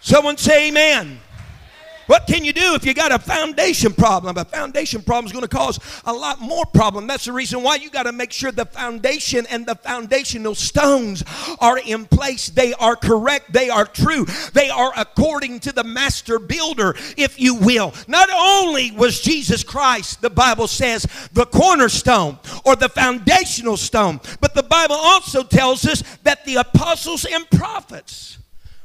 Someone 0.01 0.37
say 0.37 0.69
amen. 0.69 1.19
What 2.07 2.27
can 2.27 2.45
you 2.45 2.53
do 2.53 2.75
if 2.75 2.85
you 2.85 2.93
got 2.95 3.13
a 3.13 3.19
foundation 3.19 3.93
problem? 3.93 4.37
A 4.37 4.45
foundation 4.45 5.03
problem 5.03 5.27
is 5.27 5.33
going 5.33 5.43
to 5.43 5.49
cause 5.49 5.79
a 6.05 6.13
lot 6.13 6.41
more 6.41 6.67
problem. 6.67 7.07
That's 7.07 7.25
the 7.25 7.33
reason 7.33 7.63
why 7.63 7.77
you 7.77 7.91
got 7.91 8.05
to 8.05 8.13
make 8.13 8.33
sure 8.33 8.53
the 8.53 8.67
foundation 8.67 9.47
and 9.51 9.65
the 9.65 9.75
foundational 9.75 10.55
stones 10.55 11.25
are 11.61 11.79
in 11.79 12.07
place. 12.07 12.51
They 12.51 12.75
are 12.75 12.97
correct. 12.97 13.53
They 13.53 13.71
are 13.71 13.87
true. 13.87 14.27
They 14.53 14.69
are 14.69 14.93
according 14.97 15.61
to 15.61 15.73
the 15.73 15.85
master 15.85 16.39
builder, 16.39 16.95
if 17.17 17.41
you 17.41 17.55
will. 17.55 17.95
Not 18.07 18.29
only 18.33 18.91
was 18.91 19.21
Jesus 19.21 19.63
Christ, 19.63 20.21
the 20.21 20.31
Bible 20.31 20.69
says, 20.69 21.07
the 21.33 21.47
cornerstone 21.47 22.39
or 22.65 22.77
the 22.77 22.89
foundational 22.89 23.77
stone, 23.77 24.21
but 24.41 24.55
the 24.55 24.63
Bible 24.63 24.97
also 24.97 25.43
tells 25.43 25.87
us 25.87 26.03
that 26.23 26.45
the 26.45 26.57
apostles 26.57 27.25
and 27.25 27.49
prophets 27.51 28.39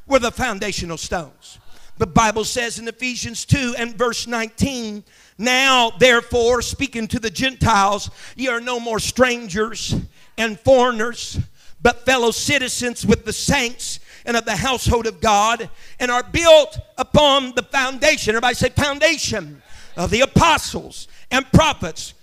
were 0.07 0.19
the 0.19 0.31
foundational 0.31 0.97
stones. 0.97 1.59
The 1.99 2.07
Bible 2.07 2.45
says 2.45 2.79
in 2.79 2.87
Ephesians 2.87 3.43
2 3.43 3.75
and 3.77 3.93
verse 3.93 4.25
19, 4.25 5.03
Now, 5.37 5.91
therefore, 5.99 6.61
speaking 6.61 7.09
to 7.09 7.19
the 7.19 7.29
Gentiles, 7.29 8.09
ye 8.37 8.47
are 8.47 8.61
no 8.61 8.79
more 8.79 8.99
strangers 8.99 9.93
and 10.37 10.57
foreigners, 10.57 11.37
but 11.81 12.05
fellow 12.05 12.31
citizens 12.31 13.05
with 13.05 13.25
the 13.25 13.33
saints 13.33 13.99
and 14.25 14.37
of 14.37 14.45
the 14.45 14.55
household 14.55 15.07
of 15.07 15.19
God, 15.19 15.69
and 15.99 16.09
are 16.09 16.23
built 16.23 16.79
upon 16.97 17.53
the 17.55 17.63
foundation. 17.63 18.31
Everybody 18.31 18.55
say, 18.55 18.69
foundation 18.69 19.61
of 19.97 20.09
the 20.09 20.21
apostles 20.21 21.09
and 21.29 21.51
prophets, 21.51 22.13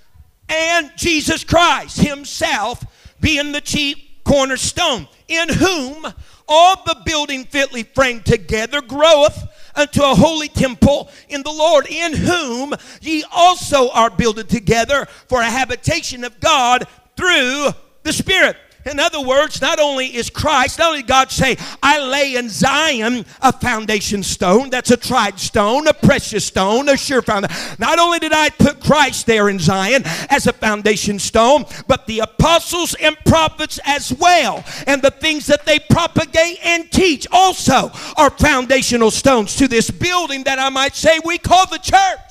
and 0.48 0.90
Jesus 0.96 1.44
Christ 1.44 2.00
Himself 2.00 2.82
being 3.20 3.52
the 3.52 3.60
chief 3.60 3.98
cornerstone, 4.24 5.06
in 5.28 5.50
whom 5.50 6.06
all 6.48 6.82
the 6.86 6.96
building 7.04 7.44
fitly 7.44 7.82
framed 7.82 8.24
together 8.24 8.80
groweth 8.80 9.46
unto 9.76 10.02
a 10.02 10.14
holy 10.14 10.48
temple 10.48 11.10
in 11.28 11.42
the 11.42 11.52
Lord, 11.52 11.86
in 11.86 12.14
whom 12.14 12.74
ye 13.00 13.24
also 13.30 13.90
are 13.90 14.10
builded 14.10 14.48
together 14.48 15.06
for 15.28 15.40
a 15.40 15.50
habitation 15.50 16.24
of 16.24 16.40
God 16.40 16.86
through 17.16 17.68
the 18.02 18.12
Spirit. 18.12 18.56
In 18.86 19.00
other 19.00 19.20
words, 19.20 19.60
not 19.60 19.80
only 19.80 20.06
is 20.06 20.30
Christ, 20.30 20.78
not 20.78 20.90
only 20.90 21.02
God 21.02 21.32
say, 21.32 21.56
I 21.82 21.98
lay 21.98 22.36
in 22.36 22.48
Zion 22.48 23.26
a 23.42 23.52
foundation 23.52 24.22
stone, 24.22 24.70
that's 24.70 24.92
a 24.92 24.96
tried 24.96 25.40
stone, 25.40 25.88
a 25.88 25.92
precious 25.92 26.44
stone, 26.44 26.88
a 26.88 26.96
sure 26.96 27.20
foundation. 27.20 27.56
Not 27.80 27.98
only 27.98 28.20
did 28.20 28.32
I 28.32 28.50
put 28.50 28.78
Christ 28.78 29.26
there 29.26 29.48
in 29.48 29.58
Zion 29.58 30.02
as 30.30 30.46
a 30.46 30.52
foundation 30.52 31.18
stone, 31.18 31.64
but 31.88 32.06
the 32.06 32.20
apostles 32.20 32.94
and 32.94 33.16
prophets 33.26 33.80
as 33.84 34.12
well. 34.12 34.64
And 34.86 35.02
the 35.02 35.10
things 35.10 35.46
that 35.46 35.66
they 35.66 35.80
propagate 35.80 36.58
and 36.64 36.90
teach 36.92 37.26
also 37.32 37.90
are 38.16 38.30
foundational 38.30 39.10
stones 39.10 39.56
to 39.56 39.66
this 39.66 39.90
building 39.90 40.44
that 40.44 40.60
I 40.60 40.68
might 40.68 40.94
say 40.94 41.18
we 41.24 41.38
call 41.38 41.66
the 41.66 41.78
church. 41.78 42.25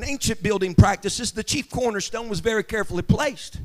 In 0.00 0.08
ancient 0.08 0.42
building 0.42 0.74
practices, 0.74 1.30
the 1.30 1.44
chief 1.44 1.68
cornerstone 1.68 2.30
was 2.30 2.40
very 2.40 2.64
carefully 2.64 3.02
placed 3.02 3.58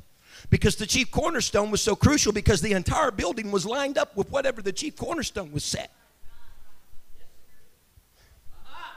because 0.49 0.75
the 0.75 0.85
chief 0.85 1.09
cornerstone 1.09 1.71
was 1.71 1.81
so 1.81 1.95
crucial 1.95 2.33
because 2.33 2.59
the 2.59 2.73
entire 2.73 3.09
building 3.09 3.51
was 3.51 3.65
lined 3.65 3.97
up 3.97 4.17
with 4.17 4.29
whatever 4.29 4.61
the 4.61 4.73
chief 4.73 4.97
cornerstone 4.97 5.53
was 5.53 5.63
set. 5.63 5.93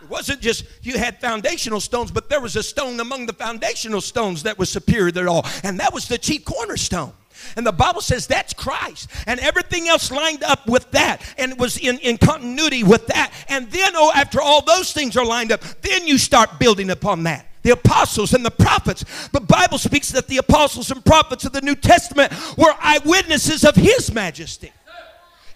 It 0.00 0.08
wasn't 0.08 0.40
just 0.40 0.64
you 0.82 0.98
had 0.98 1.20
foundational 1.20 1.80
stones, 1.80 2.10
but 2.10 2.28
there 2.28 2.40
was 2.40 2.56
a 2.56 2.62
stone 2.62 3.00
among 3.00 3.26
the 3.26 3.32
foundational 3.32 4.00
stones 4.00 4.44
that 4.44 4.58
was 4.58 4.70
superior 4.70 5.10
to 5.12 5.26
all, 5.26 5.46
and 5.62 5.80
that 5.80 5.92
was 5.92 6.08
the 6.08 6.18
chief 6.18 6.44
cornerstone. 6.44 7.12
And 7.56 7.66
the 7.66 7.72
Bible 7.72 8.00
says 8.00 8.26
that's 8.26 8.52
Christ. 8.52 9.10
And 9.26 9.38
everything 9.40 9.88
else 9.88 10.10
lined 10.10 10.42
up 10.42 10.66
with 10.66 10.90
that. 10.90 11.22
And 11.38 11.52
it 11.52 11.58
was 11.58 11.78
in, 11.78 11.98
in 11.98 12.18
continuity 12.18 12.82
with 12.82 13.06
that. 13.06 13.32
And 13.48 13.70
then, 13.70 13.92
oh, 13.94 14.10
after 14.14 14.40
all 14.40 14.60
those 14.60 14.92
things 14.92 15.16
are 15.16 15.24
lined 15.24 15.52
up, 15.52 15.62
then 15.82 16.06
you 16.06 16.18
start 16.18 16.58
building 16.58 16.90
upon 16.90 17.22
that 17.24 17.46
the 17.62 17.70
apostles 17.70 18.32
and 18.34 18.44
the 18.44 18.50
prophets. 18.50 19.04
The 19.28 19.40
Bible 19.40 19.78
speaks 19.78 20.10
that 20.12 20.26
the 20.26 20.38
apostles 20.38 20.90
and 20.90 21.04
prophets 21.04 21.44
of 21.44 21.52
the 21.52 21.60
New 21.60 21.74
Testament 21.74 22.32
were 22.56 22.72
eyewitnesses 22.80 23.64
of 23.64 23.74
His 23.74 24.12
majesty. 24.12 24.72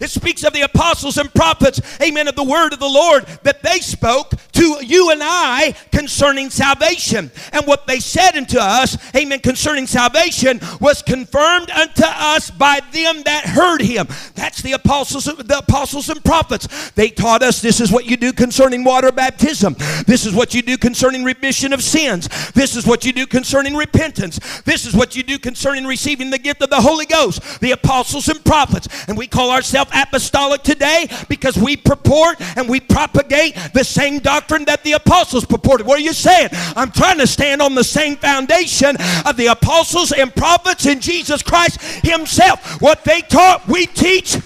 It 0.03 0.09
speaks 0.09 0.43
of 0.43 0.51
the 0.51 0.61
apostles 0.61 1.17
and 1.17 1.33
prophets, 1.33 1.79
amen, 2.01 2.27
of 2.27 2.35
the 2.35 2.43
word 2.43 2.73
of 2.73 2.79
the 2.79 2.89
Lord 2.89 3.25
that 3.43 3.63
they 3.63 3.79
spoke 3.79 4.33
to 4.51 4.85
you 4.85 5.11
and 5.11 5.21
I 5.23 5.75
concerning 5.91 6.49
salvation. 6.49 7.31
And 7.53 7.65
what 7.65 7.87
they 7.87 8.01
said 8.01 8.35
unto 8.35 8.57
us, 8.59 8.97
amen, 9.15 9.39
concerning 9.39 9.87
salvation 9.87 10.59
was 10.81 11.01
confirmed 11.01 11.69
unto 11.71 12.03
us 12.05 12.51
by 12.51 12.81
them 12.91 13.23
that 13.23 13.45
heard 13.45 13.81
him. 13.81 14.07
That's 14.35 14.61
the 14.61 14.73
apostles, 14.73 15.23
the 15.23 15.59
apostles 15.59 16.09
and 16.09 16.21
prophets. 16.23 16.91
They 16.91 17.09
taught 17.09 17.41
us 17.41 17.61
this 17.61 17.79
is 17.79 17.89
what 17.89 18.05
you 18.05 18.17
do 18.17 18.33
concerning 18.33 18.83
water 18.83 19.11
baptism. 19.11 19.75
This 20.05 20.25
is 20.25 20.33
what 20.33 20.53
you 20.53 20.61
do 20.61 20.77
concerning 20.77 21.23
remission 21.23 21.71
of 21.71 21.81
sins. 21.81 22.27
This 22.51 22.75
is 22.75 22.85
what 22.85 23.05
you 23.05 23.13
do 23.13 23.25
concerning 23.25 23.75
repentance. 23.75 24.61
This 24.63 24.85
is 24.85 24.93
what 24.93 25.15
you 25.15 25.23
do 25.23 25.39
concerning 25.39 25.85
receiving 25.85 26.29
the 26.29 26.39
gift 26.39 26.61
of 26.61 26.69
the 26.69 26.81
Holy 26.81 27.05
Ghost. 27.05 27.61
The 27.61 27.71
apostles 27.71 28.27
and 28.27 28.43
prophets. 28.43 28.89
And 29.07 29.17
we 29.17 29.27
call 29.27 29.49
ourselves 29.49 29.91
apostolic 29.93 30.63
today 30.63 31.07
because 31.29 31.57
we 31.57 31.77
purport 31.77 32.37
and 32.57 32.67
we 32.67 32.79
propagate 32.79 33.55
the 33.73 33.83
same 33.83 34.19
doctrine 34.19 34.65
that 34.65 34.83
the 34.83 34.93
apostles 34.93 35.45
purported. 35.45 35.85
What 35.85 35.97
are 35.97 36.03
you 36.03 36.13
saying? 36.13 36.49
I'm 36.75 36.91
trying 36.91 37.19
to 37.19 37.27
stand 37.27 37.61
on 37.61 37.75
the 37.75 37.83
same 37.83 38.15
foundation 38.15 38.95
of 39.25 39.37
the 39.37 39.47
apostles 39.47 40.11
and 40.11 40.33
prophets 40.35 40.85
in 40.85 40.99
Jesus 40.99 41.41
Christ 41.41 41.81
Himself. 42.05 42.81
What 42.81 43.03
they 43.03 43.21
taught, 43.21 43.67
we 43.67 43.85
teach. 43.85 44.37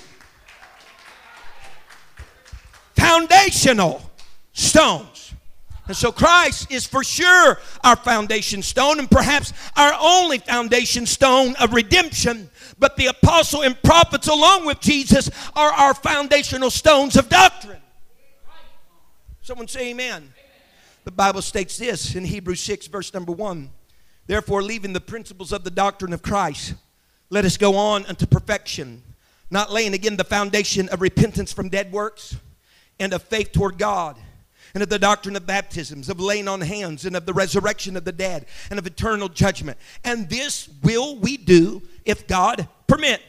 Foundational 2.96 4.02
stones. 4.54 5.18
And 5.88 5.96
so 5.96 6.12
Christ 6.12 6.72
is 6.72 6.86
for 6.86 7.04
sure 7.04 7.60
our 7.84 7.96
foundation 7.96 8.62
stone 8.62 9.00
and 9.00 9.10
perhaps 9.10 9.54
our 9.78 9.94
only 10.00 10.40
foundation 10.40 11.06
stone 11.06 11.56
of 11.62 11.74
redemption. 11.74 12.50
But 12.80 12.96
the 12.96 13.08
apostle 13.08 13.64
and 13.64 13.82
prophets, 13.82 14.28
along 14.28 14.66
with 14.66 14.80
Jesus, 14.80 15.30
are 15.56 15.72
our 15.72 15.94
foundational 15.94 16.70
stones 16.70 17.16
of 17.18 17.30
doctrine. 17.30 17.82
Someone 19.42 19.68
say 19.68 19.92
amen. 19.92 20.34
The 21.04 21.12
Bible 21.12 21.42
states 21.42 21.78
this 21.78 22.16
in 22.16 22.26
Hebrews 22.26 22.60
6, 22.62 22.88
verse 22.88 23.14
number 23.14 23.32
1. 23.32 23.70
Therefore, 24.28 24.62
leaving 24.62 24.94
the 24.94 25.02
principles 25.02 25.54
of 25.54 25.64
the 25.64 25.72
doctrine 25.72 26.12
of 26.12 26.22
Christ, 26.22 26.76
let 27.30 27.46
us 27.46 27.58
go 27.58 27.78
on 27.78 28.06
unto 28.06 28.26
perfection, 28.26 29.04
not 29.50 29.72
laying 29.72 29.94
again 29.94 30.18
the 30.18 30.24
foundation 30.24 30.90
of 30.90 31.02
repentance 31.02 31.54
from 31.54 31.70
dead 31.70 31.92
works 31.92 32.36
and 33.00 33.14
of 33.14 33.24
faith 33.24 33.52
toward 33.54 33.78
God 33.78 34.18
and 34.78 34.84
of 34.84 34.90
the 34.90 35.00
doctrine 35.00 35.36
of 35.36 35.48
baptisms, 35.48 36.08
of 36.08 36.20
laying 36.20 36.48
on 36.48 36.62
hands, 36.62 37.04
and 37.04 37.16
of 37.16 37.26
the 37.26 37.34
resurrection 37.34 37.98
of 37.98 38.06
the 38.06 38.12
dead, 38.12 38.46
and 38.70 38.78
of 38.78 38.86
eternal 38.86 39.28
judgment. 39.28 39.76
And 40.04 40.30
this 40.30 40.70
will 40.84 41.18
we 41.18 41.36
do 41.36 41.82
if 42.06 42.28
God 42.28 42.68
permit. 42.86 43.20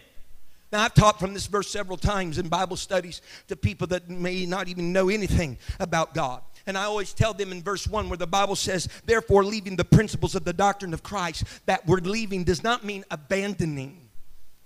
Now, 0.71 0.83
I've 0.83 0.93
taught 0.93 1.19
from 1.19 1.33
this 1.33 1.47
verse 1.47 1.71
several 1.71 1.97
times 1.97 2.37
in 2.37 2.49
Bible 2.49 2.77
studies 2.77 3.23
to 3.47 3.57
people 3.57 3.87
that 3.87 4.11
may 4.11 4.45
not 4.45 4.69
even 4.69 4.93
know 4.93 5.09
anything 5.09 5.57
about 5.81 6.13
God. 6.13 6.43
And 6.67 6.77
I 6.77 6.85
always 6.85 7.15
tell 7.15 7.33
them 7.33 7.51
in 7.51 7.63
verse 7.63 7.89
1 7.89 8.11
where 8.11 8.19
the 8.19 8.27
Bible 8.27 8.55
says, 8.55 8.87
therefore, 9.07 9.43
leaving 9.43 9.77
the 9.77 9.87
principles 9.87 10.35
of 10.35 10.45
the 10.45 10.53
doctrine 10.53 10.93
of 10.93 11.03
Christ, 11.03 11.45
that 11.65 11.87
word 11.87 12.07
leaving 12.07 12.45
does 12.45 12.63
not 12.63 12.85
mean 12.85 13.07
abandoning. 13.11 14.08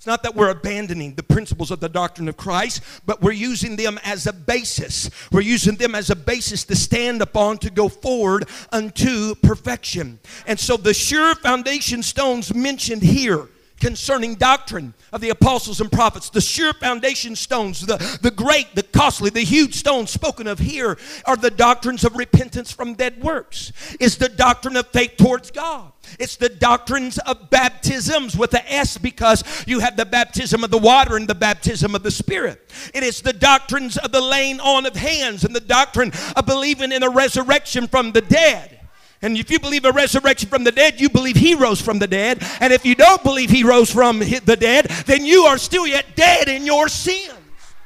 It's 0.03 0.07
not 0.09 0.25
that 0.25 0.35
we're 0.35 0.51
abandoning 0.51 1.15
the 1.15 1.23
principles 1.23 1.71
of 1.71 1.79
the 1.79 1.89
doctrine 1.89 2.29
of 2.29 2.37
Christ, 2.37 2.83
but 3.07 3.23
we're 3.23 3.31
using 3.31 3.77
them 3.77 4.01
as 4.03 4.27
a 4.27 4.33
basis. 4.33 5.09
We're 5.31 5.43
using 5.43 5.77
them 5.77 5.95
as 5.95 6.11
a 6.11 6.17
basis 6.17 6.65
to 6.65 6.75
stand 6.75 7.23
upon 7.23 7.59
to 7.59 7.71
go 7.71 7.89
forward 7.89 8.49
unto 8.73 9.37
perfection. 9.37 10.19
And 10.45 10.59
so 10.59 10.77
the 10.77 10.93
sure 10.93 11.37
foundation 11.37 12.03
stones 12.03 12.53
mentioned 12.53 13.03
here 13.03 13.47
concerning 13.83 14.37
doctrine 14.37 14.95
of 15.13 15.21
the 15.21 15.31
apostles 15.31 15.81
and 15.81 15.91
prophets, 15.91 16.31
the 16.31 16.41
sure 16.41 16.73
foundation 16.73 17.35
stones, 17.35 17.85
the, 17.85 17.97
the 18.23 18.31
great, 18.31 18.73
the 18.77 18.83
costly, 18.85 19.29
the 19.29 19.41
huge 19.41 19.75
stones 19.75 20.09
spoken 20.09 20.47
of 20.47 20.61
here 20.61 20.97
are 21.25 21.37
the 21.37 21.51
doctrines 21.51 22.05
of 22.05 22.17
repentance 22.17 22.71
from 22.71 22.95
dead 22.95 23.21
works, 23.25 23.73
is 23.99 24.19
the 24.19 24.29
doctrine 24.29 24.77
of 24.77 24.87
faith 24.91 25.17
towards 25.17 25.51
God. 25.51 25.91
It's 26.21 26.37
the 26.37 26.49
doctrines 26.49 27.19
of 27.19 27.51
baptisms 27.51 28.37
with 28.37 28.53
the 28.53 28.73
S 28.73 28.99
because 28.99 29.43
you 29.67 29.81
have 29.81 29.97
the 29.97 30.07
baptism 30.07 30.63
of 30.63 30.71
the 30.71 30.79
water 30.79 31.17
and 31.17 31.27
the 31.27 31.35
baptism 31.35 31.97
of 31.97 32.05
the 32.05 32.13
Spirit. 32.13 32.73
It 32.95 33.03
is 33.03 33.21
the 33.21 33.33
doctrines 33.33 33.97
of 33.97 34.13
the 34.13 34.21
laying 34.21 34.61
on 34.61 34.87
of 34.87 34.95
hands 34.95 35.43
and 35.43 35.57
the 35.57 35.61
doctrine 35.61 36.13
of 36.37 36.47
believing 36.47 36.93
in 36.93 37.03
a 37.03 37.11
resurrection 37.11 37.89
from 37.89 38.13
the 38.13 38.21
dead. 38.21 38.82
And 39.23 39.37
if 39.37 39.51
you 39.51 39.61
believe 39.61 39.85
a 39.85 39.93
resurrection 39.93 40.49
from 40.49 40.65
the 40.65 40.73
dead, 40.73 41.01
you 41.01 41.09
believe 41.09 41.37
he 41.37 41.55
rose 41.55 41.81
from 41.81 42.01
the 42.01 42.09
dead. 42.09 42.43
And 42.61 42.73
if 42.73 42.85
you 42.85 42.97
don't 42.97 43.23
believe 43.23 43.51
he 43.51 43.63
rose 43.63 43.91
from 43.91 44.19
the 44.19 44.57
dead, 44.59 44.87
then 45.07 45.25
you 45.25 45.45
are 45.45 45.59
still 45.59 45.87
yet 45.87 46.17
dead 46.17 46.49
in 46.49 46.67
your 46.67 46.89
sins, 46.89 47.33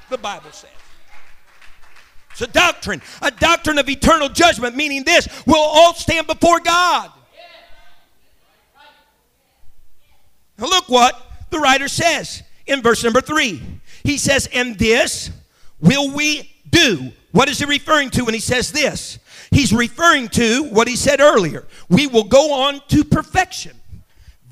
the 0.08 0.16
Bible 0.16 0.50
says. 0.50 0.70
It's 2.30 2.40
a 2.40 2.46
doctrine, 2.46 3.02
a 3.22 3.30
doctrine 3.30 3.78
of 3.78 3.88
eternal 3.88 4.28
judgment, 4.28 4.76
meaning 4.76 5.04
this 5.04 5.28
we'll 5.46 5.60
all 5.60 5.94
stand 5.94 6.26
before 6.26 6.60
God. 6.60 7.10
Now, 10.58 10.66
look 10.66 10.88
what 10.88 11.20
the 11.50 11.58
writer 11.58 11.88
says 11.88 12.42
in 12.66 12.82
verse 12.82 13.04
number 13.04 13.20
three. 13.20 13.62
He 14.02 14.16
says, 14.16 14.48
And 14.52 14.78
this 14.78 15.30
will 15.80 16.14
we 16.14 16.50
do. 16.70 17.12
What 17.32 17.48
is 17.48 17.58
he 17.58 17.66
referring 17.66 18.10
to 18.10 18.24
when 18.24 18.34
he 18.34 18.40
says 18.40 18.72
this? 18.72 19.18
He's 19.56 19.72
referring 19.72 20.28
to 20.28 20.64
what 20.64 20.86
he 20.86 20.96
said 20.96 21.18
earlier. 21.18 21.64
We 21.88 22.06
will 22.06 22.24
go 22.24 22.52
on 22.52 22.82
to 22.88 23.02
perfection. 23.02 23.74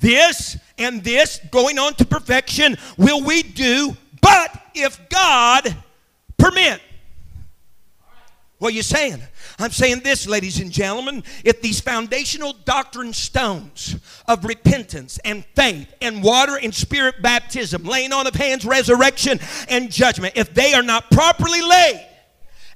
This 0.00 0.56
and 0.78 1.04
this, 1.04 1.40
going 1.50 1.78
on 1.78 1.92
to 1.96 2.06
perfection, 2.06 2.78
will 2.96 3.22
we 3.22 3.42
do, 3.42 3.94
but 4.22 4.62
if 4.74 5.06
God 5.10 5.76
permit. 6.38 6.80
What 8.56 8.72
are 8.72 8.76
you 8.76 8.82
saying? 8.82 9.20
I'm 9.58 9.72
saying 9.72 10.00
this, 10.00 10.26
ladies 10.26 10.58
and 10.58 10.72
gentlemen. 10.72 11.22
If 11.44 11.60
these 11.60 11.82
foundational 11.82 12.54
doctrine 12.64 13.12
stones 13.12 13.96
of 14.26 14.46
repentance 14.46 15.18
and 15.22 15.44
faith 15.54 15.92
and 16.00 16.22
water 16.22 16.58
and 16.62 16.74
spirit 16.74 17.20
baptism, 17.20 17.84
laying 17.84 18.14
on 18.14 18.26
of 18.26 18.34
hands, 18.34 18.64
resurrection, 18.64 19.38
and 19.68 19.92
judgment, 19.92 20.32
if 20.34 20.54
they 20.54 20.72
are 20.72 20.82
not 20.82 21.10
properly 21.10 21.60
laid 21.60 22.08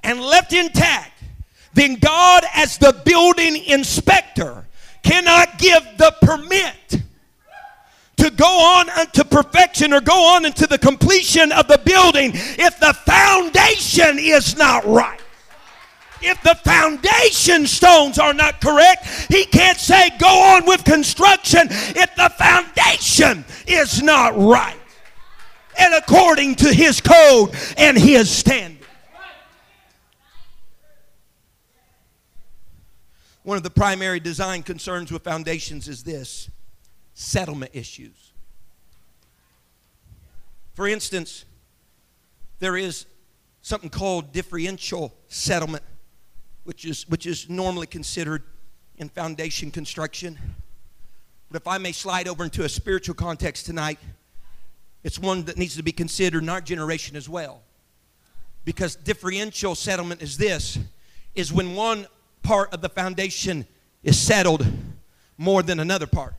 and 0.03 0.21
left 0.21 0.53
intact, 0.53 1.18
then 1.79 1.95
God, 1.97 2.45
as 2.55 2.79
the 2.79 3.01
building 3.05 3.57
inspector, 3.65 4.67
cannot 5.03 5.59
give 5.59 5.83
the 5.97 6.15
permit 6.23 7.03
to 8.17 8.31
go 8.31 8.47
on 8.47 8.91
unto 8.91 9.23
perfection 9.25 9.93
or 9.93 10.01
go 10.01 10.35
on 10.35 10.45
into 10.45 10.67
the 10.67 10.79
completion 10.79 11.53
of 11.53 11.69
the 11.69 11.81
building 11.85 12.33
if 12.35 12.79
the 12.81 12.93
foundation 13.07 14.19
is 14.19 14.57
not 14.57 14.85
right. 14.85 15.21
If 16.21 16.43
the 16.43 16.57
foundation 16.57 17.67
stones 17.69 18.19
are 18.19 18.35
not 18.35 18.61
correct, 18.61 19.07
he 19.29 19.45
can't 19.45 19.79
say 19.79 20.11
go 20.19 20.57
on 20.57 20.67
with 20.67 20.85
construction 20.85 21.69
if 21.71 22.15
the 22.17 22.33
foundation 22.37 23.45
is 23.69 24.03
not 24.03 24.37
right 24.37 24.81
and 25.79 25.95
according 25.95 26.57
to 26.57 26.73
his 26.73 27.01
code 27.01 27.55
and 27.77 27.97
his 27.97 28.29
standard. 28.29 28.78
One 33.49 33.57
of 33.57 33.63
the 33.63 33.71
primary 33.71 34.21
design 34.21 34.63
concerns 34.63 35.11
with 35.11 35.25
foundations 35.25 35.89
is 35.89 36.03
this 36.03 36.51
settlement 37.15 37.71
issues. 37.73 38.35
For 40.75 40.87
instance, 40.87 41.47
there 42.59 42.77
is 42.77 43.07
something 43.63 43.89
called 43.89 44.33
differential 44.33 45.15
settlement, 45.29 45.83
which 46.65 46.85
is, 46.85 47.09
which 47.09 47.25
is 47.25 47.49
normally 47.49 47.87
considered 47.87 48.43
in 48.99 49.09
foundation 49.09 49.71
construction. 49.71 50.39
But 51.51 51.63
if 51.63 51.67
I 51.67 51.79
may 51.79 51.93
slide 51.93 52.29
over 52.29 52.45
into 52.45 52.65
a 52.65 52.69
spiritual 52.69 53.15
context 53.15 53.65
tonight, 53.65 53.99
it's 55.03 55.19
one 55.19 55.45
that 55.45 55.57
needs 55.57 55.75
to 55.77 55.83
be 55.83 55.93
considered 55.93 56.43
in 56.43 56.51
our 56.51 56.61
generation 56.61 57.17
as 57.17 57.31
well. 57.31 57.63
Because 58.67 58.95
differential 58.95 59.75
settlement 59.75 60.21
is 60.21 60.37
this 60.37 60.79
is 61.35 61.51
when 61.51 61.75
one 61.75 62.07
part 62.43 62.73
of 62.73 62.81
the 62.81 62.89
foundation 62.89 63.67
is 64.03 64.19
settled 64.19 64.67
more 65.37 65.63
than 65.63 65.81
another 65.81 66.07
part. 66.07 66.35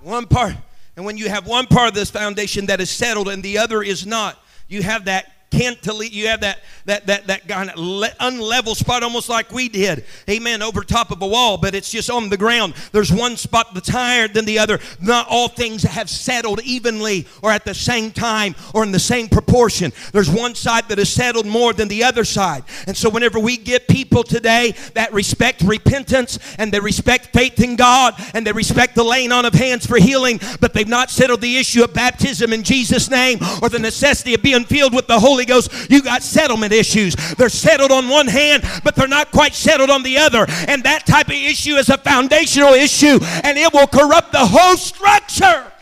One 0.00 0.26
part, 0.26 0.54
and 0.94 1.04
when 1.04 1.16
you 1.16 1.28
have 1.28 1.46
one 1.46 1.66
part 1.66 1.88
of 1.88 1.94
this 1.94 2.10
foundation 2.10 2.66
that 2.66 2.80
is 2.80 2.90
settled 2.90 3.28
and 3.28 3.42
the 3.42 3.58
other 3.58 3.82
is 3.82 4.06
not, 4.06 4.38
you 4.68 4.82
have 4.82 5.06
that 5.06 5.32
cantilever, 5.50 6.12
you 6.12 6.28
have 6.28 6.40
that 6.40 6.60
that 6.86 7.06
that 7.06 7.26
that 7.26 7.48
kind 7.48 7.70
of 7.70 7.76
unlevel 7.76 8.74
spot, 8.74 9.02
almost 9.02 9.28
like 9.28 9.50
we 9.52 9.68
did. 9.68 10.04
Amen. 10.28 10.62
Over 10.62 10.82
top 10.82 11.10
of 11.10 11.22
a 11.22 11.26
wall, 11.26 11.58
but 11.58 11.74
it's 11.74 11.90
just 11.90 12.10
on 12.10 12.28
the 12.28 12.36
ground. 12.36 12.74
There's 12.92 13.12
one 13.12 13.36
spot 13.36 13.74
that's 13.74 13.88
higher 13.88 14.28
than 14.28 14.44
the 14.44 14.58
other. 14.58 14.78
Not 15.00 15.26
all 15.28 15.48
things 15.48 15.82
have 15.82 16.08
settled 16.08 16.60
evenly 16.62 17.26
or 17.42 17.50
at 17.50 17.64
the 17.64 17.74
same 17.74 18.10
time 18.12 18.54
or 18.74 18.82
in 18.82 18.92
the 18.92 18.98
same 18.98 19.28
proportion. 19.28 19.92
There's 20.12 20.30
one 20.30 20.54
side 20.54 20.88
that 20.88 20.98
is 20.98 21.08
settled 21.08 21.46
more 21.46 21.72
than 21.72 21.88
the 21.88 22.04
other 22.04 22.24
side. 22.24 22.64
And 22.86 22.96
so 22.96 23.10
whenever 23.10 23.38
we 23.38 23.56
get 23.56 23.88
people 23.88 24.22
today 24.22 24.74
that 24.94 25.12
respect 25.12 25.62
repentance 25.62 26.38
and 26.58 26.72
they 26.72 26.80
respect 26.80 27.32
faith 27.32 27.60
in 27.62 27.76
God 27.76 28.14
and 28.34 28.46
they 28.46 28.52
respect 28.52 28.94
the 28.94 29.04
laying 29.04 29.32
on 29.32 29.44
of 29.44 29.54
hands 29.54 29.86
for 29.86 29.98
healing, 29.98 30.40
but 30.60 30.72
they've 30.72 30.88
not 30.88 31.10
settled 31.10 31.40
the 31.40 31.56
issue 31.56 31.84
of 31.84 31.92
baptism 31.92 32.52
in 32.52 32.62
Jesus' 32.62 33.10
name 33.10 33.38
or 33.62 33.68
the 33.68 33.78
necessity 33.78 34.34
of 34.34 34.42
being 34.42 34.64
filled 34.64 34.94
with 34.94 35.06
the 35.06 35.18
Holy 35.18 35.35
Ghost, 35.44 35.90
you 35.90 36.02
got 36.02 36.22
settlement 36.22 36.72
issues. 36.72 37.14
They're 37.36 37.48
settled 37.48 37.92
on 37.92 38.08
one 38.08 38.26
hand, 38.26 38.64
but 38.84 38.94
they're 38.94 39.08
not 39.08 39.30
quite 39.30 39.54
settled 39.54 39.90
on 39.90 40.02
the 40.02 40.18
other. 40.18 40.46
And 40.68 40.82
that 40.84 41.06
type 41.06 41.28
of 41.28 41.34
issue 41.34 41.74
is 41.74 41.88
a 41.90 41.98
foundational 41.98 42.74
issue, 42.74 43.18
and 43.44 43.58
it 43.58 43.72
will 43.72 43.86
corrupt 43.86 44.32
the 44.32 44.46
whole 44.46 44.76
structure. 44.76 45.72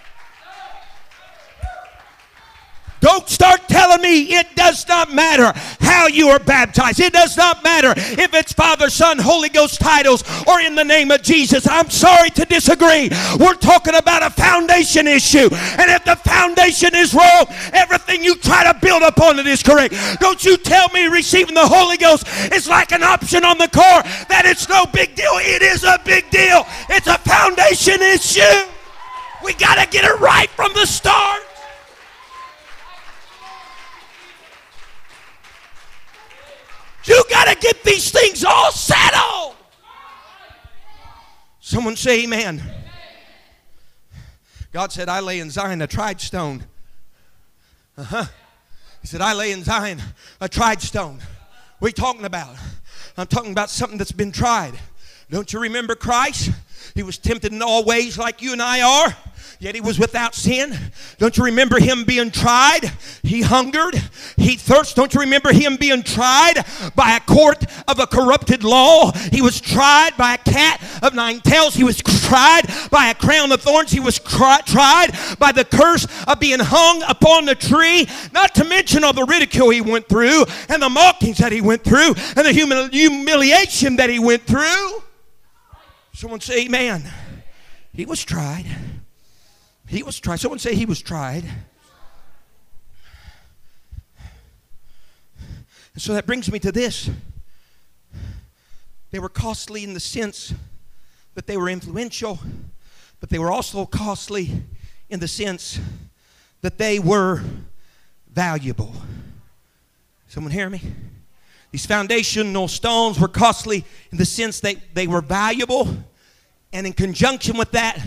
Don't 3.05 3.29
start 3.29 3.69
telling 3.69 4.01
me 4.01 4.33
it 4.33 4.47
does 4.57 4.89
not 4.89 5.13
matter 5.13 5.53
how 5.81 6.07
you 6.07 6.29
are 6.29 6.39
baptized. 6.39 7.01
It 7.01 7.13
does 7.13 7.37
not 7.37 7.63
matter 7.63 7.93
if 7.95 8.33
it's 8.33 8.55
Father, 8.55 8.89
Son, 8.89 9.19
Holy 9.19 9.51
Ghost 9.51 9.79
titles 9.79 10.25
or 10.49 10.63
in 10.63 10.75
the 10.75 10.85
name 10.85 11.11
of 11.11 11.23
Jesus. 11.23 11.69
I'm 11.69 11.91
sorry 11.91 12.31
to 12.31 12.47
disagree. 12.47 13.11
We're 13.39 13.61
talking 13.61 13.95
about 13.95 14.23
a 14.23 14.31
foundation 14.31 15.07
issue. 15.07 15.51
And 15.53 15.91
if 15.91 16.03
the 16.07 16.17
foundation 16.17 16.95
is 16.95 17.13
wrong, 17.13 17.45
everything 17.75 18.25
you 18.25 18.37
try 18.37 18.65
to 18.65 18.79
build 18.81 19.03
upon 19.03 19.39
it 19.39 19.47
is 19.47 19.63
correct. 19.63 19.93
Don't 20.21 20.43
you 20.43 20.57
tell 20.57 20.89
me 20.89 21.05
receiving 21.05 21.55
the 21.55 21.69
Holy 21.69 21.99
Ghost 21.99 22.27
is 22.55 22.67
like 22.67 22.93
an 22.93 23.03
option 23.03 23.45
on 23.45 23.59
the 23.59 23.69
car, 23.69 24.03
that 24.31 24.45
it's 24.47 24.67
no 24.71 24.87
big 24.87 25.15
deal. 25.15 25.33
It 25.35 25.61
is 25.61 25.85
a 25.85 26.01
big 26.07 26.31
deal. 26.31 26.67
It's 26.89 27.07
a 27.07 27.19
foundation 27.19 28.01
issue. 28.01 28.67
We 29.45 29.53
got 29.53 29.75
to 29.75 29.87
get 29.91 30.07
it 30.07 30.21
right 30.21 30.49
from 30.49 30.73
the 30.73 30.87
start. 30.87 31.44
You 37.07 37.23
got 37.29 37.53
to 37.53 37.59
get 37.59 37.83
these 37.83 38.11
things 38.11 38.45
all 38.45 38.73
settled. 38.73 39.57
Someone 41.61 41.97
say 41.97 42.25
amen. 42.25 42.63
God 44.73 44.91
said, 44.93 45.09
I 45.09 45.21
lay 45.21 45.39
in 45.41 45.51
Zion 45.51 45.83
a 45.83 45.87
tried 45.87 46.21
stone. 46.21 46.65
Uh 47.97 48.05
huh. 48.05 48.25
He 49.01 49.07
said, 49.07 49.21
I 49.21 49.33
lay 49.35 49.53
in 49.53 49.63
Zion 49.63 50.01
a 50.41 50.49
tried 50.49 50.83
stone. 50.83 51.21
What 51.79 51.87
are 51.87 51.89
you 51.89 51.93
talking 51.93 52.25
about? 52.25 52.57
I'm 53.17 53.27
talking 53.27 53.53
about 53.53 53.71
something 53.71 53.99
that's 53.99 54.13
been 54.13 54.33
tried. 54.33 54.75
Don't 55.31 55.53
you 55.53 55.61
remember 55.61 55.95
Christ? 55.95 56.51
He 56.95 57.03
was 57.03 57.19
tempted 57.19 57.53
in 57.53 57.63
all 57.63 57.85
ways 57.85 58.19
like 58.19 58.43
you 58.43 58.53
and 58.53 58.63
I 58.63 58.83
are 58.83 59.17
yet 59.59 59.75
he 59.75 59.81
was 59.81 59.99
without 59.99 60.35
sin. 60.35 60.77
Don't 61.19 61.37
you 61.37 61.45
remember 61.45 61.79
him 61.79 62.05
being 62.05 62.31
tried? 62.31 62.93
He 63.23 63.43
hungered, 63.43 63.95
he 64.37 64.57
thirsted. 64.57 64.97
Don't 64.97 65.15
you 65.15 65.21
remember 65.21 65.53
him 65.53 65.77
being 65.77 66.03
tried 66.03 66.65
by 66.95 67.17
a 67.17 67.21
court 67.21 67.65
of 67.89 67.99
a 67.99 68.07
corrupted 68.07 68.65
law? 68.65 69.13
He 69.33 69.43
was 69.43 69.61
tried 69.61 70.17
by 70.17 70.35
a 70.35 70.39
cat 70.39 70.83
of 71.03 71.15
nine 71.15 71.41
tails. 71.41 71.75
He 71.75 71.85
was 71.85 71.97
tried 71.99 72.63
by 72.91 73.09
a 73.09 73.15
crown 73.15 73.53
of 73.53 73.61
thorns. 73.61 73.91
He 73.91 74.01
was 74.01 74.19
tried 74.19 75.09
by 75.39 75.53
the 75.53 75.65
curse 75.65 76.07
of 76.27 76.41
being 76.41 76.61
hung 76.61 77.03
upon 77.09 77.47
the 77.47 77.55
tree. 77.55 78.07
Not 78.33 78.55
to 78.57 78.65
mention 78.65 79.05
all 79.05 79.13
the 79.13 79.25
ridicule 79.25 79.71
he 79.71 79.81
went 79.81 80.09
through 80.09 80.45
and 80.69 80.83
the 80.83 80.89
mockings 80.89 81.39
that 81.39 81.53
he 81.53 81.61
went 81.61 81.85
through 81.85 82.15
and 82.37 82.47
the 82.47 82.53
human 82.53 82.91
humiliation 82.91 83.97
that 83.97 84.11
he 84.11 84.19
went 84.19 84.43
through. 84.43 85.03
Someone 86.13 86.41
say, 86.41 86.65
Amen. 86.65 87.05
He 87.93 88.07
was 88.07 88.25
tried. 88.25 88.67
He 89.87 90.03
was 90.03 90.19
tried. 90.19 90.37
Someone 90.37 90.59
say 90.59 90.75
he 90.75 90.87
was 90.87 91.01
tried. 91.01 91.45
And 95.95 96.03
so 96.03 96.13
that 96.15 96.27
brings 96.27 96.51
me 96.51 96.59
to 96.59 96.73
this. 96.73 97.09
They 99.11 99.21
were 99.21 99.29
costly 99.29 99.85
in 99.85 99.95
the 99.95 100.01
sense 100.01 100.53
that 101.35 101.47
they 101.47 101.57
were 101.57 101.69
influential, 101.69 102.41
but 103.21 103.31
they 103.31 103.39
were 103.39 103.51
also 103.51 103.87
costly 103.87 104.65
in 105.09 105.21
the 105.21 105.29
sense 105.29 105.79
that 106.63 106.79
they 106.79 106.99
were 106.99 107.43
valuable. 108.29 108.93
Someone 110.27 110.51
hear 110.51 110.69
me? 110.69 110.83
These 111.71 111.87
foundational 111.87 112.67
stones 112.67 113.21
were 113.21 113.29
costly 113.29 113.85
in 114.11 114.19
the 114.19 114.25
sense 114.25 114.61
that 114.61 114.77
they 114.95 115.07
were 115.07 115.21
valuable, 115.21 115.97
and 116.73 116.87
in 116.87 116.93
conjunction 116.93 117.57
with 117.57 117.71
that, 117.73 118.05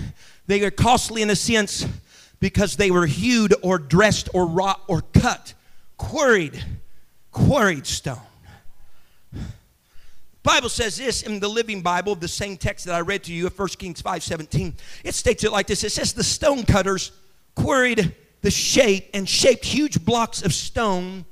they 0.48 0.64
are 0.64 0.72
costly 0.72 1.22
in 1.22 1.30
a 1.30 1.36
sense 1.36 1.86
because 2.40 2.76
they 2.76 2.92
were 2.92 3.06
hewed 3.06 3.54
or 3.62 3.78
dressed 3.78 4.30
or 4.34 4.48
wrought 4.48 4.82
or 4.88 5.02
cut, 5.14 5.54
quarried, 5.98 6.64
quarried 7.32 7.86
stone. 7.86 8.22
Bible 10.44 10.70
says 10.70 10.96
this 10.96 11.24
in 11.24 11.42
the 11.42 11.48
Living 11.50 11.82
Bible, 11.82 12.16
the 12.16 12.28
same 12.28 12.56
text 12.56 12.86
that 12.86 12.96
I 12.96 13.02
read 13.02 13.24
to 13.26 13.34
you 13.34 13.48
of 13.48 13.60
1 13.60 13.68
Kings 13.78 14.00
5 14.00 14.24
17. 14.24 14.76
It 15.04 15.14
states 15.14 15.44
it 15.44 15.52
like 15.52 15.68
this 15.68 15.84
it 15.84 15.92
says, 15.92 16.14
The 16.14 16.24
stone 16.24 16.64
cutters 16.64 17.12
quarried 17.54 18.16
the 18.42 18.52
shape 18.52 19.10
and 19.14 19.28
shaped 19.28 19.66
huge 19.66 20.06
blocks 20.06 20.42
of 20.42 20.54
stone, 20.54 21.26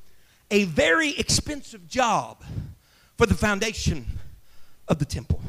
a 0.51 0.65
very 0.65 1.17
expensive 1.17 1.87
job 1.87 2.43
for 3.17 3.25
the 3.25 3.33
foundation 3.33 4.05
of 4.89 4.99
the 4.99 5.05
temple. 5.05 5.39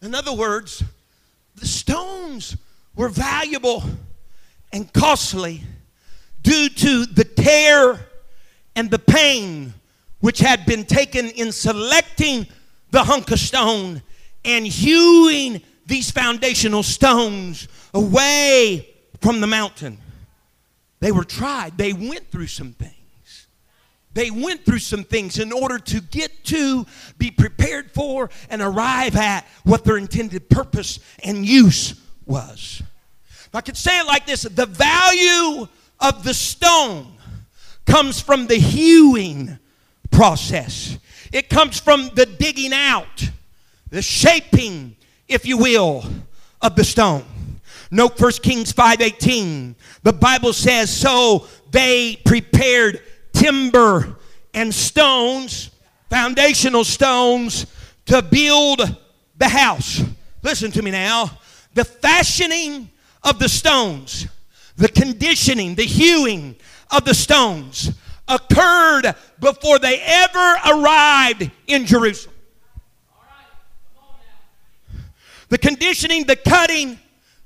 In 0.00 0.14
other 0.14 0.32
words, 0.32 0.84
the 1.60 1.66
stones 1.66 2.56
were 2.96 3.08
valuable 3.08 3.84
and 4.72 4.92
costly 4.92 5.62
due 6.42 6.68
to 6.68 7.06
the 7.06 7.24
tear 7.24 8.00
and 8.74 8.90
the 8.90 8.98
pain 8.98 9.74
which 10.20 10.38
had 10.38 10.66
been 10.66 10.84
taken 10.84 11.28
in 11.30 11.52
selecting 11.52 12.46
the 12.90 13.04
hunk 13.04 13.30
of 13.30 13.38
stone 13.38 14.02
and 14.44 14.66
hewing 14.66 15.60
these 15.86 16.10
foundational 16.10 16.82
stones 16.82 17.68
away 17.94 18.88
from 19.20 19.40
the 19.40 19.46
mountain. 19.46 19.98
They 21.00 21.12
were 21.12 21.24
tried, 21.24 21.76
they 21.76 21.92
went 21.92 22.30
through 22.30 22.46
some 22.46 22.72
things. 22.72 22.94
They 24.12 24.30
went 24.30 24.64
through 24.64 24.80
some 24.80 25.04
things 25.04 25.38
in 25.38 25.52
order 25.52 25.78
to 25.78 26.00
get 26.00 26.44
to, 26.46 26.84
be 27.16 27.30
prepared 27.30 27.92
for, 27.92 28.30
and 28.48 28.60
arrive 28.60 29.14
at 29.16 29.46
what 29.64 29.84
their 29.84 29.96
intended 29.96 30.50
purpose 30.50 30.98
and 31.22 31.46
use 31.46 31.94
was. 32.26 32.82
If 33.28 33.54
I 33.54 33.60
could 33.60 33.76
say 33.76 33.98
it 34.00 34.06
like 34.06 34.26
this 34.26 34.42
the 34.42 34.66
value 34.66 35.68
of 36.00 36.24
the 36.24 36.34
stone 36.34 37.12
comes 37.86 38.20
from 38.20 38.46
the 38.46 38.56
hewing 38.56 39.58
process, 40.10 40.98
it 41.32 41.48
comes 41.48 41.78
from 41.78 42.10
the 42.14 42.26
digging 42.26 42.72
out, 42.72 43.30
the 43.90 44.02
shaping, 44.02 44.96
if 45.28 45.46
you 45.46 45.56
will, 45.56 46.04
of 46.60 46.74
the 46.74 46.84
stone. 46.84 47.24
Note 47.92 48.18
1 48.18 48.42
Kings 48.42 48.72
5:18. 48.72 49.74
The 50.02 50.12
Bible 50.12 50.52
says, 50.52 50.96
"So 50.96 51.46
they 51.70 52.16
prepared 52.24 53.02
timber 53.40 54.16
and 54.52 54.74
stones, 54.74 55.70
foundational 56.10 56.84
stones, 56.84 57.66
to 58.04 58.20
build 58.20 58.96
the 59.38 59.48
house. 59.48 60.02
Listen 60.42 60.70
to 60.72 60.82
me 60.82 60.90
now. 60.90 61.30
The 61.74 61.84
fashioning 61.84 62.90
of 63.22 63.38
the 63.38 63.48
stones, 63.48 64.26
the 64.76 64.88
conditioning, 64.88 65.74
the 65.74 65.84
hewing 65.84 66.56
of 66.90 67.04
the 67.04 67.14
stones 67.14 67.92
occurred 68.28 69.14
before 69.38 69.78
they 69.78 70.00
ever 70.00 70.56
arrived 70.66 71.50
in 71.66 71.86
Jerusalem. 71.86 72.34
The 75.48 75.58
conditioning, 75.58 76.24
the 76.26 76.36
cutting, 76.36 76.98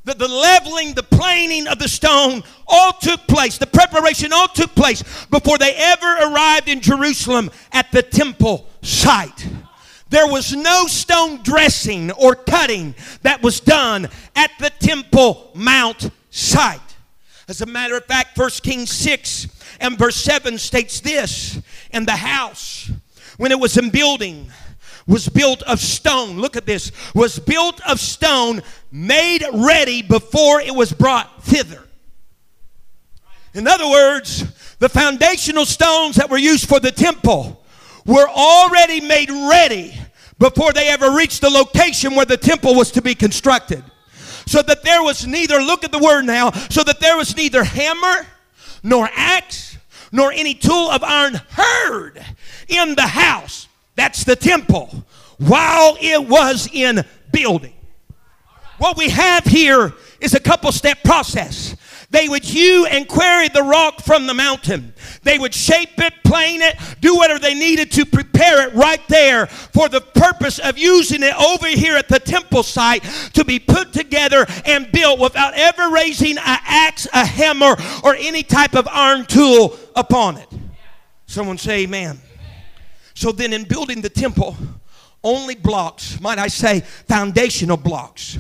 the, 0.05 0.15
the 0.15 0.29
leveling, 0.29 0.95
the 0.95 1.03
planing 1.03 1.67
of 1.67 1.79
the 1.79 1.89
stone 1.89 2.43
all 2.67 2.93
took 2.93 3.27
place. 3.27 3.59
The 3.59 3.67
preparation 3.67 4.33
all 4.33 4.49
took 4.49 4.75
place 4.75 5.03
before 5.27 5.59
they 5.59 5.75
ever 5.75 6.07
arrived 6.07 6.69
in 6.69 6.81
Jerusalem 6.81 7.51
at 7.73 7.91
the 7.91 8.03
temple 8.03 8.69
site. 8.83 9.49
There 10.11 10.29
was 10.29 10.55
no 10.55 10.87
stone 10.87 11.43
dressing 11.43 12.13
or 12.13 12.35
cutting 12.35 12.95
that 13.23 13.43
was 13.43 13.61
done 13.61 14.09
at 14.37 14.51
the 14.61 14.71
temple 14.71 15.51
mount 15.55 16.11
site. 16.31 16.81
As 17.49 17.61
a 17.61 17.67
matter 17.67 17.97
of 17.97 18.05
fact, 18.05 18.39
1 18.39 18.51
Kings 18.63 18.91
6 18.91 19.49
and 19.81 19.99
verse 19.99 20.17
7 20.17 20.59
states 20.59 21.01
this 21.01 21.61
And 21.91 22.07
the 22.07 22.13
house, 22.13 22.91
when 23.39 23.53
it 23.53 23.59
was 23.59 23.77
in 23.77 23.91
building, 23.91 24.51
was 25.07 25.29
built 25.29 25.63
of 25.63 25.81
stone. 25.81 26.41
Look 26.41 26.57
at 26.57 26.67
this. 26.67 26.93
Was 27.15 27.39
built 27.39 27.81
of 27.87 28.01
stone, 28.01 28.63
made 28.91 29.45
ready 29.53 30.03
before 30.03 30.61
it 30.61 30.75
was 30.75 30.93
brought 30.93 31.43
thither. 31.43 31.83
In 33.53 33.69
other 33.69 33.89
words, 33.89 34.77
the 34.79 34.89
foundational 34.89 35.65
stones 35.65 36.17
that 36.17 36.29
were 36.29 36.39
used 36.39 36.69
for 36.69 36.81
the 36.81 36.91
temple 36.91 37.63
were 38.05 38.29
already 38.29 39.01
made 39.01 39.31
ready 39.31 39.95
before 40.39 40.73
they 40.73 40.89
ever 40.89 41.13
reached 41.13 41.41
the 41.41 41.51
location 41.51 42.15
where 42.15 42.27
the 42.27 42.37
temple 42.37 42.75
was 42.75 42.91
to 42.93 43.03
be 43.03 43.15
constructed. 43.15 43.85
So 44.47 44.61
that 44.63 44.83
there 44.83 45.03
was 45.03 45.27
neither, 45.27 45.59
look 45.61 45.85
at 45.85 45.93
the 45.93 45.99
word 45.99 46.25
now, 46.25 46.51
so 46.51 46.83
that 46.83 47.01
there 47.01 47.17
was 47.17 47.37
neither 47.37 47.65
hammer 47.65 48.27
nor 48.83 49.09
axe 49.15 49.79
nor 50.13 50.33
any 50.33 50.55
tool 50.55 50.91
of 50.91 51.03
iron 51.03 51.35
heard 51.51 52.25
in 52.69 52.95
the 52.95 53.07
house 53.07 53.69
that's 53.97 54.25
the 54.25 54.37
temple. 54.37 55.05
While 55.39 55.97
it 56.01 56.29
was 56.29 56.69
in 56.73 57.05
building. 57.33 57.75
What 58.79 58.97
we 58.97 59.09
have 59.11 59.45
here 59.45 59.93
is 60.21 60.35
a 60.35 60.41
couple 60.41 60.73
step 60.73 61.03
process. 61.05 61.77
They 62.11 62.29
would 62.29 62.45
hew 62.45 62.87
and 62.87 63.09
quarry 63.09 63.49
the 63.49 63.63
rock 63.63 64.01
from 64.01 64.27
the 64.27 64.35
mountain. 64.35 64.95
They 65.23 65.39
would 65.39 65.53
shape 65.53 65.99
it, 65.99 66.13
plane 66.25 66.63
it, 66.63 66.77
do 67.01 67.17
whatever 67.17 67.41
they 67.41 67.55
needed 67.55 67.91
to 67.93 68.07
prepare 68.07 68.69
it 68.69 68.75
right 68.75 69.01
there 69.09 69.47
for 69.47 69.89
the 69.89 70.01
purpose 70.01 70.61
of 70.61 70.79
using 70.79 71.23
it 71.25 71.35
over 71.35 71.67
here 71.67 71.97
at 71.97 72.09
the 72.09 72.21
temple 72.21 72.63
site 72.63 73.03
to 73.33 73.45
be 73.45 73.59
put 73.59 73.93
together 73.93 74.47
and 74.65 74.91
built 74.93 75.19
without 75.19 75.55
ever 75.55 75.91
raising 75.91 76.39
an 76.39 76.59
axe, 76.67 77.09
a 77.13 77.25
hammer, 77.25 77.77
or 78.05 78.15
any 78.15 78.45
type 78.45 78.77
of 78.77 78.87
iron 78.89 79.27
tool 79.27 79.77
upon 79.97 80.37
it. 80.37 80.49
Someone 81.27 81.59
say 81.59 81.83
amen. 81.83 82.21
So 83.15 83.33
then, 83.33 83.53
in 83.53 83.65
building 83.65 84.01
the 84.01 84.09
temple, 84.09 84.57
only 85.23 85.55
blocks, 85.55 86.21
might 86.21 86.39
I 86.39 86.49
say, 86.49 86.81
foundational 86.81 87.77
blocks, 87.77 88.39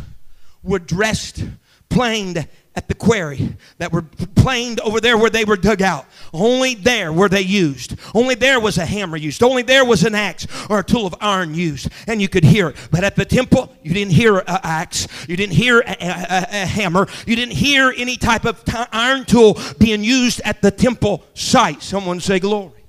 were 0.62 0.78
dressed, 0.78 1.44
planed, 1.88 2.46
at 2.76 2.88
the 2.88 2.94
quarry 2.94 3.56
that 3.78 3.92
were 3.92 4.02
planed 4.34 4.80
over 4.80 5.00
there 5.00 5.16
where 5.16 5.30
they 5.30 5.44
were 5.44 5.56
dug 5.56 5.80
out. 5.80 6.06
Only 6.32 6.74
there 6.74 7.12
were 7.12 7.28
they 7.28 7.42
used. 7.42 7.96
Only 8.14 8.34
there 8.34 8.58
was 8.58 8.78
a 8.78 8.84
hammer 8.84 9.16
used. 9.16 9.42
Only 9.42 9.62
there 9.62 9.84
was 9.84 10.02
an 10.02 10.14
axe 10.14 10.46
or 10.68 10.80
a 10.80 10.84
tool 10.84 11.06
of 11.06 11.14
iron 11.20 11.54
used. 11.54 11.88
And 12.08 12.20
you 12.20 12.28
could 12.28 12.44
hear 12.44 12.70
it. 12.70 12.76
But 12.90 13.04
at 13.04 13.14
the 13.14 13.24
temple, 13.24 13.74
you 13.82 13.94
didn't 13.94 14.12
hear 14.12 14.38
an 14.38 14.44
axe. 14.46 15.06
You 15.28 15.36
didn't 15.36 15.54
hear 15.54 15.80
a, 15.80 15.96
a, 16.00 16.46
a 16.50 16.66
hammer. 16.66 17.06
You 17.26 17.36
didn't 17.36 17.54
hear 17.54 17.92
any 17.96 18.16
type 18.16 18.44
of 18.44 18.64
t- 18.64 18.72
iron 18.92 19.24
tool 19.24 19.58
being 19.78 20.02
used 20.02 20.40
at 20.44 20.60
the 20.60 20.70
temple 20.70 21.24
site. 21.34 21.82
Someone 21.82 22.18
say 22.20 22.40
glory. 22.40 22.83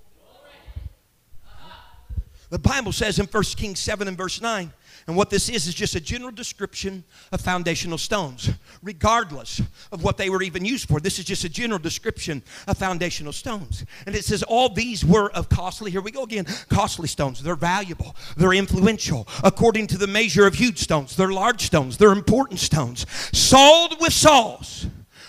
The 2.49 2.59
Bible 2.59 2.91
says 2.91 3.19
in 3.19 3.25
1 3.25 3.43
Kings 3.55 3.79
7 3.79 4.07
and 4.07 4.17
verse 4.17 4.41
9 4.41 4.71
and 5.07 5.15
what 5.15 5.29
this 5.29 5.49
is 5.49 5.67
is 5.67 5.75
just 5.75 5.93
a 5.93 5.99
general 5.99 6.31
description 6.31 7.03
of 7.31 7.39
foundational 7.39 7.99
stones, 7.99 8.49
regardless 8.81 9.61
of 9.91 10.03
what 10.03 10.17
they 10.17 10.31
were 10.31 10.41
even 10.41 10.65
used 10.65 10.87
for. 10.87 10.99
This 10.99 11.19
is 11.19 11.25
just 11.25 11.43
a 11.43 11.49
general 11.49 11.77
description 11.77 12.41
of 12.67 12.77
foundational 12.77 13.31
stones. 13.31 13.85
And 14.07 14.15
it 14.15 14.25
says 14.25 14.41
all 14.41 14.67
these 14.67 15.05
were 15.05 15.31
of 15.33 15.47
costly, 15.47 15.91
here 15.91 16.01
we 16.01 16.09
go 16.09 16.23
again, 16.23 16.45
costly 16.69 17.07
stones. 17.07 17.43
They're 17.43 17.55
valuable, 17.55 18.15
they're 18.35 18.53
influential, 18.53 19.27
according 19.43 19.87
to 19.87 19.97
the 19.99 20.07
measure 20.07 20.47
of 20.47 20.55
huge 20.55 20.79
stones. 20.79 21.15
They're 21.15 21.31
large 21.31 21.61
stones, 21.61 21.97
they're 21.97 22.11
important 22.11 22.59
stones. 22.59 23.05
Sold 23.31 24.01
with 24.01 24.13
saws, 24.13 24.87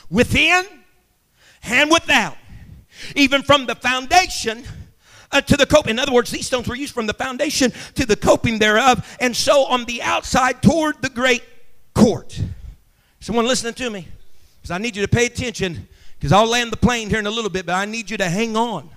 within 0.08 0.64
and 1.64 1.90
without, 1.90 2.38
even 3.14 3.42
from 3.42 3.66
the 3.66 3.74
foundation 3.74 4.64
uh, 5.32 5.40
to 5.40 5.56
the 5.56 5.66
cope. 5.66 5.88
In 5.88 5.98
other 5.98 6.12
words, 6.12 6.30
these 6.30 6.46
stones 6.46 6.68
were 6.68 6.76
used 6.76 6.94
from 6.94 7.06
the 7.06 7.14
foundation 7.14 7.72
to 7.94 8.06
the 8.06 8.16
coping 8.16 8.58
thereof, 8.58 9.16
and 9.20 9.34
so 9.34 9.64
on 9.64 9.84
the 9.84 10.02
outside 10.02 10.62
toward 10.62 11.00
the 11.02 11.10
great 11.10 11.42
court. 11.94 12.40
Someone 13.20 13.46
listening 13.46 13.74
to 13.74 13.90
me? 13.90 14.06
Because 14.60 14.70
I 14.70 14.78
need 14.78 14.96
you 14.96 15.02
to 15.02 15.08
pay 15.08 15.26
attention, 15.26 15.88
because 16.18 16.32
I'll 16.32 16.48
land 16.48 16.72
the 16.72 16.76
plane 16.76 17.08
here 17.08 17.18
in 17.18 17.26
a 17.26 17.30
little 17.30 17.50
bit, 17.50 17.66
but 17.66 17.74
I 17.74 17.84
need 17.84 18.10
you 18.10 18.16
to 18.18 18.28
hang 18.28 18.56
on 18.56 18.88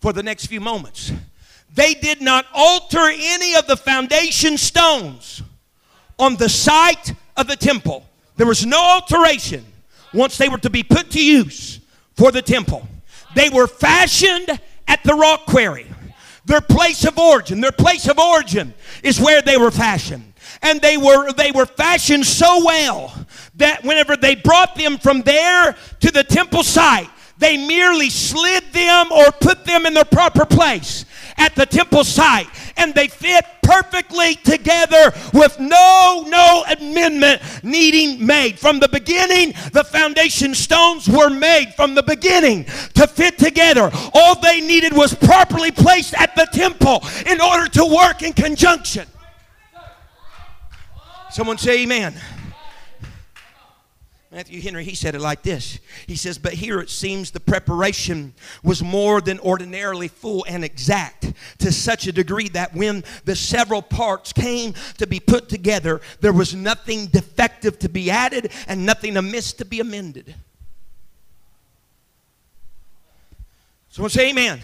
for 0.00 0.12
the 0.12 0.22
next 0.22 0.46
few 0.46 0.60
moments. 0.60 1.12
They 1.74 1.94
did 1.94 2.22
not 2.22 2.46
alter 2.54 3.10
any 3.12 3.54
of 3.54 3.66
the 3.66 3.76
foundation 3.76 4.56
stones 4.56 5.42
on 6.18 6.36
the 6.36 6.48
site 6.48 7.12
of 7.36 7.46
the 7.48 7.56
temple. 7.56 8.06
There 8.36 8.46
was 8.46 8.64
no 8.64 8.80
alteration 8.80 9.64
once 10.14 10.38
they 10.38 10.48
were 10.48 10.58
to 10.58 10.70
be 10.70 10.82
put 10.82 11.10
to 11.10 11.24
use 11.24 11.80
for 12.14 12.32
the 12.32 12.42
temple. 12.42 12.86
They 13.34 13.50
were 13.50 13.66
fashioned 13.66 14.58
at 14.88 15.02
the 15.04 15.14
rock 15.14 15.46
quarry. 15.46 15.86
Their 16.44 16.60
place 16.60 17.04
of 17.04 17.18
origin, 17.18 17.60
their 17.60 17.72
place 17.72 18.08
of 18.08 18.18
origin 18.18 18.72
is 19.02 19.20
where 19.20 19.42
they 19.42 19.56
were 19.56 19.72
fashioned. 19.72 20.32
And 20.62 20.80
they 20.80 20.96
were 20.96 21.32
they 21.32 21.50
were 21.50 21.66
fashioned 21.66 22.24
so 22.24 22.64
well 22.64 23.12
that 23.56 23.84
whenever 23.84 24.16
they 24.16 24.36
brought 24.36 24.76
them 24.76 24.96
from 24.98 25.22
there 25.22 25.76
to 26.00 26.10
the 26.12 26.22
temple 26.22 26.62
site, 26.62 27.10
they 27.38 27.56
merely 27.66 28.10
slid 28.10 28.64
them 28.72 29.10
or 29.12 29.30
put 29.32 29.64
them 29.64 29.86
in 29.86 29.94
their 29.94 30.04
proper 30.04 30.46
place 30.46 31.04
at 31.38 31.54
the 31.54 31.66
temple 31.66 32.04
site 32.04 32.48
and 32.76 32.94
they 32.94 33.08
fit 33.08 33.44
perfectly 33.62 34.36
together 34.36 35.12
with 35.32 35.58
no 35.58 36.24
no 36.28 36.64
amendment 36.70 37.42
needing 37.62 38.24
made. 38.24 38.58
From 38.58 38.78
the 38.78 38.88
beginning 38.88 39.54
the 39.72 39.84
foundation 39.84 40.54
stones 40.54 41.08
were 41.08 41.30
made 41.30 41.74
from 41.74 41.94
the 41.94 42.02
beginning 42.02 42.64
to 42.94 43.06
fit 43.06 43.38
together. 43.38 43.90
All 44.14 44.40
they 44.40 44.60
needed 44.60 44.92
was 44.92 45.14
properly 45.14 45.70
placed 45.70 46.14
at 46.14 46.34
the 46.36 46.46
temple 46.52 47.04
in 47.26 47.40
order 47.40 47.68
to 47.70 47.84
work 47.84 48.22
in 48.22 48.32
conjunction. 48.32 49.06
Someone 51.30 51.58
say 51.58 51.82
amen 51.82 52.14
Matthew 54.36 54.60
Henry, 54.60 54.84
he 54.84 54.94
said 54.94 55.14
it 55.14 55.22
like 55.22 55.40
this. 55.40 55.80
He 56.06 56.14
says, 56.14 56.36
But 56.36 56.52
here 56.52 56.78
it 56.80 56.90
seems 56.90 57.30
the 57.30 57.40
preparation 57.40 58.34
was 58.62 58.82
more 58.82 59.22
than 59.22 59.40
ordinarily 59.40 60.08
full 60.08 60.44
and 60.46 60.62
exact, 60.62 61.32
to 61.60 61.72
such 61.72 62.06
a 62.06 62.12
degree 62.12 62.50
that 62.50 62.74
when 62.74 63.02
the 63.24 63.34
several 63.34 63.80
parts 63.80 64.34
came 64.34 64.74
to 64.98 65.06
be 65.06 65.20
put 65.20 65.48
together, 65.48 66.02
there 66.20 66.34
was 66.34 66.54
nothing 66.54 67.06
defective 67.06 67.78
to 67.78 67.88
be 67.88 68.10
added 68.10 68.52
and 68.68 68.84
nothing 68.84 69.16
amiss 69.16 69.54
to 69.54 69.64
be 69.64 69.80
amended. 69.80 70.34
Someone 73.88 74.10
say 74.10 74.28
amen. 74.28 74.60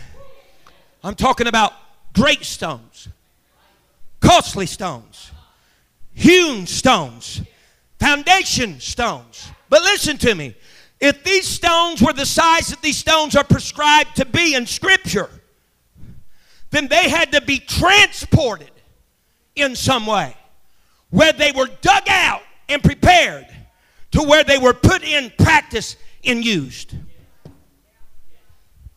I'm 1.02 1.14
talking 1.14 1.46
about 1.46 1.72
great 2.12 2.44
stones, 2.44 3.08
costly 4.20 4.66
stones, 4.66 5.30
hewn 6.12 6.66
stones, 6.66 7.40
foundation 7.98 8.78
stones 8.78 9.48
but 9.72 9.80
listen 9.84 10.18
to 10.18 10.34
me. 10.34 10.54
If 11.00 11.24
these 11.24 11.48
stones 11.48 12.02
were 12.02 12.12
the 12.12 12.26
size 12.26 12.68
that 12.68 12.82
these 12.82 12.98
stones 12.98 13.34
are 13.34 13.42
prescribed 13.42 14.16
to 14.16 14.26
be 14.26 14.54
in 14.54 14.66
Scripture, 14.66 15.30
then 16.68 16.88
they 16.88 17.08
had 17.08 17.32
to 17.32 17.40
be 17.40 17.58
transported 17.58 18.70
in 19.56 19.74
some 19.74 20.04
way, 20.04 20.36
where 21.08 21.32
they 21.32 21.52
were 21.52 21.70
dug 21.80 22.02
out 22.06 22.42
and 22.68 22.84
prepared 22.84 23.46
to 24.10 24.20
where 24.20 24.44
they 24.44 24.58
were 24.58 24.74
put 24.74 25.02
in 25.04 25.32
practice 25.38 25.96
and 26.22 26.44
used. 26.44 26.94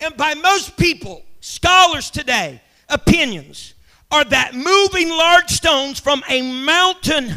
And 0.02 0.18
by 0.18 0.34
most 0.34 0.76
people, 0.76 1.24
scholars 1.40 2.10
today, 2.12 2.62
opinions 2.90 3.76
are 4.12 4.26
that 4.26 4.54
moving 4.54 5.08
large 5.08 5.52
stones 5.52 6.02
from 6.02 6.22
a 6.28 6.42
mountain 6.66 7.34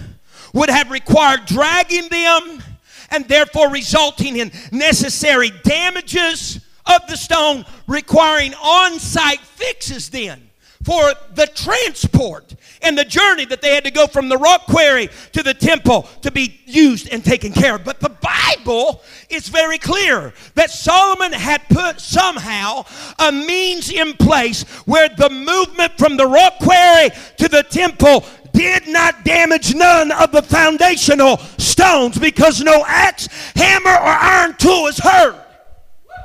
would 0.53 0.71
have 0.71 0.91
required 0.91 1.47
dragging 1.47 2.09
them 2.09 2.65
and 3.11 3.27
therefore 3.29 3.71
resulting 3.71 4.37
in 4.37 4.53
necessary 4.73 5.51
damages 5.63 6.61
of 6.87 7.07
the 7.09 7.17
stone, 7.17 7.65
requiring 7.87 8.55
on 8.55 8.99
site 8.99 9.41
fixes 9.41 10.09
then 10.11 10.49
for 10.85 11.13
the 11.35 11.47
transport 11.55 12.55
and 12.83 12.97
the 12.97 13.05
journey 13.05 13.45
that 13.45 13.61
they 13.61 13.75
had 13.75 13.85
to 13.85 13.91
go 13.91 14.07
from 14.07 14.29
the 14.29 14.37
rock 14.37 14.65
quarry 14.67 15.09
to 15.33 15.43
the 15.43 15.53
temple 15.53 16.09
to 16.23 16.31
be 16.31 16.61
used 16.65 17.09
and 17.11 17.25
taken 17.25 17.53
care 17.53 17.75
of. 17.75 17.85
But 17.85 18.01
the 18.01 18.09
Bible 18.09 19.03
is 19.29 19.49
very 19.49 19.79
clear 19.79 20.33
that 20.55 20.71
Solomon 20.71 21.33
had 21.33 21.69
put 21.69 22.01
somehow 22.01 22.85
a 23.19 23.33
means 23.33 23.91
in 23.91 24.15
place 24.15 24.63
where 24.87 25.09
the 25.09 25.29
movement 25.29 25.99
from 25.99 26.17
the 26.17 26.27
rock 26.27 26.59
quarry 26.61 27.11
to 27.39 27.49
the 27.49 27.65
temple 27.65 28.25
did 28.53 28.89
not 28.89 29.25
damage 29.25 29.75
none 29.75 30.11
of 30.13 30.33
the 30.33 30.43
foundational 30.43 31.39
stones 31.59 32.19
because 32.19 32.61
no 32.61 32.85
axe, 32.87 33.29
hammer, 33.55 33.91
or 33.91 34.09
iron 34.09 34.55
tool 34.57 34.87
is 34.87 34.99
heard 34.99 35.37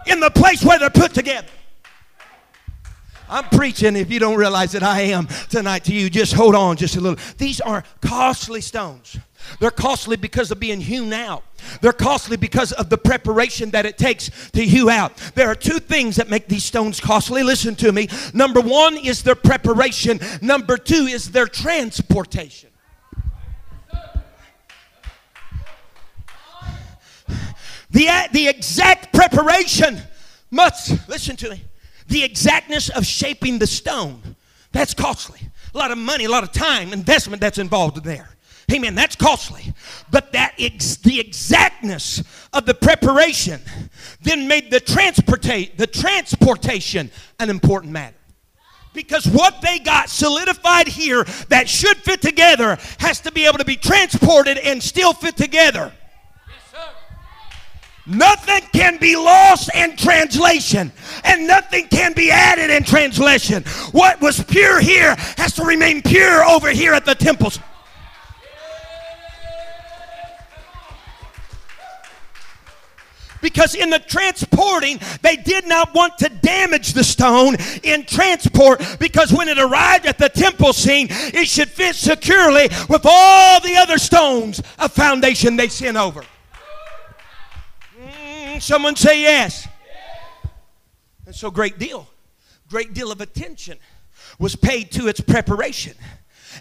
in 0.08 0.20
the 0.20 0.32
place 0.32 0.64
where 0.64 0.80
they're 0.80 0.90
put 0.90 1.14
together. 1.14 1.48
I'm 3.30 3.46
preaching 3.46 3.96
if 3.96 4.12
you 4.12 4.20
don't 4.20 4.38
realize 4.38 4.74
that 4.74 4.84
I 4.84 5.02
am 5.02 5.28
tonight 5.50 5.86
to 5.86 5.94
you. 5.94 6.10
Just 6.10 6.34
hold 6.34 6.54
on 6.54 6.78
just 6.78 6.98
a 6.98 7.02
little. 7.02 7.18
These 7.38 7.62
are 7.62 7.84
costly 8.02 8.62
stones. 8.62 9.18
They're 9.60 9.72
costly 9.72 10.16
because 10.16 10.52
of 10.52 10.60
being 10.60 10.82
hewn 10.82 11.14
out. 11.14 11.44
They're 11.82 11.94
costly 11.94 12.38
because 12.38 12.72
of 12.74 12.90
the 12.90 12.98
preparation 12.98 13.72
that 13.72 13.86
it 13.86 13.98
takes 13.98 14.30
to 14.52 14.66
hew 14.66 14.90
out. 14.90 15.16
There 15.36 15.48
are 15.48 15.56
two 15.56 15.80
things 15.80 16.18
that 16.18 16.30
make 16.30 16.48
these 16.48 16.64
stones 16.64 17.00
costly. 17.00 17.44
Listen 17.44 17.76
to 17.76 17.92
me. 17.92 18.10
Number 18.34 18.60
one 18.62 18.98
is 18.98 19.24
their 19.24 19.36
preparation, 19.36 20.20
number 20.42 20.78
two 20.78 21.06
is 21.06 21.32
their 21.32 21.48
transportation. 21.48 22.70
The, 27.92 28.10
the 28.32 28.48
exact 28.48 29.14
preparation 29.14 30.02
must, 30.50 31.08
listen 31.08 31.36
to 31.38 31.52
me, 31.52 31.64
the 32.08 32.24
exactness 32.24 32.90
of 32.90 33.06
shaping 33.06 33.60
the 33.60 33.68
stone. 33.68 34.36
That's 34.72 34.96
costly. 34.96 35.40
A 35.74 35.78
lot 35.78 35.92
of 35.92 36.00
money, 36.00 36.26
a 36.26 36.30
lot 36.30 36.44
of 36.44 36.52
time, 36.52 36.92
investment 36.92 37.40
that's 37.40 37.60
involved 37.60 38.04
there. 38.04 38.33
Amen. 38.72 38.96
That's 38.96 39.16
costly. 39.16 39.74
But 40.12 40.32
that 40.34 40.54
ex- 40.58 40.98
the 40.98 41.20
exactness 41.20 42.24
of 42.54 42.66
the 42.66 42.74
preparation 42.74 43.62
then 44.22 44.48
made 44.48 44.72
the 44.72 44.80
transportate 44.80 45.78
the 45.78 45.88
transportation 45.88 47.12
an 47.40 47.50
important 47.50 47.92
matter. 47.92 48.16
Because 48.94 49.26
what 49.28 49.62
they 49.62 49.80
got 49.80 50.10
solidified 50.10 50.88
here 50.88 51.24
that 51.50 51.68
should 51.68 51.98
fit 51.98 52.22
together 52.22 52.78
has 53.00 53.20
to 53.22 53.32
be 53.32 53.46
able 53.46 53.58
to 53.58 53.66
be 53.66 53.76
transported 53.76 54.58
and 54.60 54.82
still 54.82 55.14
fit 55.14 55.36
together. 55.36 55.92
Nothing 58.06 58.62
can 58.74 58.98
be 58.98 59.16
lost 59.16 59.74
in 59.74 59.96
translation, 59.96 60.92
and 61.24 61.48
nothing 61.48 61.88
can 61.88 62.12
be 62.12 62.32
added 62.32 62.70
in 62.70 62.84
translation. 62.84 63.64
What 63.94 64.20
was 64.20 64.44
pure 64.44 64.82
here 64.82 65.16
has 65.38 65.54
to 65.54 65.64
remain 65.64 66.02
pure 66.02 66.44
over 66.44 66.70
here 66.70 66.94
at 66.94 67.06
the 67.06 67.16
temples. 67.16 67.60
Because 73.44 73.76
in 73.76 73.92
the 73.92 74.00
transporting, 74.00 75.00
they 75.22 75.36
did 75.36 75.68
not 75.68 75.94
want 75.94 76.18
to 76.18 76.30
damage 76.30 76.94
the 76.94 77.04
stone 77.04 77.56
in 77.84 78.06
transport 78.06 78.82
because 79.00 79.32
when 79.32 79.50
it 79.50 79.60
arrived 79.60 80.08
at 80.08 80.18
the 80.18 80.30
temple 80.30 80.74
scene, 80.74 81.08
it 81.12 81.48
should 81.48 81.70
fit 81.70 81.96
securely 81.96 82.70
with 82.90 83.02
all 83.04 83.60
the 83.60 83.76
other 83.76 84.00
stones 84.00 84.64
of 84.80 84.92
foundation 84.94 85.58
they 85.58 85.68
sent 85.68 85.98
over. 85.98 86.24
Mm, 88.02 88.62
someone 88.62 88.96
say 88.96 89.22
yes. 89.22 89.68
And 91.26 91.36
so, 91.36 91.52
great 91.52 91.78
deal, 91.78 92.08
great 92.70 92.94
deal 92.94 93.12
of 93.12 93.20
attention 93.22 93.78
was 94.40 94.56
paid 94.56 94.92
to 94.92 95.08
its 95.08 95.20
preparation. 95.20 95.96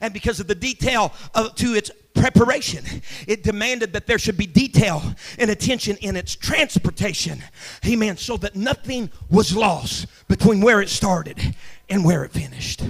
And 0.00 0.12
because 0.12 0.40
of 0.40 0.46
the 0.46 0.54
detail 0.54 1.12
of, 1.34 1.54
to 1.56 1.74
its 1.74 1.90
preparation. 2.14 2.84
It 3.26 3.42
demanded 3.42 3.92
that 3.94 4.06
there 4.06 4.18
should 4.18 4.36
be 4.36 4.46
detail 4.46 5.02
and 5.38 5.50
attention 5.50 5.96
in 5.98 6.16
its 6.16 6.34
transportation. 6.34 7.42
Amen. 7.86 8.16
So 8.16 8.36
that 8.38 8.54
nothing 8.54 9.10
was 9.30 9.56
lost 9.56 10.06
between 10.28 10.60
where 10.60 10.80
it 10.80 10.88
started 10.88 11.54
and 11.88 12.04
where 12.04 12.24
it 12.24 12.32
finished. 12.32 12.82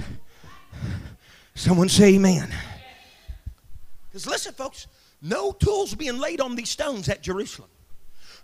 Someone 1.55 1.89
say 1.89 2.15
amen. 2.15 2.51
Because 4.09 4.27
listen, 4.27 4.55
folks, 4.55 4.87
no 5.21 5.53
tools 5.53 5.95
being 5.95 6.19
laid 6.19 6.41
on 6.41 6.57
these 6.57 6.71
stones 6.71 7.09
at 7.09 7.23
Jerusalem. 7.23 7.69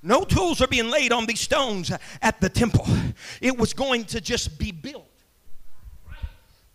No 0.02 0.24
tools 0.24 0.62
are 0.62 0.68
being 0.68 0.90
laid 0.90 1.12
on 1.12 1.26
these 1.26 1.40
stones 1.40 1.90
at 2.22 2.40
the 2.40 2.48
temple. 2.48 2.86
It 3.40 3.58
was 3.58 3.72
going 3.72 4.04
to 4.06 4.20
just 4.20 4.58
be 4.58 4.70
built. 4.70 5.07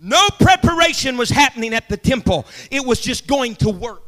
No 0.03 0.27
preparation 0.37 1.15
was 1.15 1.29
happening 1.29 1.73
at 1.73 1.87
the 1.87 1.95
temple, 1.95 2.45
it 2.69 2.85
was 2.85 2.99
just 2.99 3.25
going 3.25 3.55
to 3.55 3.69
work. 3.69 4.03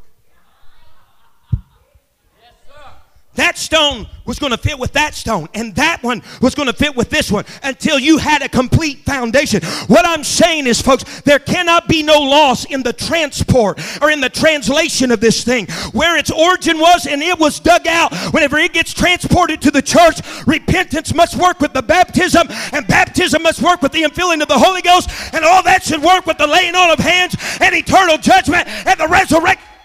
That 3.36 3.58
stone 3.58 4.06
was 4.24 4.38
going 4.38 4.50
to 4.50 4.58
fit 4.58 4.78
with 4.78 4.92
that 4.94 5.14
stone, 5.14 5.48
and 5.54 5.74
that 5.76 6.02
one 6.02 6.22
was 6.42 6.54
going 6.54 6.66
to 6.66 6.72
fit 6.72 6.96
with 6.96 7.10
this 7.10 7.30
one 7.30 7.44
until 7.62 7.98
you 7.98 8.18
had 8.18 8.42
a 8.42 8.48
complete 8.48 8.98
foundation. 9.00 9.62
What 9.86 10.04
I'm 10.04 10.24
saying 10.24 10.66
is, 10.66 10.82
folks, 10.82 11.20
there 11.22 11.38
cannot 11.38 11.86
be 11.86 12.02
no 12.02 12.18
loss 12.18 12.64
in 12.64 12.82
the 12.82 12.92
transport 12.92 13.80
or 14.02 14.10
in 14.10 14.20
the 14.20 14.28
translation 14.28 15.10
of 15.12 15.20
this 15.20 15.44
thing. 15.44 15.66
Where 15.92 16.16
its 16.16 16.30
origin 16.30 16.78
was 16.78 17.06
and 17.06 17.22
it 17.22 17.38
was 17.38 17.60
dug 17.60 17.86
out, 17.86 18.14
whenever 18.32 18.58
it 18.58 18.72
gets 18.72 18.92
transported 18.92 19.62
to 19.62 19.70
the 19.70 19.82
church, 19.82 20.20
repentance 20.46 21.14
must 21.14 21.36
work 21.36 21.60
with 21.60 21.72
the 21.72 21.82
baptism, 21.82 22.48
and 22.72 22.86
baptism 22.86 23.42
must 23.42 23.62
work 23.62 23.80
with 23.82 23.92
the 23.92 24.02
infilling 24.02 24.42
of 24.42 24.48
the 24.48 24.58
Holy 24.58 24.82
Ghost, 24.82 25.08
and 25.32 25.44
all 25.44 25.62
that 25.62 25.84
should 25.84 26.02
work 26.02 26.26
with 26.26 26.38
the 26.38 26.46
laying 26.46 26.74
on 26.74 26.90
of 26.90 26.98
hands 26.98 27.36
and 27.60 27.74
eternal 27.74 28.18
judgment 28.18 28.66
and 28.66 28.98
the 28.98 29.08
resurrection. 29.08 29.75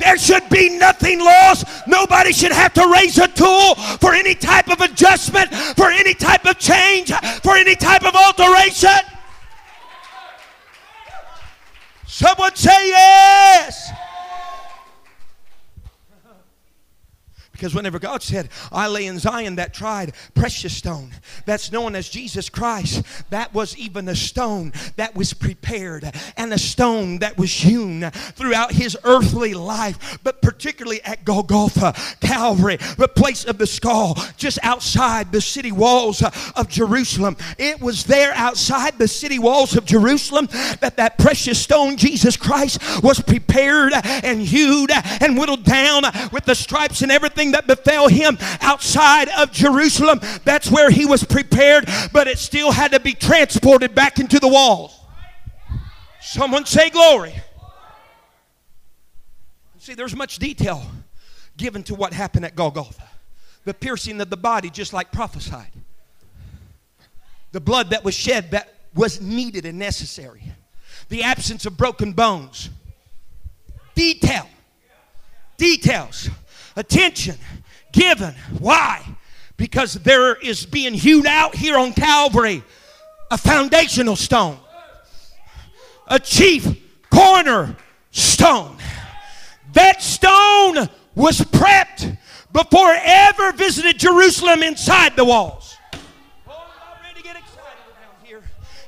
There 0.00 0.18
should 0.18 0.48
be 0.48 0.78
nothing 0.78 1.20
lost. 1.20 1.64
Nobody 1.86 2.32
should 2.32 2.52
have 2.52 2.72
to 2.74 2.88
raise 2.92 3.18
a 3.18 3.28
tool 3.28 3.74
for 3.74 4.14
any 4.14 4.34
type 4.34 4.68
of 4.68 4.80
adjustment, 4.80 5.54
for 5.54 5.90
any 5.90 6.14
type 6.14 6.44
of 6.46 6.58
change, 6.58 7.12
for 7.42 7.56
any 7.56 7.74
type 7.74 8.04
of 8.04 8.14
alteration. 8.14 8.90
Someone 12.06 12.54
say 12.54 12.88
yes. 12.88 13.90
Because 17.56 17.74
whenever 17.74 17.98
God 17.98 18.22
said, 18.22 18.50
I 18.70 18.86
lay 18.86 19.06
in 19.06 19.18
Zion 19.18 19.56
that 19.56 19.72
tried 19.72 20.12
precious 20.34 20.76
stone, 20.76 21.10
that's 21.46 21.72
known 21.72 21.94
as 21.94 22.06
Jesus 22.10 22.50
Christ, 22.50 23.02
that 23.30 23.54
was 23.54 23.76
even 23.78 24.08
a 24.08 24.14
stone 24.14 24.74
that 24.96 25.14
was 25.14 25.32
prepared 25.32 26.12
and 26.36 26.52
a 26.52 26.58
stone 26.58 27.20
that 27.20 27.38
was 27.38 27.50
hewn 27.50 28.10
throughout 28.10 28.72
his 28.72 28.96
earthly 29.04 29.54
life, 29.54 30.18
but 30.22 30.42
particularly 30.42 31.02
at 31.04 31.24
Golgotha, 31.24 31.94
Calvary, 32.20 32.76
the 32.98 33.08
place 33.08 33.46
of 33.46 33.56
the 33.56 33.66
skull, 33.66 34.18
just 34.36 34.58
outside 34.62 35.32
the 35.32 35.40
city 35.40 35.72
walls 35.72 36.22
of 36.54 36.68
Jerusalem. 36.68 37.38
It 37.56 37.80
was 37.80 38.04
there 38.04 38.34
outside 38.34 38.98
the 38.98 39.08
city 39.08 39.38
walls 39.38 39.76
of 39.76 39.86
Jerusalem 39.86 40.48
that 40.80 40.98
that 40.98 41.16
precious 41.16 41.58
stone, 41.58 41.96
Jesus 41.96 42.36
Christ, 42.36 43.02
was 43.02 43.18
prepared 43.18 43.94
and 43.94 44.42
hewed 44.42 44.90
and 45.22 45.38
whittled 45.38 45.64
down 45.64 46.02
with 46.32 46.44
the 46.44 46.54
stripes 46.54 47.00
and 47.00 47.10
everything 47.10 47.45
that 47.52 47.66
befell 47.66 48.08
him 48.08 48.38
outside 48.60 49.28
of 49.30 49.52
Jerusalem. 49.52 50.20
That's 50.44 50.70
where 50.70 50.90
he 50.90 51.06
was 51.06 51.24
prepared, 51.24 51.88
but 52.12 52.26
it 52.26 52.38
still 52.38 52.72
had 52.72 52.92
to 52.92 53.00
be 53.00 53.14
transported 53.14 53.94
back 53.94 54.18
into 54.18 54.38
the 54.38 54.48
walls. 54.48 54.98
Someone 56.20 56.66
say 56.66 56.90
glory. 56.90 57.34
See, 59.78 59.94
there's 59.94 60.16
much 60.16 60.38
detail 60.38 60.84
given 61.56 61.82
to 61.84 61.94
what 61.94 62.12
happened 62.12 62.44
at 62.44 62.54
Golgotha 62.56 63.06
the 63.66 63.74
piercing 63.74 64.20
of 64.20 64.30
the 64.30 64.36
body, 64.36 64.70
just 64.70 64.92
like 64.92 65.12
prophesied, 65.12 65.72
the 67.50 67.60
blood 67.60 67.90
that 67.90 68.04
was 68.04 68.14
shed 68.14 68.52
that 68.52 68.72
was 68.94 69.20
needed 69.20 69.66
and 69.66 69.78
necessary, 69.78 70.42
the 71.08 71.22
absence 71.24 71.66
of 71.66 71.76
broken 71.76 72.12
bones. 72.12 72.70
Detail. 73.94 74.48
Details 75.56 76.30
attention 76.76 77.36
given. 77.92 78.34
Why? 78.58 79.04
Because 79.56 79.94
there 79.94 80.34
is 80.34 80.66
being 80.66 80.94
hewed 80.94 81.26
out 81.26 81.54
here 81.54 81.76
on 81.76 81.92
Calvary 81.92 82.62
a 83.30 83.38
foundational 83.38 84.14
stone, 84.14 84.58
a 86.06 86.18
chief 86.18 86.66
corner 87.10 87.76
stone. 88.12 88.76
That 89.72 90.00
stone 90.02 90.88
was 91.14 91.40
prepped 91.40 92.16
before 92.52 92.92
it 92.92 93.02
ever 93.04 93.52
visited 93.52 93.98
Jerusalem 93.98 94.62
inside 94.62 95.16
the 95.16 95.24
walls. 95.24 95.75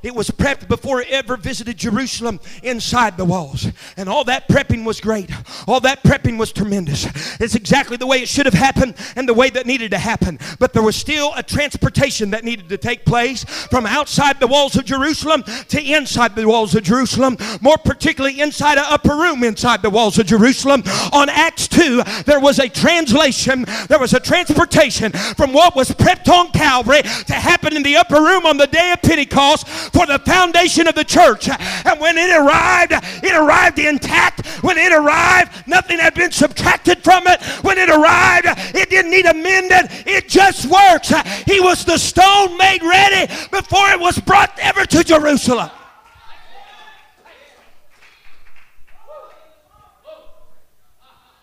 It 0.02 0.14
was 0.14 0.30
prepped 0.30 0.68
before 0.68 1.00
it 1.00 1.08
ever 1.10 1.36
visited 1.36 1.76
Jerusalem 1.76 2.40
inside 2.62 3.16
the 3.16 3.24
walls. 3.24 3.66
And 3.96 4.08
all 4.08 4.24
that 4.24 4.48
prepping 4.48 4.84
was 4.84 5.00
great. 5.00 5.30
All 5.66 5.80
that 5.80 6.02
prepping 6.02 6.38
was 6.38 6.52
tremendous. 6.52 7.06
It's 7.40 7.54
exactly 7.54 7.96
the 7.96 8.06
way 8.06 8.18
it 8.18 8.28
should 8.28 8.46
have 8.46 8.54
happened 8.54 8.94
and 9.16 9.28
the 9.28 9.34
way 9.34 9.50
that 9.50 9.66
needed 9.66 9.90
to 9.92 9.98
happen. 9.98 10.38
But 10.58 10.72
there 10.72 10.82
was 10.82 10.96
still 10.96 11.32
a 11.36 11.42
transportation 11.42 12.30
that 12.30 12.44
needed 12.44 12.68
to 12.68 12.78
take 12.78 13.04
place 13.04 13.44
from 13.44 13.86
outside 13.86 14.40
the 14.40 14.46
walls 14.46 14.76
of 14.76 14.84
Jerusalem 14.84 15.42
to 15.68 15.82
inside 15.82 16.34
the 16.34 16.46
walls 16.46 16.74
of 16.74 16.82
Jerusalem, 16.82 17.36
more 17.60 17.78
particularly 17.78 18.40
inside 18.40 18.78
an 18.78 18.84
upper 18.86 19.16
room 19.16 19.42
inside 19.42 19.82
the 19.82 19.90
walls 19.90 20.18
of 20.18 20.26
Jerusalem. 20.26 20.82
On 21.12 21.28
Acts 21.28 21.68
2, 21.68 22.02
there 22.26 22.40
was 22.40 22.58
a 22.58 22.68
translation, 22.68 23.64
there 23.88 23.98
was 23.98 24.14
a 24.14 24.20
transportation 24.20 25.12
from 25.12 25.52
what 25.52 25.74
was 25.74 25.90
prepped 25.90 26.28
on 26.28 26.50
Calvary 26.52 27.02
to 27.02 27.34
happen 27.34 27.76
in 27.76 27.82
the 27.82 27.96
upper 27.96 28.20
room 28.20 28.46
on 28.46 28.56
the 28.56 28.66
day 28.66 28.92
of 28.92 29.02
Pentecost 29.02 29.66
for 29.92 30.06
the 30.06 30.18
foundation 30.20 30.86
of 30.86 30.94
the 30.94 31.04
church. 31.04 31.48
And 31.48 32.00
when 32.00 32.18
it 32.18 32.30
arrived, 32.30 32.92
it 32.92 33.34
arrived 33.34 33.78
intact. 33.78 34.46
When 34.62 34.78
it 34.78 34.92
arrived, 34.92 35.66
nothing 35.66 35.98
had 35.98 36.14
been 36.14 36.32
subtracted 36.32 37.02
from 37.04 37.26
it. 37.26 37.42
When 37.62 37.78
it 37.78 37.90
arrived, 37.90 38.46
it 38.74 38.90
didn't 38.90 39.10
need 39.10 39.26
amended. 39.26 39.90
It 40.06 40.28
just 40.28 40.66
works. 40.66 41.12
He 41.46 41.60
was 41.60 41.84
the 41.84 41.98
stone 41.98 42.56
made 42.56 42.82
ready 42.82 43.32
before 43.50 43.88
it 43.90 44.00
was 44.00 44.18
brought 44.18 44.58
ever 44.58 44.84
to 44.86 45.04
Jerusalem. 45.04 45.70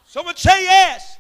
Someone 0.06 0.38
say 0.38 0.64
yes. 0.64 1.15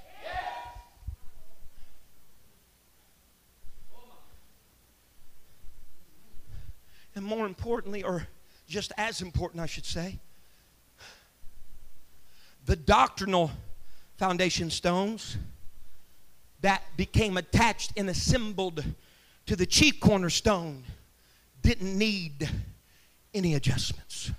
And 7.16 7.24
more 7.24 7.46
importantly, 7.46 8.04
or 8.04 8.28
just 8.68 8.92
as 8.98 9.22
important, 9.22 9.62
I 9.62 9.66
should 9.66 9.86
say, 9.86 10.20
the 12.66 12.76
doctrinal 12.76 13.52
foundation 14.18 14.70
stones 14.70 15.38
that 16.62 16.84
became 16.98 17.38
attached 17.38 17.94
and 17.96 18.10
assembled 18.10 18.84
to 19.46 19.56
the 19.56 19.66
chief 19.66 20.00
cornerstone 20.00 20.84
didn't 21.62 21.98
need 21.98 22.50
any 23.34 23.54
adjustments. 23.54 24.32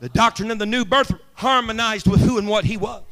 The 0.00 0.10
doctrine 0.10 0.50
of 0.50 0.58
the 0.58 0.66
new 0.66 0.84
birth 0.84 1.12
harmonized 1.34 2.06
with 2.06 2.20
who 2.20 2.38
and 2.38 2.46
what 2.46 2.66
he 2.66 2.76
was. 2.76 3.02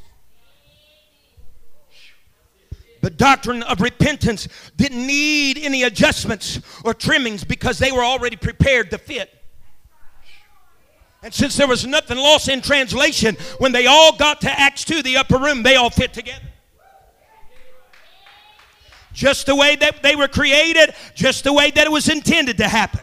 The 3.04 3.10
doctrine 3.10 3.62
of 3.64 3.82
repentance 3.82 4.48
didn't 4.78 5.06
need 5.06 5.58
any 5.58 5.82
adjustments 5.82 6.58
or 6.86 6.94
trimmings 6.94 7.44
because 7.44 7.78
they 7.78 7.92
were 7.92 8.02
already 8.02 8.36
prepared 8.36 8.90
to 8.92 8.96
fit. 8.96 9.28
And 11.22 11.34
since 11.34 11.54
there 11.54 11.68
was 11.68 11.86
nothing 11.86 12.16
lost 12.16 12.48
in 12.48 12.62
translation, 12.62 13.36
when 13.58 13.72
they 13.72 13.84
all 13.84 14.16
got 14.16 14.40
to 14.40 14.50
Acts 14.50 14.86
2, 14.86 15.02
the 15.02 15.18
upper 15.18 15.36
room, 15.36 15.62
they 15.62 15.76
all 15.76 15.90
fit 15.90 16.14
together. 16.14 16.46
Just 19.12 19.44
the 19.44 19.54
way 19.54 19.76
that 19.76 20.02
they 20.02 20.16
were 20.16 20.26
created, 20.26 20.94
just 21.14 21.44
the 21.44 21.52
way 21.52 21.70
that 21.72 21.84
it 21.86 21.92
was 21.92 22.08
intended 22.08 22.56
to 22.56 22.68
happen 22.68 23.02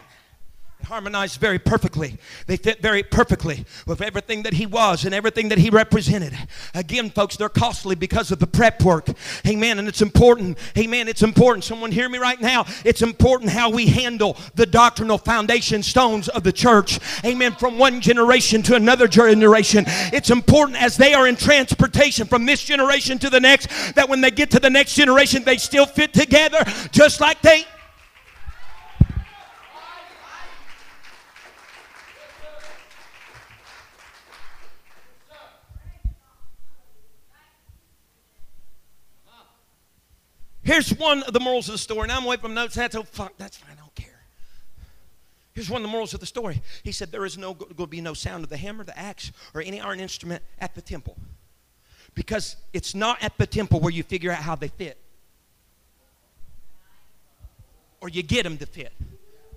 harmonized 0.92 1.40
very 1.40 1.58
perfectly. 1.58 2.18
They 2.46 2.58
fit 2.58 2.82
very 2.82 3.02
perfectly 3.02 3.64
with 3.86 4.02
everything 4.02 4.42
that 4.42 4.52
he 4.52 4.66
was 4.66 5.06
and 5.06 5.14
everything 5.14 5.48
that 5.48 5.56
he 5.56 5.70
represented. 5.70 6.36
Again, 6.74 7.08
folks, 7.08 7.34
they're 7.34 7.48
costly 7.48 7.94
because 7.94 8.30
of 8.30 8.40
the 8.40 8.46
prep 8.46 8.82
work. 8.82 9.08
Amen. 9.46 9.78
And 9.78 9.88
it's 9.88 10.02
important. 10.02 10.58
Amen. 10.76 11.08
It's 11.08 11.22
important. 11.22 11.64
Someone 11.64 11.92
hear 11.92 12.10
me 12.10 12.18
right 12.18 12.38
now. 12.38 12.66
It's 12.84 13.00
important 13.00 13.48
how 13.52 13.70
we 13.70 13.86
handle 13.86 14.36
the 14.54 14.66
doctrinal 14.66 15.16
foundation 15.16 15.82
stones 15.82 16.28
of 16.28 16.42
the 16.42 16.52
church. 16.52 17.00
Amen. 17.24 17.52
From 17.52 17.78
one 17.78 18.02
generation 18.02 18.62
to 18.64 18.74
another 18.74 19.08
generation. 19.08 19.86
It's 20.12 20.28
important 20.28 20.76
as 20.76 20.98
they 20.98 21.14
are 21.14 21.26
in 21.26 21.36
transportation 21.36 22.26
from 22.26 22.44
this 22.44 22.62
generation 22.62 23.18
to 23.20 23.30
the 23.30 23.40
next 23.40 23.94
that 23.94 24.10
when 24.10 24.20
they 24.20 24.30
get 24.30 24.50
to 24.50 24.60
the 24.60 24.68
next 24.68 24.94
generation, 24.94 25.42
they 25.42 25.56
still 25.56 25.86
fit 25.86 26.12
together 26.12 26.62
just 26.90 27.18
like 27.18 27.40
they 27.40 27.64
Here's 40.64 40.90
one 40.96 41.22
of 41.24 41.32
the 41.32 41.40
morals 41.40 41.68
of 41.68 41.72
the 41.72 41.78
story. 41.78 42.08
Now 42.08 42.18
I'm 42.18 42.24
away 42.24 42.36
from 42.36 42.54
notes. 42.54 42.74
That's 42.74 42.94
oh 42.94 43.02
fuck. 43.02 43.36
That's 43.36 43.56
fine. 43.56 43.72
I 43.76 43.80
don't 43.80 43.94
care. 43.94 44.20
Here's 45.54 45.68
one 45.68 45.82
of 45.82 45.82
the 45.82 45.92
morals 45.92 46.14
of 46.14 46.20
the 46.20 46.26
story. 46.26 46.62
He 46.82 46.92
said 46.92 47.10
there 47.10 47.26
is 47.26 47.36
no 47.36 47.52
going 47.52 47.74
to 47.74 47.86
be 47.86 48.00
no 48.00 48.14
sound 48.14 48.44
of 48.44 48.50
the 48.50 48.56
hammer, 48.56 48.84
the 48.84 48.98
axe, 48.98 49.32
or 49.54 49.60
any 49.60 49.80
iron 49.80 50.00
instrument 50.00 50.42
at 50.60 50.74
the 50.74 50.80
temple, 50.80 51.16
because 52.14 52.56
it's 52.72 52.94
not 52.94 53.22
at 53.22 53.36
the 53.38 53.46
temple 53.46 53.80
where 53.80 53.92
you 53.92 54.02
figure 54.02 54.30
out 54.30 54.38
how 54.38 54.54
they 54.54 54.68
fit, 54.68 54.96
or 58.00 58.08
you 58.08 58.22
get 58.22 58.44
them 58.44 58.56
to 58.58 58.66
fit. 58.66 58.92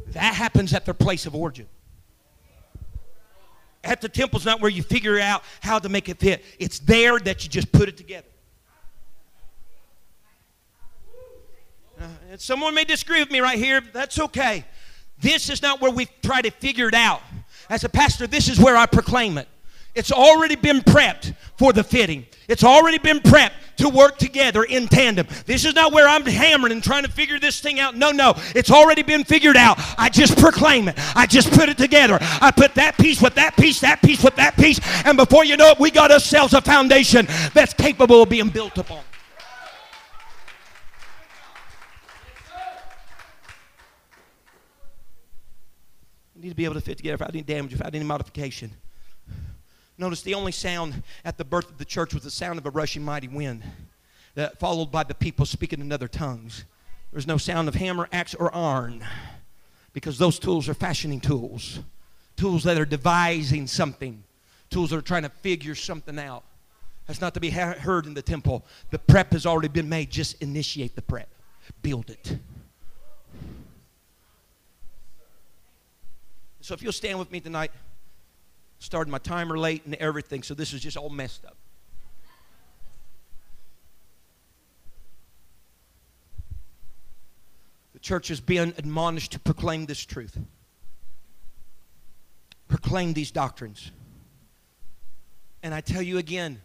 That 0.07 0.33
happens 0.33 0.73
at 0.73 0.85
their 0.85 0.93
place 0.93 1.25
of 1.25 1.35
origin. 1.35 1.67
At 3.83 4.01
the 4.01 4.09
temple's 4.09 4.45
not 4.45 4.61
where 4.61 4.71
you 4.71 4.81
figure 4.83 5.19
out 5.19 5.43
how 5.61 5.79
to 5.79 5.87
make 5.87 6.09
it 6.09 6.17
fit. 6.17 6.43
It's 6.59 6.79
there 6.79 7.19
that 7.19 7.43
you 7.43 7.49
just 7.49 7.71
put 7.71 7.87
it 7.87 7.95
together. 7.95 8.27
Uh, 12.05 12.37
someone 12.37 12.73
may 12.75 12.83
disagree 12.83 13.19
with 13.19 13.31
me 13.31 13.39
right 13.39 13.57
here. 13.57 13.81
That's 13.81 14.19
okay. 14.19 14.65
This 15.19 15.49
is 15.49 15.61
not 15.61 15.81
where 15.81 15.91
we 15.91 16.07
try 16.23 16.41
to 16.41 16.51
figure 16.51 16.87
it 16.87 16.93
out. 16.93 17.21
As 17.69 17.83
a 17.83 17.89
pastor, 17.89 18.27
this 18.27 18.47
is 18.47 18.59
where 18.59 18.77
I 18.77 18.85
proclaim 18.85 19.37
it. 19.37 19.47
It's 19.95 20.11
already 20.11 20.55
been 20.55 20.81
prepped 20.81 21.33
for 21.57 21.71
the 21.71 21.83
fitting. 21.83 22.25
It's 22.49 22.65
already 22.65 22.97
been 22.97 23.19
prepped 23.19 23.53
to 23.77 23.89
work 23.89 24.17
together 24.17 24.63
in 24.63 24.87
tandem. 24.87 25.25
This 25.45 25.63
is 25.63 25.73
not 25.73 25.93
where 25.93 26.07
I'm 26.07 26.25
hammering 26.25 26.73
and 26.73 26.83
trying 26.83 27.03
to 27.03 27.11
figure 27.11 27.39
this 27.39 27.61
thing 27.61 27.79
out. 27.79 27.95
No, 27.95 28.11
no. 28.11 28.33
It's 28.53 28.69
already 28.69 29.03
been 29.03 29.23
figured 29.23 29.55
out. 29.55 29.79
I 29.97 30.09
just 30.09 30.37
proclaim 30.37 30.89
it. 30.89 30.95
I 31.15 31.25
just 31.25 31.49
put 31.51 31.69
it 31.69 31.77
together. 31.77 32.17
I 32.21 32.51
put 32.51 32.75
that 32.75 32.97
piece 32.97 33.21
with 33.21 33.35
that 33.35 33.55
piece, 33.55 33.79
that 33.79 34.01
piece 34.01 34.21
with 34.21 34.35
that 34.35 34.57
piece, 34.57 34.79
and 35.05 35.17
before 35.17 35.45
you 35.45 35.55
know 35.55 35.69
it, 35.69 35.79
we 35.79 35.91
got 35.91 36.11
ourselves 36.11 36.53
a 36.53 36.61
foundation 36.61 37.25
that's 37.53 37.73
capable 37.73 38.21
of 38.21 38.29
being 38.29 38.49
built 38.49 38.77
upon. 38.77 39.01
Need 46.45 46.51
to 46.51 46.55
be 46.55 46.65
able 46.65 46.75
to 46.75 46.81
fit 46.81 46.97
together 46.97 47.15
without 47.15 47.33
any 47.33 47.41
damage, 47.41 47.71
without 47.71 47.95
any 47.95 48.05
modification. 48.05 48.69
Notice 49.97 50.21
the 50.21 50.35
only 50.35 50.51
sound 50.51 51.01
at 51.23 51.37
the 51.37 51.43
birth 51.43 51.71
of 51.71 51.77
the 51.79 51.85
church 51.85 52.13
was 52.13 52.23
the 52.23 52.29
sound 52.29 52.59
of 52.59 52.65
a 52.67 52.69
rushing 52.69 53.03
mighty 53.03 53.27
wind, 53.27 53.63
that 54.35 54.59
followed 54.59 54.91
by 54.91 55.03
the 55.03 55.15
people 55.15 55.45
speaking 55.47 55.79
in 55.79 55.91
other 55.91 56.07
tongues. 56.07 56.65
There's 57.11 57.25
no 57.25 57.37
sound 57.37 57.67
of 57.67 57.75
hammer, 57.75 58.07
axe, 58.11 58.35
or 58.35 58.53
iron, 58.55 59.03
because 59.93 60.19
those 60.19 60.37
tools 60.37 60.69
are 60.69 60.75
fashioning 60.75 61.19
tools, 61.19 61.79
tools 62.35 62.63
that 62.65 62.77
are 62.77 62.85
devising 62.85 63.65
something, 63.65 64.23
tools 64.69 64.91
that 64.91 64.97
are 64.97 65.01
trying 65.01 65.23
to 65.23 65.29
figure 65.29 65.73
something 65.73 66.19
out. 66.19 66.43
That's 67.07 67.21
not 67.21 67.33
to 67.35 67.39
be 67.39 67.49
heard 67.49 68.05
in 68.05 68.13
the 68.13 68.21
temple. 68.21 68.65
The 68.91 68.99
prep 68.99 69.31
has 69.31 69.45
already 69.47 69.69
been 69.69 69.89
made. 69.89 70.11
Just 70.11 70.41
initiate 70.43 70.95
the 70.95 71.01
prep, 71.01 71.29
build 71.81 72.11
it. 72.11 72.37
So 76.65 76.73
if 76.73 76.81
you'll 76.81 76.93
stand 76.93 77.19
with 77.19 77.31
me 77.31 77.39
tonight, 77.39 77.69
started 78.79 79.11
my 79.11 79.19
timer 79.19 79.55
late 79.55 79.85
and 79.85 79.93
everything, 79.93 80.41
so 80.41 80.55
this 80.55 80.73
is 80.73 80.81
just 80.81 80.97
all 80.97 81.09
messed 81.11 81.45
up. 81.45 81.55
The 87.93 87.99
church 87.99 88.31
is 88.31 88.41
being 88.41 88.73
admonished 88.79 89.33
to 89.33 89.39
proclaim 89.39 89.85
this 89.85 90.03
truth. 90.03 90.39
Proclaim 92.67 93.13
these 93.13 93.29
doctrines. 93.29 93.91
And 95.61 95.71
I 95.71 95.81
tell 95.81 96.01
you 96.01 96.17
again, 96.17 96.59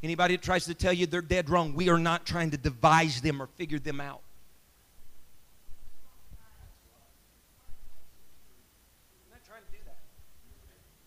anybody 0.00 0.36
that 0.36 0.44
tries 0.44 0.66
to 0.66 0.74
tell 0.74 0.92
you 0.92 1.06
they're 1.06 1.22
dead 1.22 1.50
wrong, 1.50 1.74
we 1.74 1.88
are 1.88 1.98
not 1.98 2.24
trying 2.24 2.52
to 2.52 2.56
devise 2.56 3.20
them 3.20 3.42
or 3.42 3.48
figure 3.48 3.80
them 3.80 4.00
out. 4.00 4.20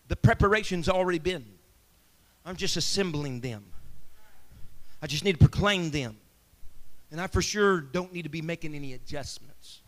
The 0.08 0.16
preparation's 0.16 0.88
already 0.88 1.18
been. 1.18 1.44
I'm 2.44 2.56
just 2.56 2.76
assembling 2.76 3.40
them. 3.40 3.64
I 5.00 5.06
just 5.06 5.24
need 5.24 5.32
to 5.32 5.38
proclaim 5.38 5.90
them. 5.90 6.16
And 7.10 7.20
I 7.20 7.26
for 7.26 7.42
sure 7.42 7.80
don't 7.80 8.12
need 8.12 8.22
to 8.22 8.28
be 8.28 8.42
making 8.42 8.74
any 8.74 8.92
adjustments. 8.92 9.80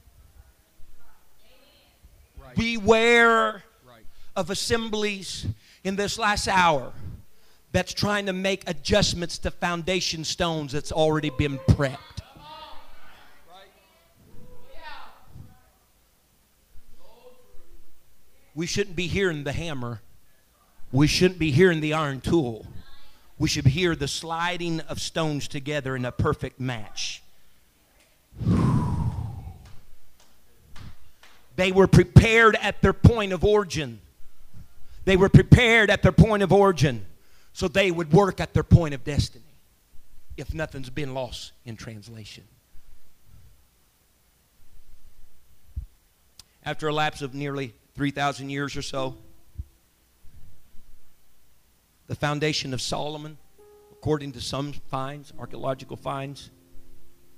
Right. 2.43 2.55
Beware 2.55 3.63
right. 3.87 4.05
of 4.37 4.51
assemblies 4.51 5.47
in 5.85 5.97
this 5.97 6.19
last 6.19 6.49
hour 6.49 6.93
that's 7.73 7.93
trying 7.93 8.27
to 8.27 8.33
make 8.33 8.69
adjustments 8.69 9.39
to 9.39 9.51
foundation 9.51 10.25
stones 10.25 10.73
that's 10.73 10.93
already 10.93 11.31
been 11.31 11.59
prepped. 11.59 11.99
We 18.55 18.67
shouldn't 18.67 18.97
be 18.97 19.07
hearing 19.07 19.45
the 19.45 19.53
hammer 19.53 20.01
we 20.97 21.07
shouldn't 21.07 21.39
be 21.39 21.51
hearing 21.51 21.81
the 21.81 21.93
iron 21.93 22.23
tool. 22.23 22.65
We 23.39 23.49
should 23.51 23.67
hear 23.67 23.95
the 23.95 24.09
sliding 24.09 24.81
of 24.81 24.99
stones 24.99 25.47
together 25.47 25.95
in 25.95 26.07
a 26.07 26.11
perfect 26.11 26.59
match. 26.59 27.23
They 31.55 31.71
were 31.71 31.87
prepared 31.87 32.57
at 32.57 32.81
their 32.81 32.95
point 32.95 33.35
of 33.35 33.45
origin. 33.45 34.01
They 35.05 35.19
were 35.19 35.29
prepared 35.29 35.91
at 35.91 36.03
their 36.03 36.13
point 36.13 36.43
of 36.43 36.51
origin 36.51 37.05
so 37.53 37.69
they 37.69 37.91
would 37.91 38.13
work 38.13 38.41
at 38.41 38.55
their 38.55 38.63
point 38.63 38.95
of 38.95 39.05
destiny 39.05 39.45
if 40.39 40.55
nothing's 40.55 40.91
been 40.91 41.13
lost 41.13 41.53
in 41.67 41.77
translation. 41.77 42.45
After 46.65 46.89
a 46.89 46.93
lapse 46.93 47.21
of 47.21 47.35
nearly 47.35 47.75
3,000 47.95 48.49
years 48.49 48.77
or 48.77 48.83
so, 48.83 49.17
the 52.07 52.15
foundation 52.15 52.73
of 52.73 52.81
Solomon, 52.81 53.37
according 53.93 54.33
to 54.33 54.41
some 54.41 54.73
finds, 54.73 55.33
archaeological 55.39 55.97
finds, 55.97 56.51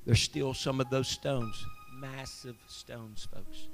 there's 0.04 0.20
still 0.20 0.54
some 0.54 0.80
of 0.80 0.90
those 0.90 1.08
stones, 1.08 1.64
massive 1.94 2.56
stones, 2.66 3.26
folks, 3.32 3.68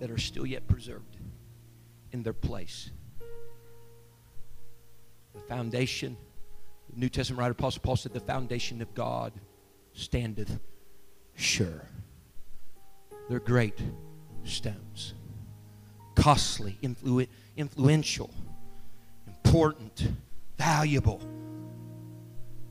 that 0.00 0.10
are 0.10 0.18
still 0.18 0.46
yet 0.46 0.66
preserved 0.66 1.16
in 2.12 2.22
their 2.22 2.32
place. 2.32 2.90
The 5.34 5.40
foundation, 5.40 6.16
the 6.90 6.98
New 6.98 7.08
Testament 7.08 7.40
writer 7.40 7.52
Apostle 7.52 7.82
Paul 7.82 7.96
said, 7.96 8.12
the 8.12 8.20
foundation 8.20 8.80
of 8.82 8.94
God 8.94 9.32
standeth 9.92 10.58
sure. 11.34 11.88
They're 13.28 13.40
great 13.40 13.78
stones, 14.44 15.12
costly, 16.14 16.78
influ- 16.82 17.28
influential 17.56 18.30
important, 19.48 20.06
valuable, 20.58 21.22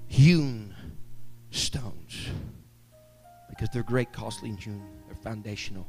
hewn 0.06 0.76
stones 1.50 2.28
because 3.50 3.68
they're 3.74 3.82
great, 3.82 4.14
costly, 4.14 4.50
and 4.50 4.60
hewn. 4.60 4.84
They're 5.08 5.16
foundational. 5.16 5.88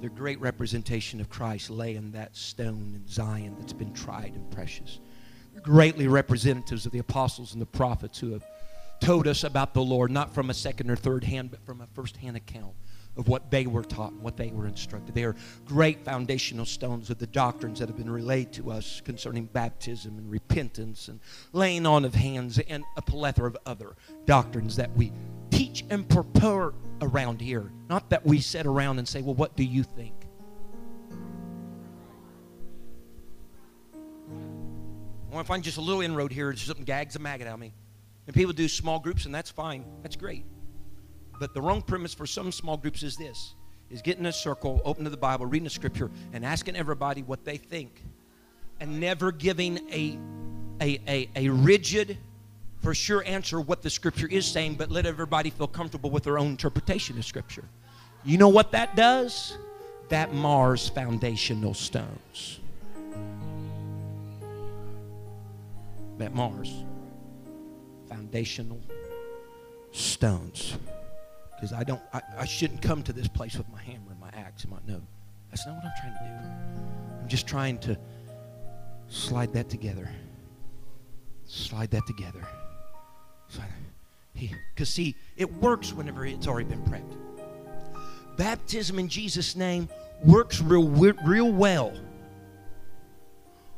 They're 0.00 0.10
great 0.10 0.38
representation 0.38 1.20
of 1.20 1.28
Christ 1.28 1.70
laying 1.70 2.12
that 2.12 2.36
stone 2.36 2.92
in 2.94 3.04
Zion 3.08 3.56
that's 3.58 3.72
been 3.72 3.92
tried 3.92 4.34
and 4.36 4.48
precious. 4.52 5.00
They're 5.52 5.60
greatly 5.60 6.06
representatives 6.06 6.86
of 6.86 6.92
the 6.92 7.00
apostles 7.00 7.52
and 7.52 7.60
the 7.60 7.66
prophets 7.66 8.20
who 8.20 8.30
have 8.30 8.44
told 9.00 9.26
us 9.26 9.42
about 9.42 9.74
the 9.74 9.82
Lord, 9.82 10.12
not 10.12 10.32
from 10.32 10.50
a 10.50 10.54
second 10.54 10.88
or 10.88 10.94
third 10.94 11.24
hand, 11.24 11.50
but 11.50 11.66
from 11.66 11.80
a 11.80 11.86
first 11.94 12.16
hand 12.18 12.36
account 12.36 12.74
of 13.16 13.28
what 13.28 13.50
they 13.50 13.66
were 13.66 13.82
taught 13.82 14.12
and 14.12 14.22
what 14.22 14.36
they 14.36 14.48
were 14.48 14.66
instructed. 14.66 15.14
They 15.14 15.24
are 15.24 15.36
great 15.66 16.04
foundational 16.04 16.66
stones 16.66 17.10
of 17.10 17.18
the 17.18 17.26
doctrines 17.26 17.78
that 17.78 17.88
have 17.88 17.96
been 17.96 18.10
relayed 18.10 18.52
to 18.54 18.70
us 18.70 19.00
concerning 19.04 19.46
baptism 19.46 20.18
and 20.18 20.30
repentance 20.30 21.08
and 21.08 21.20
laying 21.52 21.86
on 21.86 22.04
of 22.04 22.14
hands 22.14 22.58
and 22.58 22.84
a 22.96 23.02
plethora 23.02 23.46
of 23.46 23.56
other 23.66 23.94
doctrines 24.26 24.76
that 24.76 24.94
we 24.96 25.12
teach 25.50 25.84
and 25.90 26.08
purport 26.08 26.74
around 27.00 27.40
here. 27.40 27.70
Not 27.88 28.10
that 28.10 28.26
we 28.26 28.40
sit 28.40 28.66
around 28.66 28.98
and 28.98 29.06
say, 29.06 29.22
well, 29.22 29.34
what 29.34 29.56
do 29.56 29.64
you 29.64 29.82
think? 29.82 30.14
I 35.30 35.34
want 35.34 35.46
to 35.46 35.48
find 35.48 35.64
just 35.64 35.78
a 35.78 35.80
little 35.80 36.00
inroad 36.00 36.32
here, 36.32 36.54
something 36.54 36.84
gags 36.84 37.16
a 37.16 37.18
maggot 37.18 37.48
out 37.48 37.54
of 37.54 37.60
me. 37.60 37.74
And 38.26 38.34
people 38.34 38.52
do 38.52 38.68
small 38.68 39.00
groups, 39.00 39.26
and 39.26 39.34
that's 39.34 39.50
fine. 39.50 39.84
That's 40.02 40.16
great. 40.16 40.44
But 41.38 41.54
the 41.54 41.60
wrong 41.60 41.82
premise 41.82 42.14
for 42.14 42.26
some 42.26 42.52
small 42.52 42.76
groups 42.76 43.02
is 43.02 43.16
this 43.16 43.54
is 43.90 44.02
getting 44.02 44.24
in 44.24 44.26
a 44.26 44.32
circle, 44.32 44.80
open 44.84 45.04
to 45.04 45.10
the 45.10 45.16
Bible, 45.16 45.46
reading 45.46 45.64
the 45.64 45.70
scripture, 45.70 46.10
and 46.32 46.44
asking 46.44 46.74
everybody 46.74 47.22
what 47.22 47.44
they 47.44 47.56
think. 47.56 48.02
And 48.80 48.98
never 48.98 49.30
giving 49.30 49.78
a 49.90 50.18
a, 50.80 51.00
a, 51.06 51.30
a 51.36 51.48
rigid, 51.48 52.18
for 52.82 52.94
sure 52.94 53.22
answer 53.24 53.60
what 53.60 53.82
the 53.82 53.90
scripture 53.90 54.26
is 54.26 54.44
saying, 54.44 54.74
but 54.74 54.90
let 54.90 55.06
everybody 55.06 55.50
feel 55.50 55.68
comfortable 55.68 56.10
with 56.10 56.24
their 56.24 56.38
own 56.38 56.48
interpretation 56.48 57.16
of 57.16 57.24
scripture. 57.24 57.64
You 58.24 58.38
know 58.38 58.48
what 58.48 58.72
that 58.72 58.96
does? 58.96 59.56
That 60.08 60.34
mars 60.34 60.88
foundational 60.88 61.74
stones. 61.74 62.60
That 66.18 66.34
mars 66.34 66.84
foundational 68.08 68.80
stones 69.92 70.76
because 71.56 71.72
I 71.72 71.84
don't 71.84 72.02
I, 72.12 72.20
I 72.38 72.44
shouldn't 72.44 72.82
come 72.82 73.02
to 73.04 73.12
this 73.12 73.28
place 73.28 73.56
with 73.56 73.68
my 73.70 73.82
hammer 73.82 74.10
and 74.10 74.20
my 74.20 74.30
axe 74.34 74.64
and 74.64 74.72
my 74.72 74.78
no. 74.86 75.00
That's 75.50 75.66
not 75.66 75.76
what 75.76 75.84
I'm 75.84 75.92
trying 76.00 76.12
to 76.12 76.24
do. 76.24 77.20
I'm 77.22 77.28
just 77.28 77.46
trying 77.46 77.78
to 77.78 77.98
slide 79.08 79.52
that 79.52 79.68
together. 79.68 80.10
Slide 81.46 81.90
that 81.92 82.06
together. 82.06 82.46
Because 84.74 84.88
see, 84.88 85.14
it 85.36 85.52
works 85.54 85.92
whenever 85.92 86.26
it's 86.26 86.48
already 86.48 86.68
been 86.68 86.82
prepped. 86.82 87.16
Baptism 88.36 88.98
in 88.98 89.08
Jesus' 89.08 89.54
name 89.54 89.88
works 90.24 90.60
real, 90.60 90.88
real 90.88 91.52
well 91.52 91.92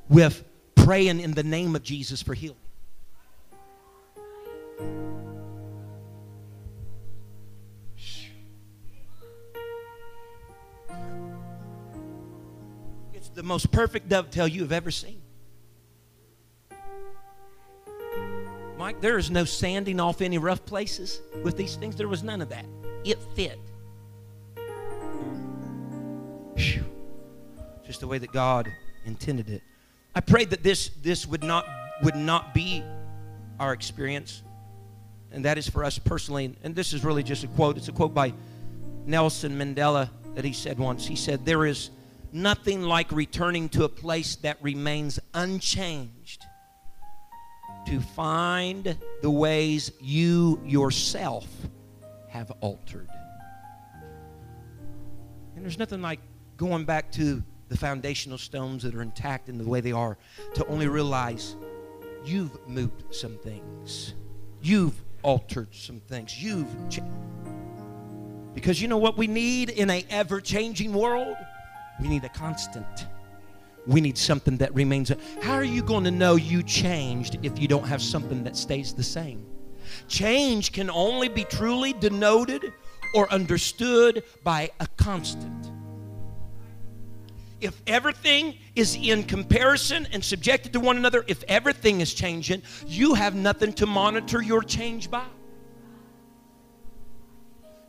with 0.09 0.45
praying 0.75 1.21
in 1.21 1.33
the 1.33 1.43
name 1.43 1.77
of 1.77 1.83
Jesus 1.83 2.23
for 2.23 2.33
healing. 2.33 2.57
The 13.37 13.43
most 13.43 13.71
perfect 13.71 14.09
dovetail 14.09 14.49
you 14.49 14.63
have 14.63 14.73
ever 14.73 14.91
seen. 14.91 15.21
Mike, 18.79 19.01
there 19.01 19.19
is 19.19 19.31
no 19.31 19.45
sanding 19.45 20.01
off 20.01 20.21
any 20.21 20.39
rough 20.39 20.65
places 20.65 21.21
with 21.43 21.57
these 21.57 21.77
things. 21.77 21.97
There 21.97 22.09
was 22.09 22.23
none 22.23 22.41
of 22.41 22.49
that. 22.49 22.65
It 23.05 23.19
fit. 23.35 23.59
Whew. 26.57 26.85
Just 27.85 28.01
the 28.01 28.07
way 28.07 28.19
that 28.19 28.33
God 28.33 28.73
intended 29.05 29.51
it. 29.51 29.63
I 30.15 30.21
prayed 30.21 30.51
that 30.51 30.63
this 30.63 30.91
this 31.03 31.27
would 31.27 31.45
not 31.45 31.67
would 32.03 32.17
not 32.17 32.55
be 32.55 32.83
our 33.61 33.73
experience. 33.73 34.43
And 35.31 35.45
that 35.45 35.59
is 35.59 35.69
for 35.69 35.85
us 35.85 35.99
personally. 35.99 36.57
And 36.63 36.75
this 36.75 36.95
is 36.95 37.05
really 37.05 37.23
just 37.23 37.45
a 37.45 37.49
quote. 37.49 37.77
It's 37.77 37.89
a 37.89 37.93
quote 37.93 38.15
by 38.15 38.33
Nelson 39.05 39.59
Mandela 39.59 40.09
that 40.35 40.45
he 40.45 40.53
said 40.53 40.79
once. 40.79 41.07
He 41.07 41.17
said, 41.17 41.45
There 41.45 41.67
is 41.67 41.91
nothing 42.37 42.83
like 42.83 43.11
returning 43.13 43.69
to 43.71 43.85
a 43.85 43.89
place 43.89 44.37
that 44.37 44.59
remains 44.63 45.19
unchanged 45.35 46.45
to 47.87 48.01
find 48.01 48.97
the 49.23 49.31
ways 49.31 49.93
you 50.01 50.61
yourself 50.65 51.47
have 52.29 52.51
altered. 52.61 53.09
And 55.55 55.65
there's 55.65 55.79
nothing 55.79 56.03
like 56.03 56.21
going 56.57 56.85
back 56.85 57.11
to 57.13 57.43
the 57.69 57.77
foundational 57.77 58.39
stones 58.39 58.83
that 58.83 58.95
are 58.95 59.03
intact 59.03 59.49
in 59.49 59.57
the 59.57 59.65
way 59.65 59.81
they 59.81 59.93
are 59.93 60.19
to 60.55 60.67
only 60.67 60.89
realize 60.89 61.57
you've 62.25 62.57
moved 62.69 63.15
some 63.15 63.39
things. 63.39 64.15
You've 64.61 65.01
altered 65.23 65.75
some 65.75 66.01
things. 66.01 66.43
You've 66.43 66.69
changed. 66.91 67.03
Because 68.55 68.81
you 68.81 68.89
know 68.89 68.99
what 68.99 69.17
we 69.17 69.27
need 69.27 69.71
in 69.71 69.91
a 69.91 70.05
ever 70.11 70.41
changing 70.41 70.93
world? 70.93 71.37
We 72.01 72.09
need 72.09 72.25
a 72.25 72.29
constant. 72.29 73.07
We 73.87 74.01
need 74.01 74.19
something 74.19 74.57
that 74.59 74.75
remains. 74.75 75.13
How 75.43 75.55
are 75.55 75.65
you 75.65 75.83
going 75.83 76.05
to 76.05 76.11
know 76.11 76.37
you 76.37 76.63
changed 76.63 77.39
if 77.43 77.59
you 77.59 77.69
don't 77.69 77.87
have 77.87 78.03
something 78.03 78.45
that 78.45 78.57
stays 78.57 78.93
the 78.93 79.03
same? 79.03 79.47
Change 80.09 80.73
can 80.73 80.91
only 80.91 81.29
be 81.29 81.45
truly 81.45 81.93
denoted 81.93 82.73
or 83.15 83.31
understood 83.33 84.25
by 84.43 84.71
a 84.81 84.87
constant. 84.97 85.71
If 87.61 87.81
everything 87.87 88.59
is 88.75 88.97
in 88.97 89.23
comparison 89.23 90.07
and 90.13 90.23
subjected 90.23 90.73
to 90.75 90.81
one 90.81 90.99
another, 90.99 91.25
if 91.27 91.43
everything 91.49 92.01
is 92.01 92.13
changing, 92.13 92.63
you 92.87 93.15
have 93.15 93.35
nothing 93.35 93.73
to 93.75 93.87
monitor 93.87 94.43
your 94.43 94.63
change 94.63 95.11
by 95.11 95.25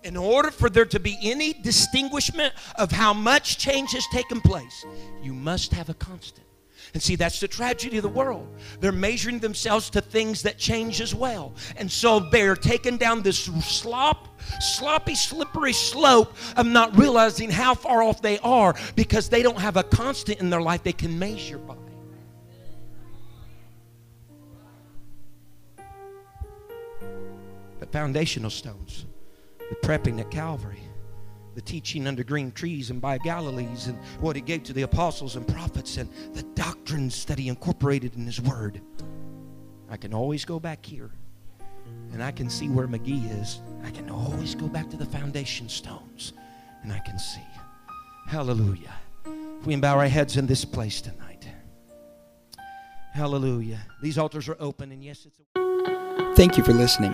in 0.08 0.16
order 0.16 0.52
for 0.52 0.70
there 0.70 0.86
to 0.86 1.02
be 1.02 1.18
any 1.22 1.52
distinguishment 1.52 2.54
of 2.76 2.94
how 2.94 3.14
much 3.14 3.58
change 3.58 3.92
has 3.92 4.08
taken 4.08 4.40
place, 4.40 4.86
you 5.22 5.34
must 5.34 5.74
have 5.74 5.90
a 5.90 5.94
constant. 5.96 6.48
And 6.94 7.04
see, 7.04 7.18
that's 7.18 7.42
the 7.42 7.48
tragedy 7.50 7.98
of 7.98 8.04
the 8.04 8.10
world. 8.10 8.48
They're 8.80 8.94
measuring 8.94 9.40
themselves 9.40 9.90
to 9.90 10.00
things 10.00 10.44
that 10.44 10.58
change 10.58 11.02
as 11.02 11.14
well. 11.14 11.54
And 11.76 11.92
so 11.92 12.22
they're 12.22 12.56
taking 12.56 12.96
down 12.96 13.22
this 13.22 13.38
slop, 13.38 14.40
sloppy, 14.62 15.14
slippery 15.14 15.74
slope 15.74 16.34
of 16.56 16.66
not 16.66 16.98
realizing 16.98 17.52
how 17.52 17.76
far 17.76 18.02
off 18.02 18.22
they 18.22 18.40
are 18.40 18.76
because 18.96 19.28
they 19.28 19.44
don't 19.44 19.60
have 19.60 19.76
a 19.76 19.84
constant 19.84 20.40
in 20.40 20.50
their 20.50 20.62
life 20.62 20.84
they 20.84 20.94
can 20.94 21.20
measure 21.20 21.58
by. 21.58 21.76
But 27.82 27.92
foundational 27.92 28.50
stones 28.50 29.06
the 29.70 29.76
prepping 29.76 30.20
at 30.20 30.32
Calvary, 30.32 30.82
the 31.56 31.62
teaching 31.62 32.08
under 32.08 32.24
green 32.24 32.52
trees 32.52 32.90
and 32.90 33.02
by 33.02 33.18
Galilees, 33.18 33.88
and 33.88 33.98
what 34.20 34.36
he 34.36 34.42
gave 34.42 34.64
to 34.64 34.74
the 34.74 34.84
apostles 34.84 35.36
and 35.36 35.48
prophets, 35.48 35.98
and 35.98 36.10
the 36.34 36.44
doctrines 36.44 37.26
that 37.26 37.40
he 37.40 37.50
incorporated 37.50 38.16
in 38.16 38.26
his 38.26 38.40
word. 38.42 38.82
I 39.90 39.98
can 39.98 40.14
always 40.14 40.46
go 40.46 40.60
back 40.60 40.86
here 40.86 41.12
and 42.12 42.22
I 42.24 42.32
can 42.32 42.50
see 42.50 42.68
where 42.68 42.88
McGee 42.88 43.42
is. 43.42 43.62
I 43.84 43.92
can 43.92 44.10
always 44.10 44.54
go 44.56 44.68
back 44.68 44.90
to 44.90 44.98
the 44.98 45.06
foundation 45.06 45.70
stones 45.70 46.34
and 46.84 46.92
I 46.92 47.00
can 47.00 47.18
see. 47.18 47.42
Hallelujah. 48.28 48.94
If 49.26 49.66
we 49.66 49.76
bow 49.78 49.98
our 49.98 50.08
heads 50.08 50.38
in 50.38 50.46
this 50.46 50.66
place 50.66 51.02
tonight. 51.02 51.48
Hallelujah. 53.14 53.80
These 54.02 54.18
altars 54.18 54.48
are 54.48 54.58
open, 54.60 54.92
and 54.92 55.04
yes, 55.04 55.26
it's. 55.26 55.40
A- 55.40 56.34
Thank 56.36 56.56
you 56.58 56.64
for 56.64 56.74
listening. 56.74 57.14